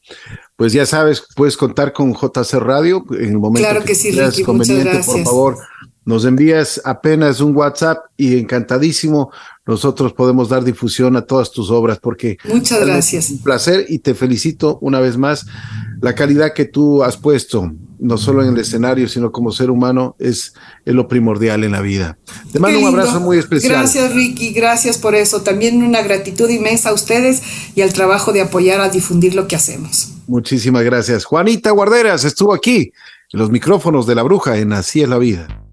pues 0.57 0.73
ya 0.73 0.87
sabes, 0.87 1.25
puedes 1.35 1.57
contar 1.57 1.93
con 1.93 2.15
JC 2.15 2.55
Radio 2.55 3.05
en 3.11 3.31
el 3.31 3.39
momento 3.39 3.69
claro 3.69 3.85
que, 3.85 3.95
sí, 3.95 4.13
Ricky, 4.13 4.43
conveniente, 4.43 5.03
por 5.05 5.25
favor. 5.25 5.59
Nos 6.05 6.27
envías 6.27 6.83
apenas 6.85 7.41
un 7.41 7.57
WhatsApp 7.57 7.99
y 8.17 8.39
encantadísimo 8.39 9.31
nosotros 9.67 10.13
podemos 10.13 10.51
dar 10.51 10.63
difusión 10.63 11.17
a 11.17 11.23
todas 11.23 11.51
tus 11.51 11.71
obras 11.71 11.99
porque 11.99 12.37
muchas 12.45 12.85
gracias. 12.85 13.31
Un 13.31 13.39
placer 13.39 13.87
y 13.89 13.99
te 14.01 14.15
felicito 14.15 14.79
una 14.83 15.01
vez 15.01 15.17
más. 15.17 15.47
La 16.03 16.15
calidad 16.15 16.53
que 16.53 16.67
tú 16.67 17.03
has 17.03 17.17
puesto, 17.17 17.73
no 17.99 18.19
solo 18.19 18.43
en 18.43 18.51
el 18.51 18.59
escenario, 18.59 19.09
sino 19.09 19.33
como 19.33 19.51
ser 19.51 19.71
humano, 19.71 20.15
es, 20.19 20.53
es 20.85 20.95
lo 20.95 21.09
primordial 21.09 21.65
en 21.65 21.73
la 21.73 21.81
vida. 21.81 22.19
Te 22.53 22.59
mando 22.59 22.81
un 22.81 22.89
abrazo 22.89 23.21
muy 23.21 23.39
especial. 23.39 23.73
Gracias, 23.73 24.13
Ricky, 24.13 24.53
gracias 24.53 24.99
por 24.99 25.15
eso. 25.15 25.41
También 25.41 25.83
una 25.83 26.03
gratitud 26.03 26.51
inmensa 26.51 26.91
a 26.91 26.93
ustedes 26.93 27.43
y 27.75 27.81
al 27.81 27.95
trabajo 27.95 28.35
de 28.35 28.43
apoyar 28.43 28.83
a 28.83 28.91
difundir 28.91 29.35
lo 29.35 29.49
que 29.49 29.57
hacemos. 29.57 30.14
Muchísimas 30.27 30.85
gracias. 30.85 31.25
Juanita 31.25 31.71
Guarderas 31.71 32.25
estuvo 32.25 32.55
aquí 32.55 32.93
en 33.33 33.41
los 33.41 33.51
micrófonos 33.51 34.07
de 34.07 34.15
la 34.15 34.23
bruja 34.23 34.57
en 34.59 34.73
Así 34.73 35.03
es 35.03 35.09
la 35.09 35.19
vida. 35.19 35.64